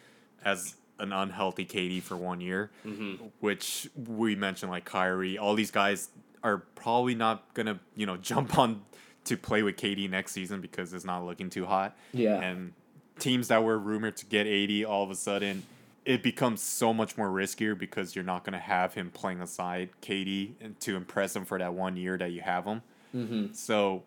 as 0.44 0.74
an 0.98 1.12
unhealthy 1.12 1.64
KD 1.64 2.02
for 2.02 2.16
one 2.16 2.40
year, 2.40 2.70
Mm-hmm. 2.86 3.24
which 3.40 3.88
we 3.96 4.36
mentioned 4.36 4.70
like 4.70 4.84
Kyrie. 4.84 5.38
All 5.38 5.54
these 5.54 5.70
guys 5.70 6.10
are 6.44 6.58
probably 6.74 7.14
not 7.14 7.52
gonna 7.54 7.80
you 7.96 8.06
know 8.06 8.16
jump 8.30 8.58
on 8.58 8.82
to 9.24 9.36
play 9.36 9.62
with 9.62 9.76
KD 9.76 10.10
next 10.10 10.32
season 10.32 10.60
because 10.60 10.92
it's 10.92 11.04
not 11.04 11.24
looking 11.24 11.48
too 11.50 11.66
hot. 11.66 11.96
Yeah. 12.12 12.40
and 12.40 12.72
teams 13.18 13.48
that 13.48 13.62
were 13.62 13.78
rumored 13.78 14.16
to 14.16 14.26
get 14.26 14.46
AD 14.46 14.84
all 14.84 15.04
of 15.04 15.10
a 15.10 15.14
sudden 15.14 15.62
it 16.04 16.22
becomes 16.24 16.60
so 16.60 16.92
much 16.92 17.16
more 17.16 17.28
riskier 17.28 17.78
because 17.78 18.16
you're 18.16 18.24
not 18.24 18.42
going 18.42 18.54
to 18.54 18.58
have 18.58 18.92
him 18.94 19.08
playing 19.10 19.40
aside 19.40 19.88
KD 20.02 20.52
and 20.60 20.80
to 20.80 20.96
impress 20.96 21.36
him 21.36 21.44
for 21.44 21.58
that 21.60 21.74
one 21.74 21.96
year 21.96 22.18
that 22.18 22.32
you 22.32 22.40
have 22.40 22.64
him. 22.64 22.82
mm-hmm. 23.14 23.52
So, 23.52 24.02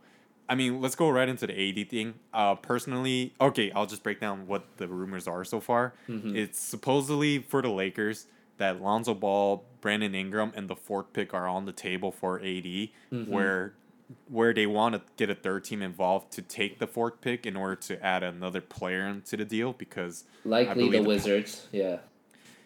I 0.47 0.55
mean, 0.55 0.79
let's 0.81 0.95
go 0.95 1.09
right 1.09 1.27
into 1.27 1.47
the 1.47 1.53
AD 1.81 1.89
thing. 1.89 2.13
Uh, 2.33 2.55
personally, 2.55 3.33
okay, 3.41 3.71
I'll 3.71 3.87
just 3.87 4.03
break 4.03 4.19
down 4.19 4.45
what 4.47 4.77
the 4.77 4.87
rumors 4.87 5.27
are 5.27 5.43
so 5.43 5.59
far. 5.59 5.93
Mm-hmm. 6.07 6.35
It's 6.35 6.59
supposedly 6.59 7.39
for 7.39 7.61
the 7.61 7.69
Lakers 7.69 8.27
that 8.57 8.81
Lonzo 8.81 9.13
Ball, 9.15 9.65
Brandon 9.81 10.13
Ingram, 10.15 10.51
and 10.55 10.67
the 10.69 10.75
fourth 10.75 11.11
pick 11.13 11.33
are 11.33 11.47
on 11.47 11.65
the 11.65 11.71
table 11.73 12.11
for 12.11 12.39
AD, 12.39 12.45
Mm-hmm. 12.45 13.31
where 13.31 13.73
where 14.29 14.53
they 14.53 14.67
want 14.67 14.93
to 14.93 15.01
get 15.17 15.31
a 15.31 15.35
third 15.35 15.63
team 15.63 15.81
involved 15.81 16.31
to 16.33 16.39
take 16.43 16.77
the 16.77 16.85
fourth 16.85 17.21
pick 17.21 17.43
in 17.47 17.55
order 17.55 17.75
to 17.75 17.99
add 18.05 18.21
another 18.21 18.61
player 18.61 19.07
into 19.07 19.35
the 19.35 19.43
deal 19.45 19.73
because 19.73 20.25
Likely 20.43 20.91
the 20.91 20.99
the- 20.99 21.07
Wizards. 21.07 21.67
Yeah. 21.71 21.97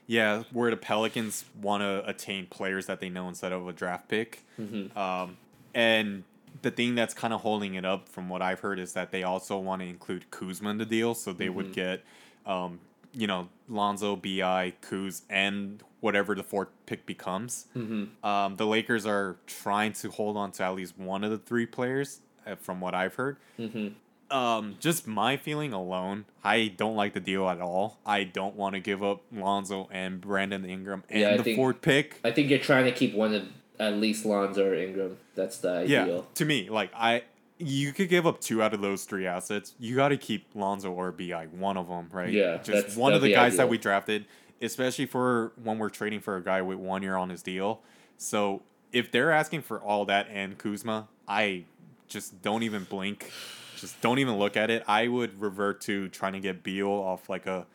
yeah, 0.06 0.44
where 0.52 0.70
the 0.70 0.76
Pelicans 0.76 1.46
want 1.62 1.82
to 1.82 2.04
attain 2.06 2.46
players 2.48 2.88
that 2.88 3.00
they 3.00 3.08
know 3.08 3.30
instead 3.30 3.54
of 3.54 3.66
a 3.70 3.72
draft 3.72 4.10
pick. 4.10 4.44
Mm-hmm. 4.60 4.98
Um, 4.98 5.38
and 5.74 6.24
the 6.62 6.72
thing 6.72 6.96
that's 6.96 7.14
kind 7.14 7.34
of 7.34 7.42
holding 7.42 7.76
it 7.76 7.86
up, 7.86 8.10
from 8.10 8.30
what 8.30 8.42
I've 8.42 8.60
heard, 8.60 8.80
is 8.80 8.94
that 8.94 9.12
they 9.12 9.24
also 9.24 9.58
want 9.58 9.82
to 9.82 9.88
include 9.88 10.30
Kuzma 10.32 10.70
in 10.72 10.78
the 10.78 10.86
deal, 10.86 11.14
so 11.16 11.34
they 11.34 11.50
would 11.50 11.74
get, 11.74 12.04
um, 12.46 12.80
you 13.14 13.28
know, 13.28 13.50
Lonzo, 13.68 14.16
Bi, 14.16 14.74
Kuz, 14.82 15.22
and 15.30 15.84
whatever 16.00 16.36
the 16.36 16.44
fourth 16.44 16.70
pick 16.86 17.06
becomes. 17.06 17.68
Mm-hmm. 17.76 18.26
Um, 18.26 18.56
the 18.56 18.66
Lakers 18.66 19.06
are 19.06 19.38
trying 19.48 19.94
to 19.94 20.10
hold 20.12 20.38
on 20.38 20.52
to 20.54 20.64
at 20.64 20.76
least 20.76 20.98
one 20.98 21.24
of 21.24 21.32
the 21.32 21.38
three 21.38 21.66
players, 21.66 22.22
uh, 22.48 22.56
from 22.56 22.80
what 22.82 22.94
I've 22.94 23.16
heard. 23.16 23.38
Mm-hmm. 23.60 23.90
Um, 24.32 24.76
just 24.80 25.08
my 25.08 25.38
feeling 25.38 25.74
alone, 25.74 26.26
I 26.44 26.68
don't 26.78 26.96
like 26.96 27.14
the 27.16 27.20
deal 27.20 27.50
at 27.50 27.60
all. 27.60 27.98
I 28.06 28.24
don't 28.26 28.56
want 28.56 28.76
to 28.76 28.80
give 28.80 29.04
up 29.04 29.24
Lonzo 29.32 29.90
and 29.92 30.22
Brandon 30.22 30.64
Ingram 30.66 31.04
and 31.10 31.20
Yeah, 31.20 31.36
the 31.38 31.44
think- 31.44 31.56
fourth 31.58 31.82
pick. 31.82 32.20
I 32.24 32.30
think 32.32 32.50
you're 32.52 32.60
trying 32.60 32.86
to 32.86 32.92
keep 32.92 33.16
one 33.16 33.34
of 33.34 33.44
at 33.80 33.96
least 33.96 34.26
Lonzo 34.26 34.68
or 34.68 34.76
Ingram. 34.76 35.18
That's 35.36 35.58
the 35.58 35.70
ideal. 35.70 36.08
Yeah, 36.08 36.22
to 36.36 36.46
me, 36.46 36.70
like 36.70 36.92
I, 36.96 37.24
you 37.58 37.94
could 37.94 38.10
give 38.10 38.28
up 38.28 38.42
two 38.42 38.62
out 38.62 38.74
of 38.74 38.82
those 38.82 39.06
three 39.06 39.26
assets. 39.26 39.74
You 39.80 39.96
got 39.96 40.10
to 40.10 40.18
keep 40.18 40.48
Lonzo 40.54 40.92
or 40.92 41.12
Bi, 41.12 41.48
one 41.52 41.78
of 41.78 41.88
them, 41.88 42.10
right? 42.12 42.32
Yeah, 42.32 42.58
just 42.58 42.98
one 42.98 43.14
of 43.14 43.22
the 43.22 43.32
guys 43.32 43.58
that 43.58 43.70
we 43.70 43.78
drafted, 43.78 44.26
especially 44.62 45.06
for 45.06 45.54
when 45.64 45.78
we're 45.80 45.90
trading 45.90 46.20
for 46.20 46.36
a 46.36 46.44
guy 46.44 46.62
with 46.62 46.78
one 46.78 47.02
year 47.02 47.16
on 47.16 47.30
his 47.30 47.42
deal. 47.42 47.82
So 48.18 48.62
if 48.92 49.12
they're 49.12 49.32
asking 49.32 49.62
for 49.62 49.80
all 49.80 50.06
that 50.06 50.28
and 50.30 50.58
Kuzma, 50.58 51.08
I 51.28 51.64
just 52.08 52.42
don't 52.42 52.64
even 52.64 52.84
blink. 52.84 53.32
Just 53.78 54.02
don't 54.02 54.20
even 54.20 54.38
look 54.38 54.58
at 54.58 54.70
it. 54.70 54.84
I 54.88 55.08
would 55.08 55.40
revert 55.40 55.80
to 55.82 56.10
trying 56.10 56.34
to 56.34 56.40
get 56.42 56.64
Beal 56.64 56.90
off 56.90 57.30
like 57.30 57.46
a 57.46 57.66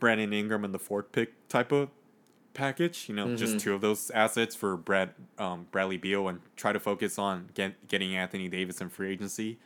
Brandon 0.00 0.32
Ingram 0.32 0.64
and 0.64 0.74
the 0.74 0.78
fourth 0.80 1.12
pick 1.12 1.48
type 1.48 1.70
of 1.70 1.88
package. 2.54 3.06
You 3.08 3.14
know, 3.14 3.26
Mm-hmm. 3.26 3.36
just 3.36 3.60
two 3.60 3.74
of 3.74 3.80
those 3.80 4.10
assets 4.10 4.54
for 4.54 4.76
Brad 4.76 5.10
um, 5.38 5.66
Bradley 5.70 5.96
Beal 5.96 6.28
and 6.28 6.40
try 6.56 6.72
to 6.72 6.80
focus 6.80 7.18
on 7.18 7.48
get, 7.54 7.88
getting 7.88 8.14
Anthony 8.16 8.48
Davis 8.48 8.80
in 8.80 8.88
free 8.88 9.10
agency. 9.12 9.58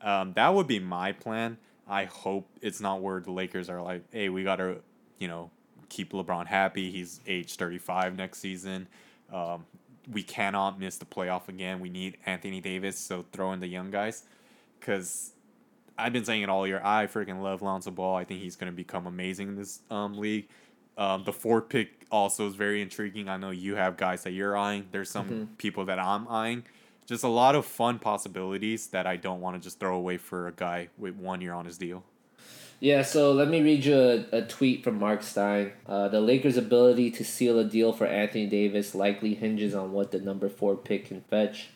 Um, 0.00 0.32
that 0.34 0.54
would 0.54 0.66
be 0.66 0.78
my 0.78 1.12
plan. 1.12 1.58
I 1.88 2.04
hope 2.04 2.48
it's 2.60 2.80
not 2.80 3.00
where 3.02 3.20
the 3.20 3.30
Lakers 3.32 3.68
are 3.68 3.80
like, 3.82 4.02
hey, 4.12 4.28
we 4.28 4.44
got 4.44 4.56
to, 4.56 4.76
you 5.18 5.28
know, 5.28 5.50
keep 5.88 6.12
LeBron 6.12 6.46
happy. 6.46 6.90
He's 6.90 7.20
age 7.26 7.56
35 7.56 8.16
next 8.16 8.38
season. 8.38 8.88
Um, 9.32 9.64
we 10.10 10.22
cannot 10.22 10.80
miss 10.80 10.96
the 10.96 11.04
playoff 11.04 11.48
again. 11.48 11.78
We 11.80 11.88
need 11.88 12.16
Anthony 12.26 12.60
Davis, 12.60 12.98
so 12.98 13.24
throw 13.32 13.52
in 13.52 13.60
the 13.60 13.68
young 13.68 13.90
guys. 13.90 14.24
Because 14.80 15.32
I've 15.96 16.12
been 16.12 16.24
saying 16.24 16.42
it 16.42 16.48
all 16.48 16.66
year. 16.66 16.80
I 16.82 17.06
freaking 17.06 17.40
love 17.40 17.62
Lonzo 17.62 17.90
Ball. 17.92 18.16
I 18.16 18.24
think 18.24 18.40
he's 18.40 18.56
going 18.56 18.72
to 18.72 18.76
become 18.76 19.06
amazing 19.06 19.48
in 19.48 19.56
this 19.56 19.80
um, 19.90 20.16
league. 20.18 20.48
Um, 20.96 21.24
the 21.24 21.32
fourth 21.32 21.68
pick 21.68 22.06
also 22.10 22.46
is 22.46 22.54
very 22.54 22.82
intriguing. 22.82 23.28
I 23.28 23.36
know 23.36 23.50
you 23.50 23.74
have 23.76 23.96
guys 23.96 24.22
that 24.24 24.32
you're 24.32 24.56
eyeing. 24.56 24.86
There's 24.92 25.10
some 25.10 25.50
people 25.58 25.84
that 25.86 25.98
I'm 25.98 26.28
eyeing. 26.28 26.64
Just 27.06 27.24
a 27.24 27.28
lot 27.28 27.54
of 27.54 27.66
fun 27.66 27.98
possibilities 27.98 28.88
that 28.88 29.06
I 29.06 29.16
don't 29.16 29.40
want 29.40 29.56
to 29.56 29.62
just 29.62 29.80
throw 29.80 29.96
away 29.96 30.18
for 30.18 30.46
a 30.46 30.52
guy 30.52 30.88
with 30.98 31.16
one 31.16 31.40
year 31.40 31.52
on 31.52 31.64
his 31.64 31.78
deal. 31.78 32.04
Yeah, 32.78 33.02
so 33.02 33.32
let 33.32 33.48
me 33.48 33.60
read 33.60 33.84
you 33.84 33.96
a, 33.96 34.38
a 34.38 34.42
tweet 34.42 34.82
from 34.82 34.98
Marc 34.98 35.22
Stein. 35.22 35.72
Uh, 35.86 36.08
the 36.08 36.20
Lakers' 36.20 36.56
ability 36.56 37.12
to 37.12 37.24
seal 37.24 37.58
a 37.60 37.64
deal 37.64 37.92
for 37.92 38.06
Anthony 38.06 38.46
Davis 38.46 38.94
likely 38.94 39.34
hinges 39.34 39.72
on 39.72 39.92
what 39.92 40.10
the 40.10 40.18
number 40.18 40.48
four 40.48 40.76
pick 40.76 41.06
can 41.06 41.20
fetch. 41.22 41.68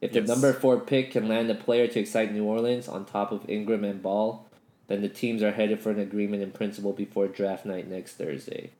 If 0.00 0.12
the 0.12 0.22
number 0.22 0.52
four 0.52 0.80
pick 0.80 1.12
can 1.12 1.28
land 1.28 1.50
a 1.50 1.54
player 1.54 1.86
to 1.86 2.00
excite 2.00 2.32
New 2.32 2.44
Orleans 2.44 2.88
on 2.88 3.04
top 3.04 3.30
of 3.30 3.48
Ingram 3.48 3.84
and 3.84 4.02
Ball, 4.02 4.46
then 4.86 5.02
the 5.02 5.08
teams 5.08 5.42
are 5.42 5.52
headed 5.52 5.80
for 5.80 5.90
an 5.90 5.98
agreement 5.98 6.42
in 6.42 6.50
principle 6.50 6.92
before 6.92 7.26
draft 7.26 7.64
night 7.64 7.88
next 7.88 8.14
Thursday. 8.14 8.70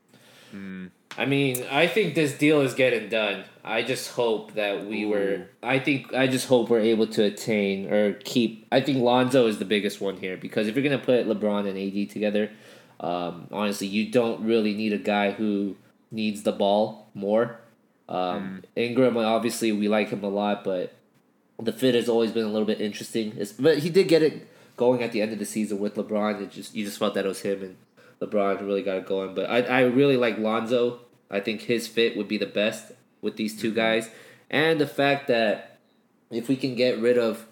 I 1.17 1.25
mean, 1.25 1.65
I 1.71 1.87
think 1.87 2.13
this 2.13 2.37
deal 2.37 2.61
is 2.61 2.73
getting 2.73 3.09
done. 3.09 3.45
I 3.63 3.83
just 3.83 4.11
hope 4.11 4.53
that 4.53 4.85
we 4.85 5.05
were. 5.05 5.47
I 5.63 5.79
think 5.79 6.13
I 6.13 6.27
just 6.27 6.47
hope 6.47 6.69
we're 6.69 6.81
able 6.81 7.07
to 7.07 7.23
attain 7.23 7.91
or 7.91 8.13
keep. 8.13 8.67
I 8.71 8.81
think 8.81 8.99
Lonzo 8.99 9.47
is 9.47 9.57
the 9.57 9.65
biggest 9.65 10.01
one 10.01 10.17
here 10.17 10.37
because 10.37 10.67
if 10.67 10.75
you're 10.75 10.83
gonna 10.83 10.97
put 10.97 11.27
LeBron 11.27 11.67
and 11.67 11.77
AD 11.77 12.09
together, 12.09 12.51
um, 12.99 13.47
honestly, 13.51 13.87
you 13.87 14.11
don't 14.11 14.45
really 14.45 14.73
need 14.73 14.93
a 14.93 14.97
guy 14.97 15.31
who 15.31 15.77
needs 16.11 16.43
the 16.43 16.51
ball 16.51 17.09
more. 17.13 17.59
Um, 18.07 18.63
Ingram, 18.75 19.17
obviously, 19.17 19.71
we 19.71 19.87
like 19.87 20.09
him 20.09 20.23
a 20.23 20.29
lot, 20.29 20.63
but 20.63 20.93
the 21.59 21.71
fit 21.71 21.95
has 21.95 22.07
always 22.07 22.31
been 22.31 22.45
a 22.45 22.49
little 22.49 22.67
bit 22.67 22.81
interesting. 22.81 23.33
It's, 23.37 23.53
but 23.53 23.79
he 23.79 23.89
did 23.89 24.07
get 24.07 24.21
it 24.21 24.47
going 24.75 25.03
at 25.03 25.11
the 25.11 25.21
end 25.21 25.31
of 25.31 25.39
the 25.39 25.45
season 25.45 25.79
with 25.79 25.95
LeBron. 25.95 26.41
It 26.41 26.51
just 26.51 26.75
you 26.75 26.85
just 26.85 26.99
felt 26.99 27.13
that 27.15 27.25
it 27.25 27.29
was 27.29 27.41
him 27.41 27.61
and 27.61 27.77
LeBron 28.21 28.61
really 28.61 28.83
got 28.83 28.97
it 28.97 29.05
going. 29.05 29.35
But 29.35 29.49
I 29.49 29.61
I 29.61 29.81
really 29.81 30.17
like 30.17 30.37
Lonzo. 30.37 30.99
I 31.29 31.39
think 31.39 31.61
his 31.61 31.87
fit 31.87 32.15
would 32.15 32.27
be 32.27 32.37
the 32.37 32.45
best 32.45 32.91
with 33.21 33.35
these 33.35 33.59
two 33.59 33.73
guys, 33.73 34.09
and 34.49 34.79
the 34.79 34.87
fact 34.87 35.27
that 35.27 35.79
if 36.29 36.47
we 36.47 36.55
can 36.55 36.75
get 36.75 36.99
rid 36.99 37.17
of 37.17 37.45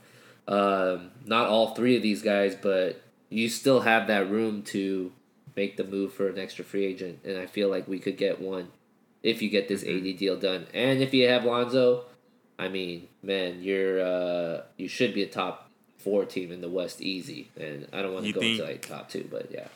um, 0.48 1.12
not 1.26 1.48
all 1.48 1.74
three 1.74 1.96
of 1.96 2.04
these 2.04 2.22
guys, 2.22 2.56
but 2.56 3.02
you 3.30 3.50
still 3.50 3.82
have 3.82 4.08
that 4.08 4.30
room 4.30 4.62
to 4.62 5.12
make 5.56 5.78
the 5.78 5.84
move 5.84 6.14
for 6.14 6.28
an 6.28 6.38
extra 6.38 6.64
free 6.64 6.86
agent, 6.86 7.20
and 7.24 7.38
I 7.38 7.46
feel 7.46 7.70
like 7.70 7.88
we 7.88 8.00
could 8.00 8.18
get 8.18 8.42
one 8.42 8.70
if 9.22 9.42
you 9.42 9.50
get 9.50 9.68
this 9.68 9.84
AD 9.84 10.18
deal 10.18 10.38
done, 10.38 10.68
and 10.74 11.02
if 11.02 11.14
you 11.14 11.28
have 11.30 11.46
Lonzo, 11.46 12.06
I 12.60 12.68
mean, 12.68 13.08
man, 13.22 13.64
you're 13.64 14.02
uh, 14.02 14.62
you 14.78 14.88
should 14.88 15.14
be 15.14 15.24
a 15.24 15.28
top 15.28 15.63
four 16.04 16.26
team 16.26 16.52
in 16.52 16.62
the 16.62 16.70
West 16.70 17.02
easy, 17.02 17.50
and 17.60 17.88
I 17.94 18.02
don't 18.02 18.14
want 18.14 18.24
to 18.24 18.28
You 18.28 18.34
go 18.34 18.40
think- 18.42 18.60
into 18.60 18.72
like 18.72 18.82
top 18.88 19.10
two, 19.10 19.28
but 19.32 19.50
yeah. 19.52 19.68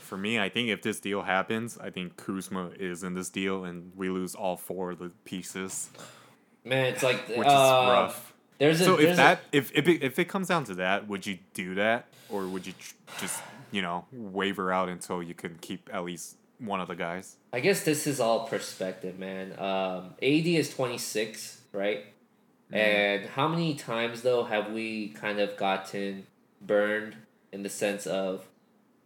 For 0.00 0.18
me, 0.18 0.38
I 0.38 0.50
think 0.50 0.68
if 0.68 0.82
this 0.82 1.00
deal 1.00 1.22
happens, 1.22 1.78
I 1.78 1.88
think 1.88 2.16
Kuzma 2.18 2.72
is 2.78 3.02
in 3.02 3.14
this 3.14 3.30
deal 3.30 3.64
and 3.64 3.92
we 3.96 4.10
lose 4.10 4.34
all 4.34 4.58
four 4.58 4.90
of 4.90 4.98
the 4.98 5.10
pieces, 5.24 5.88
Man, 6.64 6.84
it's 6.92 7.02
like 7.02 7.26
which 7.28 7.38
is 7.46 7.52
uh, 7.52 7.88
rough. 7.90 8.34
There's 8.58 8.80
a 8.80 8.84
So 8.84 8.96
there's 8.96 9.08
if 9.08 9.12
a- 9.14 9.16
that 9.16 9.40
if 9.52 9.72
if 9.74 9.88
it, 9.88 10.02
if 10.02 10.18
it 10.18 10.26
comes 10.26 10.48
down 10.48 10.64
to 10.64 10.74
that, 10.74 11.08
would 11.08 11.26
you 11.26 11.38
do 11.54 11.74
that 11.76 12.06
or 12.28 12.46
would 12.46 12.66
you 12.66 12.74
tr- 12.78 12.94
just 13.20 13.42
you 13.70 13.80
know 13.82 14.04
waver 14.12 14.70
out 14.70 14.88
until 14.90 15.22
you 15.22 15.34
can 15.34 15.56
keep 15.60 15.88
at 15.92 16.04
least 16.04 16.36
one 16.58 16.80
of 16.80 16.88
the 16.88 16.94
guys? 16.94 17.36
I 17.52 17.60
guess 17.60 17.82
this 17.82 18.06
is 18.06 18.20
all 18.20 18.46
perspective, 18.46 19.18
man. 19.18 19.52
Um, 19.58 20.14
AD 20.22 20.46
is 20.46 20.68
26, 20.74 21.62
right? 21.72 22.04
And 22.72 23.26
how 23.26 23.48
many 23.48 23.74
times, 23.74 24.22
though, 24.22 24.44
have 24.44 24.72
we 24.72 25.08
kind 25.08 25.38
of 25.40 25.56
gotten 25.56 26.26
burned 26.60 27.16
in 27.52 27.62
the 27.62 27.68
sense 27.68 28.06
of 28.06 28.46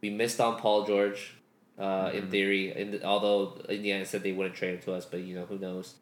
we 0.01 0.11
missed 0.11 0.41
on 0.41 0.59
Paul 0.59 0.85
George, 0.85 1.35
uh, 1.79 2.11
in 2.15 2.31
theory, 2.31 2.75
in 2.75 2.93
the, 2.93 3.05
although 3.05 3.61
Indiana 3.69 4.05
said 4.05 4.23
they 4.23 4.33
wouldn't 4.33 4.55
trade 4.55 4.75
him 4.75 4.81
to 4.83 4.95
us, 4.95 5.05
but, 5.05 5.21
you 5.21 5.35
know, 5.35 5.47
who 5.47 5.59
knows. 5.59 5.95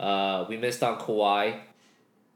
Uh, 0.00 0.44
we 0.48 0.56
missed 0.56 0.82
on 0.82 0.98
Kawhi, 0.98 1.60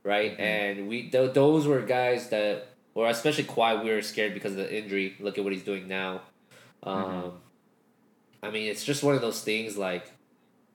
right? 0.05 0.39
And 0.39 0.89
we 0.89 1.11
th- 1.11 1.35
those 1.35 1.67
were 1.67 1.83
guys 1.83 2.29
that, 2.29 2.69
or 2.95 3.09
especially 3.09 3.45
Kawhi, 3.45 3.83
we 3.83 3.91
were 3.91 4.03
scared 4.03 4.35
because 4.35 4.53
of 4.53 4.59
the 4.59 4.75
injury. 4.75 5.17
Look 5.19 5.37
at 5.37 5.45
what 5.45 5.53
he's 5.53 5.65
doing 5.65 5.89
now. 5.89 6.23
Um, 6.83 7.33
I 8.43 8.51
mean, 8.51 8.71
it's 8.71 8.85
just 8.85 9.03
one 9.03 9.15
of 9.15 9.21
those 9.21 9.41
things 9.43 9.77
like 9.77 10.13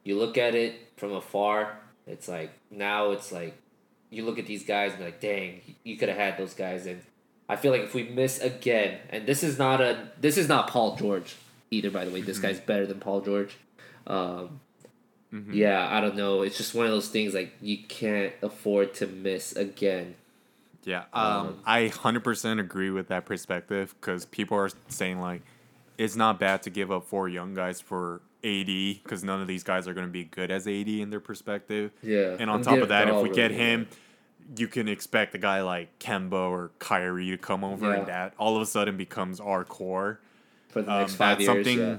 you 0.03 0.17
look 0.17 0.37
at 0.37 0.55
it 0.55 0.91
from 0.97 1.13
afar, 1.13 1.77
it's 2.05 2.27
like 2.27 2.51
now 2.69 3.11
it's 3.11 3.31
like 3.31 3.55
you 4.11 4.23
look 4.25 4.37
at 4.37 4.45
these 4.45 4.63
guys 4.63 4.93
and 4.93 5.03
like, 5.03 5.19
dang, 5.19 5.61
you 5.83 5.97
could 5.97 6.09
have 6.09 6.17
had 6.17 6.37
those 6.37 6.53
guys. 6.53 6.85
And 6.85 7.01
I 7.49 7.55
feel 7.55 7.71
like 7.71 7.81
if 7.81 7.95
we 7.95 8.03
miss 8.03 8.39
again, 8.39 8.99
and 9.09 9.25
this 9.25 9.41
is 9.41 9.57
not 9.57 9.81
a 9.81 10.09
this 10.19 10.37
is 10.37 10.47
not 10.47 10.69
Paul 10.69 10.95
George 10.97 11.35
either. 11.71 11.89
By 11.89 12.05
the 12.05 12.11
way, 12.11 12.21
this 12.21 12.37
guy's 12.37 12.59
better 12.59 12.85
than 12.85 12.99
Paul 12.99 13.21
George. 13.21 13.57
Um, 14.05 14.59
Yeah, 15.53 15.87
I 15.89 16.01
don't 16.01 16.15
know. 16.17 16.41
It's 16.41 16.57
just 16.57 16.75
one 16.75 16.85
of 16.85 16.91
those 16.91 17.07
things 17.07 17.33
like 17.33 17.53
you 17.61 17.77
can't 17.87 18.33
afford 18.41 18.93
to 18.95 19.07
miss 19.07 19.55
again. 19.55 20.15
Yeah, 20.83 21.05
um, 21.13 21.59
I 21.65 21.87
hundred 21.87 22.23
percent 22.23 22.59
agree 22.59 22.89
with 22.89 23.07
that 23.07 23.25
perspective 23.25 23.95
because 24.01 24.25
people 24.25 24.57
are 24.57 24.69
saying 24.89 25.21
like 25.21 25.43
it's 25.97 26.15
not 26.15 26.39
bad 26.39 26.63
to 26.63 26.69
give 26.69 26.91
up 26.91 27.05
four 27.05 27.29
young 27.29 27.53
guys 27.53 27.79
for 27.79 28.21
AD 28.43 29.03
because 29.03 29.23
none 29.23 29.41
of 29.41 29.47
these 29.47 29.63
guys 29.63 29.87
are 29.87 29.93
going 29.93 30.07
to 30.07 30.11
be 30.11 30.23
good 30.23 30.49
as 30.51 30.67
AD 30.67 30.87
in 30.87 31.09
their 31.09 31.19
perspective. 31.19 31.91
Yeah, 32.01 32.35
and 32.39 32.49
on 32.49 32.57
and 32.57 32.63
top 32.63 32.79
of 32.79 32.89
that, 32.89 33.07
if 33.07 33.21
we 33.21 33.29
get 33.29 33.51
him, 33.51 33.87
you 34.57 34.67
can 34.67 34.87
expect 34.87 35.35
a 35.35 35.37
guy 35.37 35.61
like 35.61 35.97
Kemba 35.99 36.33
or 36.33 36.71
Kyrie 36.79 37.29
to 37.31 37.37
come 37.37 37.63
over, 37.63 37.89
Yeah. 37.89 37.97
and 37.99 38.07
that 38.07 38.33
all 38.37 38.55
of 38.55 38.61
a 38.61 38.65
sudden 38.65 38.97
becomes 38.97 39.39
our 39.39 39.63
core. 39.63 40.19
For 40.69 40.81
the 40.81 40.91
Um, 40.91 40.99
next 41.01 41.15
five 41.15 41.37
that's 41.37 41.47
years, 41.49 41.65
something. 41.67 41.79
yeah. 41.79 41.97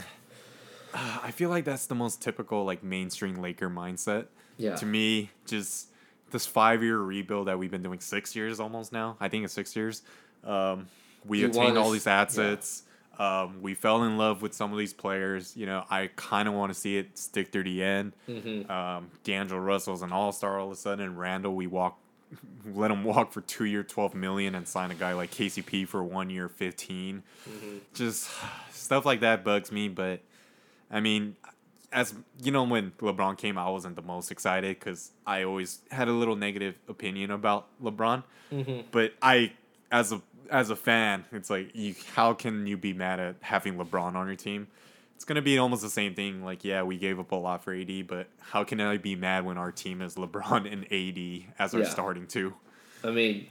Uh, 0.95 1.18
I 1.24 1.30
feel 1.30 1.51
like 1.51 1.64
that's 1.64 1.86
the 1.86 1.95
most 1.95 2.20
typical 2.22 2.64
like 2.64 2.82
mainstream 2.82 3.36
Laker 3.36 3.70
mindset. 3.70 4.26
Yeah. 4.59 4.76
To 4.76 4.86
me, 4.86 5.30
just 5.47 5.88
this 6.30 6.47
five 6.47 6.82
year 6.82 6.99
rebuild 6.99 7.47
that 7.49 7.59
we've 7.59 7.70
been 7.70 7.82
doing 7.82 8.01
six 8.01 8.34
years 8.34 8.61
almost 8.61 8.93
now. 8.93 9.16
I 9.20 9.28
think 9.28 9.45
it's 9.45 9.53
six 9.55 9.76
years. 9.76 10.03
Um, 10.45 10.86
we 11.26 11.40
You 11.40 11.47
attained 11.47 11.66
wanna 11.76 11.80
all 11.82 11.90
these 11.90 12.07
assets. 12.07 12.82
Um, 13.19 13.63
we 13.63 13.75
fell 13.75 14.03
in 14.05 14.17
love 14.17 14.43
with 14.43 14.55
some 14.55 14.73
of 14.73 14.79
these 14.79 14.93
players. 14.93 15.57
You 15.57 15.67
know, 15.67 15.85
I 15.91 16.11
kind 16.17 16.49
of 16.49 16.55
want 16.55 16.73
to 16.73 16.79
see 16.79 16.97
it 16.97 17.19
stick 17.19 17.53
through 17.53 17.65
the 17.65 17.83
end. 17.83 18.13
Mm-hmm. 18.29 18.71
Um, 18.71 19.11
D'Angelo 19.25 19.61
Russell's 19.61 20.03
an 20.03 20.13
all 20.13 20.33
star 20.33 20.59
all 20.59 20.67
of 20.67 20.73
a 20.73 20.77
sudden. 20.77 21.17
Randle, 21.17 21.55
we 21.55 21.67
walk, 21.67 21.99
let 22.75 22.91
him 22.91 23.05
walk 23.05 23.33
for 23.33 23.43
two 23.43 23.65
year, 23.65 23.83
twelve 23.83 24.15
million, 24.15 24.55
and 24.55 24.67
sign 24.67 24.91
a 24.91 24.95
guy 24.95 25.13
like 25.13 25.31
KCP 25.31 25.87
for 25.87 26.03
one 26.03 26.31
year, 26.31 26.49
15 26.49 27.23
Mm-hmm. 27.49 27.77
Just 27.95 28.31
stuff 28.73 29.05
like 29.05 29.21
that 29.21 29.45
bugs 29.45 29.71
me. 29.71 29.89
But 29.89 30.21
I 30.91 31.01
mean, 31.01 31.37
as 31.93 32.15
you 32.43 32.51
know, 32.51 32.65
when 32.65 32.93
LeBron 32.93 33.37
came, 33.37 33.59
I 33.59 33.69
wasn't 33.69 33.97
the 33.97 34.03
most 34.03 34.31
excited 34.31 34.79
because 34.79 35.13
I 35.27 35.45
always 35.45 35.81
had 35.91 36.09
a 36.09 36.13
little 36.13 36.37
negative 36.37 36.77
opinion 36.89 37.31
about 37.31 37.67
LeBron. 37.83 38.25
Mm-hmm. 38.53 38.81
But 38.91 39.13
I, 39.21 39.53
as 39.93 40.11
a 40.11 40.20
as 40.51 40.70
a 40.70 40.76
fan, 40.76 41.24
it's 41.30 41.49
like 41.51 41.70
you. 41.74 41.95
How 42.14 42.32
can 42.34 42.66
you 42.66 42.76
be 42.76 42.93
mad 42.93 43.20
at 43.20 43.36
having 43.40 43.76
LeBron 43.76 44.16
on 44.16 44.26
your 44.26 44.36
team? 44.36 44.66
It's 45.14 45.24
gonna 45.24 45.43
be 45.43 45.57
almost 45.59 45.82
the 45.82 45.90
same 45.90 46.14
thing. 46.14 46.45
Like, 46.45 46.64
yeah, 46.64 46.82
we 46.82 46.97
gave 46.99 47.20
up 47.20 47.30
a 47.30 47.36
lot 47.36 47.62
for 47.62 47.72
AD, 47.72 48.09
but 48.09 48.26
how 48.40 48.64
can 48.64 48.80
I 48.80 48.97
be 48.97 49.14
mad 49.14 49.45
when 49.45 49.57
our 49.57 49.70
team 49.70 50.03
is 50.03 50.16
LeBron 50.16 50.70
and 50.72 50.84
AD 50.93 51.55
as 51.61 51.74
our 51.74 51.82
Yeah. 51.82 51.88
starting 51.88 52.26
two? 52.26 52.55
I 53.05 53.11
mean, 53.11 53.47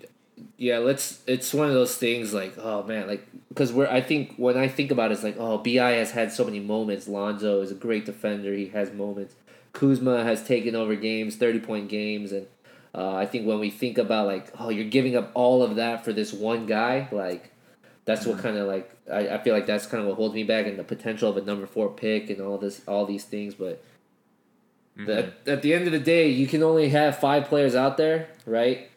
yeah, 0.57 0.79
let's. 0.79 1.21
It's 1.27 1.53
one 1.53 1.67
of 1.69 1.73
those 1.73 1.95
things 1.95 2.33
like, 2.33 2.57
oh 2.57 2.83
man, 2.83 3.07
like 3.07 3.25
because 3.49 3.71
we're. 3.71 3.87
I 3.87 4.01
think 4.01 4.35
when 4.35 4.57
I 4.57 4.67
think 4.67 4.91
about 4.91 5.11
it, 5.11 5.13
it's 5.13 5.23
like, 5.23 5.37
oh, 5.39 5.59
Bi 5.59 5.71
has 5.91 6.11
had 6.11 6.33
so 6.33 6.43
many 6.43 6.59
moments. 6.59 7.07
Lonzo 7.07 7.61
is 7.61 7.71
a 7.71 7.75
great 7.75 8.05
defender. 8.05 8.53
He 8.53 8.67
has 8.69 8.91
moments. 8.91 9.35
Kuzma 9.73 10.23
has 10.25 10.43
taken 10.43 10.75
over 10.75 10.95
games, 10.95 11.37
thirty 11.37 11.59
point 11.59 11.87
games, 11.87 12.31
and 12.33 12.47
uh, 12.93 13.13
I 13.15 13.25
think 13.25 13.47
when 13.47 13.59
we 13.59 13.69
think 13.69 13.97
about 13.97 14.27
like, 14.27 14.51
oh, 14.59 14.69
you're 14.69 14.85
giving 14.85 15.15
up 15.15 15.31
all 15.33 15.63
of 15.63 15.75
that 15.77 16.03
for 16.05 16.13
this 16.13 16.33
one 16.33 16.65
guy, 16.65 17.07
like. 17.11 17.51
That's 18.03 18.25
what 18.25 18.39
kind 18.39 18.57
of 18.57 18.67
like 18.67 18.91
I, 19.13 19.35
I 19.35 19.37
feel 19.37 19.53
like 19.53 19.67
that's 19.67 19.85
kind 19.85 20.01
of 20.01 20.07
what 20.09 20.15
holds 20.17 20.33
me 20.33 20.43
back 20.43 20.65
and 20.65 20.77
the 20.77 20.83
potential 20.83 21.29
of 21.29 21.37
a 21.37 21.41
number 21.41 21.67
four 21.67 21.87
pick 21.87 22.31
and 22.31 22.41
all 22.41 22.57
this 22.57 22.81
all 22.87 23.05
these 23.05 23.23
things 23.25 23.53
but 23.53 23.83
the, 24.97 25.31
at 25.45 25.61
the 25.61 25.73
end 25.73 25.85
of 25.85 25.91
the 25.91 25.99
day 25.99 26.27
you 26.27 26.47
can 26.47 26.63
only 26.63 26.89
have 26.89 27.19
five 27.19 27.45
players 27.45 27.75
out 27.75 27.97
there 27.97 28.27
right 28.47 28.89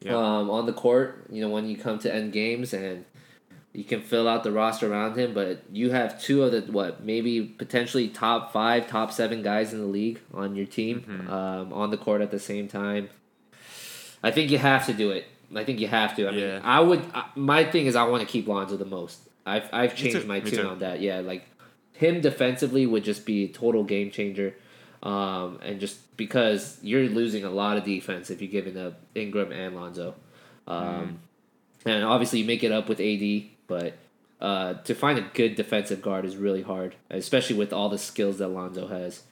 Yeah. 0.00 0.12
um, 0.16 0.50
on 0.50 0.66
the 0.66 0.72
court. 0.74 1.24
You 1.30 1.40
know, 1.40 1.48
when 1.48 1.66
you 1.66 1.78
come 1.78 1.98
to 2.00 2.14
end 2.14 2.32
games 2.34 2.74
and 2.74 3.06
you 3.72 3.84
can 3.84 4.02
fill 4.02 4.28
out 4.28 4.44
the 4.44 4.52
roster 4.52 4.92
around 4.92 5.16
him, 5.16 5.32
but 5.32 5.62
you 5.72 5.90
have 5.90 6.20
two 6.22 6.42
of 6.42 6.52
the 6.52 6.60
what 6.70 7.02
maybe 7.02 7.40
potentially 7.42 8.06
top 8.08 8.52
five, 8.52 8.86
top 8.86 9.10
seven 9.12 9.42
guys 9.42 9.72
in 9.72 9.80
the 9.80 9.86
league 9.86 10.20
on 10.34 10.54
your 10.54 10.66
team 10.66 11.26
um, 11.30 11.72
on 11.72 11.90
the 11.90 11.96
court 11.96 12.20
at 12.20 12.30
the 12.30 12.38
same 12.38 12.68
time. 12.68 13.08
I 14.22 14.30
think 14.30 14.50
you 14.50 14.58
have 14.58 14.86
to 14.86 14.92
do 14.92 15.10
it. 15.10 15.26
I 15.54 15.64
think 15.64 15.80
you 15.80 15.88
have 15.88 16.16
to. 16.16 16.28
I 16.28 16.30
mean, 16.30 16.40
Yeah. 16.40 16.60
I 16.62 16.80
would. 16.80 17.04
I, 17.14 17.24
my 17.34 17.64
thing 17.64 17.86
is, 17.86 17.96
I 17.96 18.04
want 18.04 18.22
to 18.22 18.26
keep 18.28 18.46
Lonzo 18.48 18.76
the 18.76 18.84
most. 18.84 19.20
I've 19.44 19.68
I've 19.72 19.94
changed 19.96 20.26
my 20.26 20.40
tune 20.40 20.66
on 20.66 20.78
that. 20.78 21.00
Yeah, 21.00 21.20
like 21.20 21.44
him 21.92 22.20
defensively 22.20 22.86
would 22.86 23.04
just 23.04 23.26
be 23.26 23.44
a 23.44 23.48
total 23.48 23.84
game 23.84 24.10
changer. 24.10 24.54
Um, 25.02 25.58
and 25.62 25.80
just 25.80 26.16
because 26.16 26.78
you're 26.82 27.08
losing 27.08 27.44
a 27.44 27.50
lot 27.50 27.76
of 27.76 27.82
defense 27.84 28.30
if 28.30 28.40
you're 28.40 28.50
giving 28.50 28.76
up 28.78 29.00
Ingram 29.16 29.50
and 29.52 29.74
Lonzo. 29.74 30.14
Um, 30.68 31.18
And 31.84 32.04
obviously 32.04 32.38
you 32.38 32.44
make 32.44 32.62
it 32.62 32.70
up 32.70 32.88
with 32.88 33.00
AD, 33.00 33.42
but 33.66 33.94
uh, 34.40 34.74
to 34.84 34.94
find 34.94 35.18
a 35.18 35.22
good 35.34 35.56
defensive 35.56 36.00
guard 36.00 36.24
is 36.24 36.36
really 36.36 36.62
hard, 36.62 36.94
especially 37.10 37.56
with 37.56 37.72
all 37.72 37.88
the 37.88 37.98
skills 37.98 38.38
that 38.38 38.48
Lonzo 38.48 38.86
has. 38.86 39.22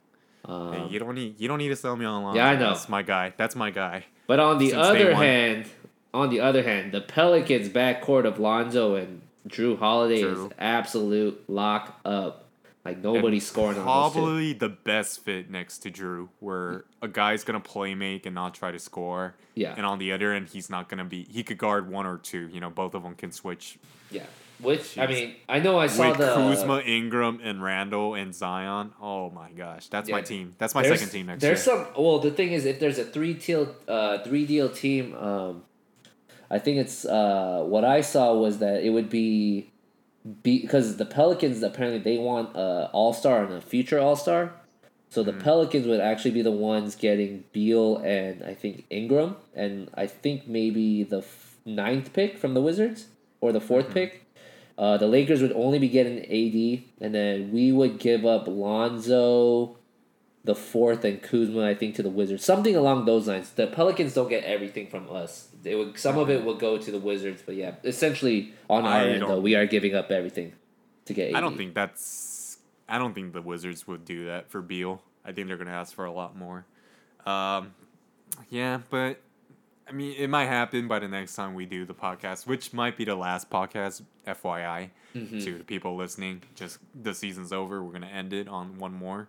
Um, 0.43 0.73
Hey, 0.73 0.87
you 0.89 0.99
don't 0.99 1.15
need 1.15 1.39
you 1.39 1.47
don't 1.47 1.59
need 1.59 1.69
to 1.69 1.75
sell 1.77 1.95
me 1.95 2.03
on 2.05 2.23
Lonzo. 2.23 2.37
Yeah, 2.37 2.49
I 2.49 2.55
know. 2.57 2.69
That's 2.73 2.89
my 2.89 3.01
guy. 3.03 3.33
That's 3.37 3.55
my 3.55 3.71
guy. 3.71 4.05
But 4.31 4.39
on 4.39 4.59
the 4.59 4.69
Since 4.69 4.81
other 4.81 5.13
hand, 5.13 5.65
on 6.13 6.29
the 6.29 6.39
other 6.39 6.63
hand, 6.63 6.93
the 6.93 7.01
Pelicans 7.01 7.67
backcourt 7.67 8.23
of 8.23 8.39
Lonzo 8.39 8.95
and 8.95 9.19
Jrue 9.45 9.77
Holiday 9.77 10.21
True. 10.21 10.45
is 10.45 10.51
absolute 10.57 11.49
lock 11.49 11.99
up. 12.05 12.45
Like 12.85 12.99
nobody's 12.99 13.45
scoring 13.45 13.77
on 13.77 13.85
those. 13.85 14.13
Probably 14.13 14.53
the 14.53 14.69
best 14.69 15.25
fit 15.25 15.49
next 15.49 15.79
to 15.79 15.91
Jrue, 15.91 16.29
where 16.39 16.85
a 17.01 17.09
guy's 17.09 17.43
gonna 17.43 17.59
play 17.59 17.93
make 17.93 18.25
and 18.25 18.33
not 18.33 18.53
try 18.53 18.71
to 18.71 18.79
score. 18.79 19.35
Yeah. 19.53 19.73
And 19.75 19.85
on 19.85 19.99
the 19.99 20.13
other 20.13 20.31
end, 20.31 20.47
he's 20.47 20.69
not 20.69 20.87
gonna 20.87 21.03
be. 21.03 21.25
He 21.29 21.43
could 21.43 21.57
guard 21.57 21.89
one 21.89 22.05
or 22.05 22.17
two. 22.17 22.47
You 22.53 22.61
know, 22.61 22.69
both 22.69 22.93
of 22.93 23.03
them 23.03 23.15
can 23.15 23.33
switch. 23.33 23.79
Yeah. 24.09 24.27
Which 24.61 24.97
I 24.97 25.07
mean, 25.07 25.35
I 25.49 25.59
know 25.59 25.79
I 25.79 25.87
saw 25.87 26.09
With 26.09 26.17
the 26.19 26.33
Kuzma, 26.33 26.81
Ingram, 26.85 27.39
and 27.43 27.61
Randle 27.63 28.13
and 28.15 28.33
Zion. 28.35 28.91
Oh 29.01 29.29
my 29.31 29.51
gosh, 29.51 29.87
that's 29.87 30.09
my 30.09 30.21
team. 30.21 30.55
That's 30.57 30.75
my 30.75 30.81
There's- 30.83 30.99
second 30.99 31.11
team 31.13 31.25
next 31.27 31.41
There's 31.41 31.65
year. 31.65 31.75
some. 31.93 32.03
Well, 32.03 32.19
the 32.19 32.31
thing 32.31 32.51
is, 32.51 32.65
if 32.65 32.79
there's 32.79 32.99
a 32.99 33.05
three 33.05 33.33
deal, 33.33 33.75
uh, 33.87 34.19
three 34.19 34.45
deal 34.45 34.69
team, 34.69 35.15
um, 35.15 35.63
I 36.49 36.59
think 36.59 36.77
it's 36.77 37.05
uh, 37.05 37.63
what 37.65 37.83
I 37.85 38.01
saw 38.01 38.33
was 38.35 38.59
that 38.59 38.83
it 38.83 38.89
would 38.89 39.09
be, 39.09 39.71
because 40.43 40.97
the 40.97 41.05
Pelicans 41.05 41.63
apparently 41.63 41.99
they 41.99 42.17
want 42.17 42.55
a 42.55 42.89
All 42.93 43.13
Star 43.13 43.43
and 43.43 43.53
a 43.53 43.61
future 43.61 43.99
All 43.99 44.15
Star, 44.15 44.53
so 45.09 45.23
Mm-hmm. 45.23 45.37
the 45.37 45.43
Pelicans 45.43 45.87
would 45.87 45.99
actually 46.01 46.31
be 46.31 46.41
the 46.41 46.51
ones 46.51 46.95
getting 46.95 47.43
Beal 47.51 47.97
and 47.97 48.43
I 48.43 48.53
think 48.53 48.85
Ingram 48.89 49.35
and 49.53 49.89
I 49.93 50.07
think 50.07 50.47
maybe 50.47 51.03
the 51.03 51.19
f- 51.19 51.55
ninth 51.65 52.13
pick 52.13 52.37
from 52.37 52.53
the 52.53 52.61
Wizards 52.61 53.07
or 53.41 53.51
the 53.51 53.59
4th 53.59 53.83
Mm-hmm. 53.85 53.93
pick. 53.93 54.25
Uh, 54.81 54.97
the 54.97 55.05
Lakers 55.05 55.43
would 55.43 55.51
only 55.51 55.77
be 55.77 55.87
getting 55.87 56.17
AD, 56.21 56.83
and 56.99 57.13
then 57.13 57.51
we 57.51 57.71
would 57.71 57.99
give 57.99 58.25
up 58.25 58.47
Lonzo, 58.47 59.77
the 60.43 60.55
fourth, 60.55 61.05
and 61.05 61.21
Kuzma, 61.21 61.67
I 61.67 61.75
think, 61.75 61.93
to 61.97 62.03
the 62.03 62.09
Wizards. 62.09 62.43
Something 62.43 62.75
along 62.75 63.05
those 63.05 63.27
lines. 63.27 63.51
The 63.51 63.67
Pelicans 63.67 64.15
don't 64.15 64.27
get 64.27 64.43
everything 64.43 64.87
from 64.87 65.07
us. 65.11 65.49
They 65.61 65.75
would, 65.75 65.99
some 65.99 66.17
of 66.17 66.31
it 66.31 66.43
will 66.43 66.55
go 66.55 66.79
to 66.79 66.91
the 66.91 66.97
Wizards, 66.97 67.43
but 67.45 67.53
yeah, 67.53 67.75
essentially 67.83 68.53
on 68.71 68.85
our 68.85 69.01
I 69.01 69.07
end, 69.09 69.21
though, 69.21 69.39
we 69.39 69.53
are 69.53 69.67
giving 69.67 69.93
up 69.93 70.09
everything 70.09 70.53
to 71.05 71.13
get 71.13 71.29
AD. 71.29 71.35
I 71.35 71.41
don't 71.41 71.57
think 71.57 71.75
that's. 71.75 72.57
I 72.89 72.97
don't 72.97 73.13
think 73.13 73.33
the 73.33 73.41
Wizards 73.43 73.87
would 73.87 74.03
do 74.03 74.25
that 74.25 74.49
for 74.49 74.63
Beal. 74.63 75.03
I 75.23 75.31
think 75.31 75.47
they're 75.47 75.57
gonna 75.57 75.69
ask 75.69 75.93
for 75.93 76.05
a 76.05 76.11
lot 76.11 76.35
more. 76.35 76.65
Um, 77.27 77.75
yeah, 78.49 78.79
but 78.89 79.21
I 79.87 79.91
mean, 79.93 80.15
it 80.17 80.29
might 80.29 80.45
happen 80.45 80.87
by 80.87 80.99
the 80.99 81.07
next 81.07 81.35
time 81.35 81.53
we 81.53 81.65
do 81.65 81.85
the 81.85 81.93
podcast, 81.93 82.47
which 82.47 82.71
might 82.73 82.95
be 82.97 83.03
the 83.05 83.15
last 83.15 83.49
podcast. 83.49 84.01
FYI, 84.27 84.89
Mm-hmm. 85.15 85.39
to 85.39 85.57
the 85.57 85.63
people 85.65 85.97
listening, 85.97 86.41
just 86.55 86.77
the 87.03 87.13
season's 87.13 87.51
over. 87.51 87.83
We're 87.83 87.91
gonna 87.91 88.05
end 88.07 88.31
it 88.31 88.47
on 88.47 88.77
one 88.77 88.93
more. 88.93 89.27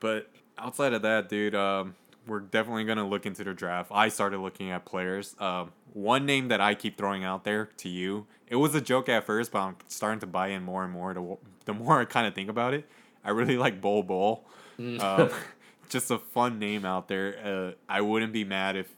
But 0.00 0.28
outside 0.58 0.92
of 0.92 1.02
that, 1.02 1.28
dude, 1.28 1.54
um, 1.54 1.94
we're 2.26 2.40
definitely 2.40 2.84
gonna 2.84 3.06
look 3.06 3.24
into 3.26 3.44
the 3.44 3.54
draft. 3.54 3.90
I 3.94 4.08
started 4.08 4.38
looking 4.40 4.70
at 4.72 4.84
players. 4.84 5.36
Um, 5.38 5.70
one 5.92 6.26
name 6.26 6.48
that 6.48 6.60
I 6.60 6.74
keep 6.74 6.96
throwing 6.98 7.22
out 7.22 7.44
there 7.44 7.66
to 7.76 7.88
you. 7.88 8.26
It 8.48 8.56
was 8.56 8.74
a 8.74 8.80
joke 8.80 9.08
at 9.08 9.24
first, 9.24 9.52
but 9.52 9.60
I'm 9.60 9.76
starting 9.86 10.18
to 10.20 10.26
buy 10.26 10.48
in 10.48 10.64
more 10.64 10.82
and 10.82 10.92
more. 10.92 11.14
The, 11.14 11.36
the 11.66 11.74
more 11.74 12.00
I 12.00 12.04
kind 12.06 12.26
of 12.26 12.34
think 12.34 12.50
about 12.50 12.74
it, 12.74 12.84
I 13.24 13.30
really 13.30 13.56
like 13.64 13.80
Bol 13.80 14.02
Bol. 14.02 14.44
Um, 14.80 15.30
just 15.88 16.10
a 16.10 16.18
fun 16.18 16.58
name 16.58 16.84
out 16.84 17.06
there. 17.06 17.36
Uh, 17.44 17.72
I 17.88 18.00
wouldn't 18.00 18.32
be 18.32 18.42
mad 18.42 18.74
if 18.74 18.88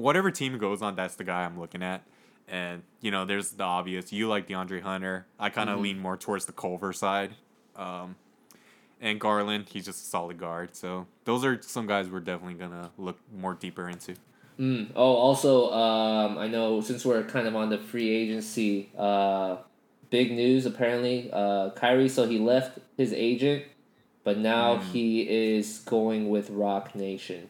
whatever 0.00 0.30
team 0.30 0.56
goes 0.58 0.82
on, 0.82 0.96
that's 0.96 1.16
the 1.16 1.24
guy 1.24 1.44
I'm 1.44 1.58
looking 1.58 1.82
at. 1.82 2.02
And 2.48 2.82
you 3.00 3.10
know, 3.10 3.24
there's 3.24 3.52
the 3.52 3.64
obvious. 3.64 4.12
You 4.12 4.28
like 4.28 4.48
DeAndre 4.48 4.82
Hunter. 4.82 5.26
I 5.38 5.50
kind 5.50 5.70
of 5.70 5.78
Mhm. 5.78 5.82
lean 5.82 5.98
more 6.00 6.16
towards 6.16 6.46
the 6.46 6.52
Culver 6.52 6.92
side. 6.92 7.34
Um, 7.76 8.16
and 9.00 9.20
Garland, 9.20 9.68
he's 9.70 9.84
just 9.84 10.02
a 10.02 10.06
solid 10.06 10.38
guard. 10.38 10.74
So 10.74 11.06
those 11.24 11.44
are 11.44 11.60
some 11.62 11.86
guys 11.86 12.08
we're 12.08 12.20
definitely 12.20 12.54
gonna 12.54 12.90
look 12.98 13.18
more 13.34 13.54
deeper 13.54 13.88
into. 13.88 14.14
Mm. 14.58 14.90
Oh, 14.94 15.14
also, 15.14 15.72
um, 15.72 16.36
I 16.36 16.48
know 16.48 16.80
since 16.82 17.04
we're 17.06 17.22
kind 17.24 17.46
of 17.46 17.56
on 17.56 17.70
the 17.70 17.78
free 17.78 18.10
agency, 18.10 18.90
uh, 18.98 19.56
big 20.10 20.32
news 20.32 20.66
apparently. 20.66 21.30
Uh, 21.32 21.70
Kyrie, 21.70 22.08
so 22.10 22.26
he 22.26 22.38
left 22.38 22.78
his 22.96 23.12
agent, 23.14 23.64
but 24.24 24.36
now 24.36 24.76
Mm. 24.76 24.82
he 24.92 25.20
is 25.56 25.78
going 25.86 26.28
with 26.28 26.50
Roc 26.50 26.94
Nation, 26.94 27.48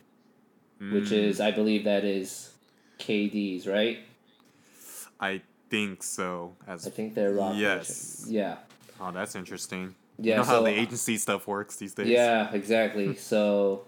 which 0.81 1.11
Mm. 1.11 1.12
is, 1.28 1.41
I 1.41 1.51
believe, 1.51 1.85
that 1.85 2.05
is 2.05 2.51
KD's, 2.99 3.66
right? 3.66 3.99
I 5.20 5.43
think 5.68 6.03
so. 6.03 6.57
As 6.66 6.87
I 6.87 6.91
think 6.91 7.14
they're 7.14 7.33
Rockets. 7.33 7.61
Yes. 7.61 8.26
Yeah. 8.28 8.57
oh, 9.01 9.12
that's 9.12 9.35
interesting. 9.35 9.95
Yeah. 10.18 10.33
you 10.35 10.37
know 10.39 10.45
how 10.45 10.62
the 10.62 10.70
agency 10.70 11.16
stuff 11.16 11.47
works 11.47 11.76
these 11.76 11.95
days. 11.95 12.09
Yeah, 12.09 12.51
exactly. 12.53 13.14
so 13.31 13.85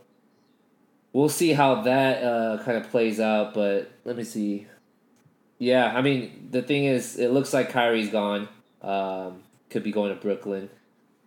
we'll 1.13 1.29
see 1.29 1.53
how 1.53 1.83
that 1.83 2.23
uh, 2.23 2.63
kind 2.65 2.79
of 2.79 2.91
plays 2.91 3.21
out. 3.21 3.53
But 3.55 3.91
let 4.05 4.17
me 4.17 4.25
see. 4.25 4.67
Yeah, 5.59 5.93
I 5.97 6.03
mean 6.03 6.49
the 6.51 6.63
thing 6.63 6.85
is, 6.85 7.19
it 7.19 7.29
looks 7.31 7.53
like 7.53 7.71
Kyrie's 7.71 8.11
gone. 8.11 8.49
Um, 8.83 9.43
could 9.71 9.83
be 9.83 9.93
going 9.93 10.15
to 10.15 10.21
Brooklyn. 10.21 10.69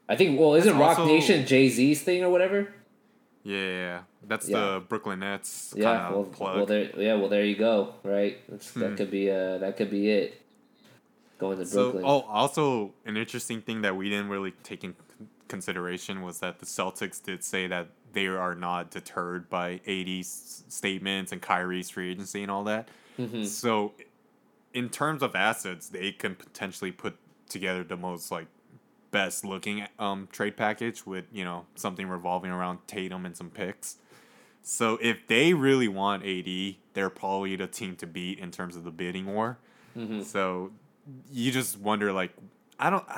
I 0.10 0.16
think. 0.16 0.40
Well, 0.40 0.54
isn't 0.56 0.78
Roc 0.78 1.00
also- 1.00 1.06
Nation 1.08 1.46
Jay 1.48 1.70
Z's 1.70 2.02
thing 2.04 2.24
or 2.24 2.30
whatever? 2.30 2.74
Yeah, 3.48 4.02
that's 4.28 4.50
Yeah. 4.50 4.60
the 4.60 4.80
Brooklyn 4.82 5.20
Nets 5.20 5.72
kind 5.74 5.84
Yeah. 5.84 6.08
of 6.08 6.14
Well, 6.16 6.24
plug. 6.26 6.56
well, 6.58 6.66
there. 6.66 6.92
Yeah. 7.00 7.14
Well, 7.16 7.30
there 7.30 7.46
you 7.46 7.56
go. 7.56 7.94
Right. 8.04 8.40
Hmm. 8.74 8.80
That 8.80 8.98
could 8.98 9.12
be. 9.12 9.30
Uh, 9.30 9.60
that 9.60 9.78
could 9.78 9.92
be 9.92 10.10
it. 10.10 10.42
Going 11.38 11.58
to 11.60 11.66
So, 11.66 11.92
Brooklyn. 11.92 12.04
oh, 12.08 12.22
also 12.22 12.94
an 13.06 13.18
interesting 13.18 13.62
thing 13.62 13.82
that 13.84 13.96
we 13.96 14.10
didn't 14.10 14.30
really 14.30 14.52
take 14.64 14.84
in 14.84 14.96
consideration 15.48 16.22
was 16.24 16.40
that 16.40 16.58
the 16.60 16.66
Celtics 16.66 17.24
did 17.24 17.44
say 17.44 17.68
that 17.68 17.90
they 18.14 18.26
are 18.26 18.56
not 18.56 18.90
deterred 18.90 19.48
by 19.50 19.80
AD's 19.86 20.64
statements 20.70 21.32
and 21.32 21.40
Kyrie's 21.42 21.92
free 21.92 22.10
agency 22.10 22.42
and 22.42 22.50
all 22.50 22.64
that. 22.64 22.88
Mhm. 23.20 23.46
So, 23.46 23.94
in 24.74 24.90
terms 24.90 25.22
of 25.22 25.36
assets, 25.36 25.88
they 25.90 26.12
can 26.12 26.34
potentially 26.36 26.92
put 26.92 27.16
together 27.48 27.84
the 27.84 27.96
most 27.98 28.32
like 28.32 28.48
best 29.16 29.46
looking 29.46 29.78
um 29.98 30.28
trade 30.32 30.56
package 30.58 31.06
with 31.06 31.26
you 31.32 31.46
know 31.46 31.66
something 31.76 32.08
revolving 32.08 32.52
around 32.52 32.80
Tatum 32.86 33.26
and 33.26 33.36
some 33.36 33.50
picks. 33.50 33.98
So 34.62 34.98
if 35.02 35.28
they 35.28 35.54
really 35.54 35.88
want 35.88 36.26
AD, 36.26 36.76
they're 36.94 37.10
probably 37.10 37.56
the 37.56 37.68
team 37.68 37.96
to 37.98 38.08
beat 38.08 38.40
in 38.40 38.50
terms 38.52 38.76
of 38.76 38.84
the 38.84 38.92
bidding 38.92 39.28
war. 39.34 39.58
Mhm. 39.96 40.24
So 40.24 40.72
you 41.32 41.52
just 41.52 41.80
wonder, 41.80 42.12
like, 42.12 42.32
I 42.80 42.90
don't. 42.90 43.06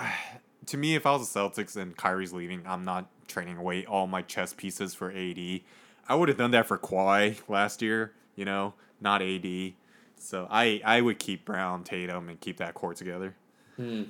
To 0.68 0.76
me, 0.76 0.96
if 0.96 1.06
I 1.06 1.12
was 1.16 1.32
the 1.32 1.40
Celtics 1.40 1.78
and 1.78 1.96
Kyrie's 1.96 2.34
leaving, 2.34 2.62
I'm 2.68 2.84
not 2.84 3.08
trading 3.30 3.56
away 3.56 3.86
all 3.86 4.06
my 4.06 4.22
chess 4.22 4.52
pieces 4.52 4.94
for 4.94 5.10
AD. 5.10 5.62
I 6.10 6.14
would 6.16 6.28
have 6.28 6.38
done 6.38 6.52
that 6.52 6.66
for 6.66 6.78
Kawhi 6.78 7.40
last 7.48 7.82
year, 7.82 8.12
you 8.36 8.44
know, 8.44 8.74
not 9.00 9.22
AD. 9.22 9.48
So 10.18 10.46
I 10.52 10.82
I 10.84 11.00
would 11.00 11.20
keep 11.20 11.46
Brown, 11.46 11.86
Tatum, 11.86 12.28
and 12.28 12.38
keep 12.42 12.58
that 12.58 12.74
core 12.74 12.94
together. 12.94 13.34
Hmm. 13.78 14.04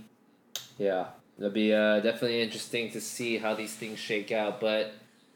Yeah, 0.79 1.09
it'll 1.37 1.49
be 1.51 1.73
uh, 1.73 1.99
definitely 1.99 2.41
interesting 2.41 2.91
to 2.91 3.01
see 3.01 3.37
how 3.37 3.53
these 3.55 3.73
things 3.73 3.99
shake 3.99 4.31
out. 4.31 4.59
But 4.59 4.93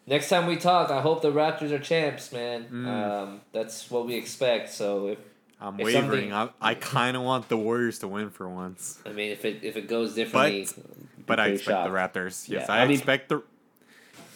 next 0.08 0.30
time 0.30 0.48
we 0.48 0.56
talk, 0.58 0.90
I 0.92 1.02
hope 1.02 1.22
the 1.22 1.32
Raptors 1.32 1.72
are 1.72 1.80
champs, 1.80 2.32
man. 2.32 2.66
Mm. 2.72 2.88
Um, 2.88 3.42
that's 3.52 3.90
what 3.92 4.06
we 4.06 4.16
expect. 4.16 4.72
So 4.72 5.08
if 5.08 5.20
I'm 5.60 5.80
If 5.80 5.86
wavering. 5.86 6.34
I, 6.34 6.50
I 6.60 6.74
kind 6.76 7.16
of 7.16 7.24
want 7.24 7.48
the 7.50 7.58
Warriors 7.58 8.00
to 8.00 8.08
win 8.08 8.30
for 8.32 8.50
once, 8.50 9.00
I 9.06 9.10
mean, 9.10 9.32
if 9.32 9.46
it 9.46 9.64
if 9.64 9.78
it 9.78 9.88
goes 9.88 10.16
differently, 10.16 10.68
but 11.28 11.40
I 11.40 11.48
expect 11.48 11.76
shocked. 11.78 11.92
the 11.92 11.96
Raptors. 12.20 12.50
Yes, 12.50 12.66
Yeah, 12.68 12.74
I, 12.74 12.80
I 12.82 12.86
mean- 12.86 12.98
expect 12.98 13.30
the. 13.30 13.44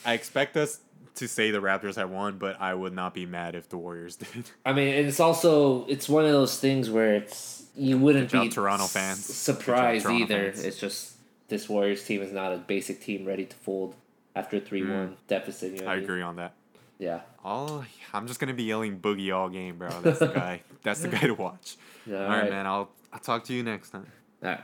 I 0.06 0.14
expect 0.14 0.56
us 0.56 0.80
to 1.16 1.28
say 1.28 1.50
the 1.50 1.62
Raptors 1.62 1.96
have 1.96 2.12
won, 2.12 2.38
but 2.38 2.62
I 2.62 2.76
would 2.76 2.94
not 2.94 3.16
be 3.16 3.26
mad 3.26 3.56
if 3.56 3.70
the 3.70 3.78
Warriors 3.78 4.16
did. 4.18 4.52
I 4.64 4.72
mean, 4.74 4.94
and 4.94 5.08
it's 5.08 5.20
also 5.20 5.86
it's 5.88 6.08
one 6.08 6.26
of 6.26 6.32
those 6.32 6.60
things 6.60 6.92
where 6.92 7.16
it's 7.16 7.64
you 7.76 7.98
wouldn't 7.98 8.32
be 8.32 8.48
Toronto 8.50 8.86
fans. 8.86 9.26
Surprised 9.26 10.04
Toronto 10.06 10.24
either. 10.24 10.52
fans. 10.52 10.64
It's 10.64 10.80
just 10.80 11.15
this 11.48 11.70
Warriors 11.70 12.04
team 12.04 12.22
is 12.22 12.32
not 12.32 12.54
a 12.54 12.58
basic 12.58 13.02
team 13.02 13.26
ready 13.26 13.46
to 13.46 13.56
fold 13.56 13.96
after 14.36 14.58
a 14.58 14.60
three 14.60 14.84
one 14.84 15.08
hmm. 15.08 15.14
deficit. 15.28 15.74
You 15.74 15.82
know. 15.82 15.88
I 15.88 15.96
mean? 15.96 16.04
agree 16.04 16.22
on 16.22 16.36
that. 16.38 16.54
Yeah. 16.98 17.22
Oh, 17.44 17.86
I'm 18.14 18.28
just 18.28 18.40
gonna 18.40 18.54
be 18.54 18.64
yelling 18.64 19.00
boogie 19.00 19.36
all 19.36 19.50
game, 19.50 19.78
bro. 19.78 19.90
That's 20.02 20.20
the 20.20 20.28
guy. 20.34 20.62
That's 20.84 21.02
the 21.02 21.10
guy 21.10 21.22
to 21.22 21.34
watch. 21.34 21.78
Yeah, 22.06 22.24
all 22.24 22.30
right, 22.30 22.50
man. 22.50 22.66
I'll 22.66 22.90
I'll 23.12 23.20
talk 23.20 23.44
to 23.46 23.54
you 23.54 23.64
next 23.64 23.90
time. 23.90 24.08
All 24.44 24.50
right. 24.50 24.62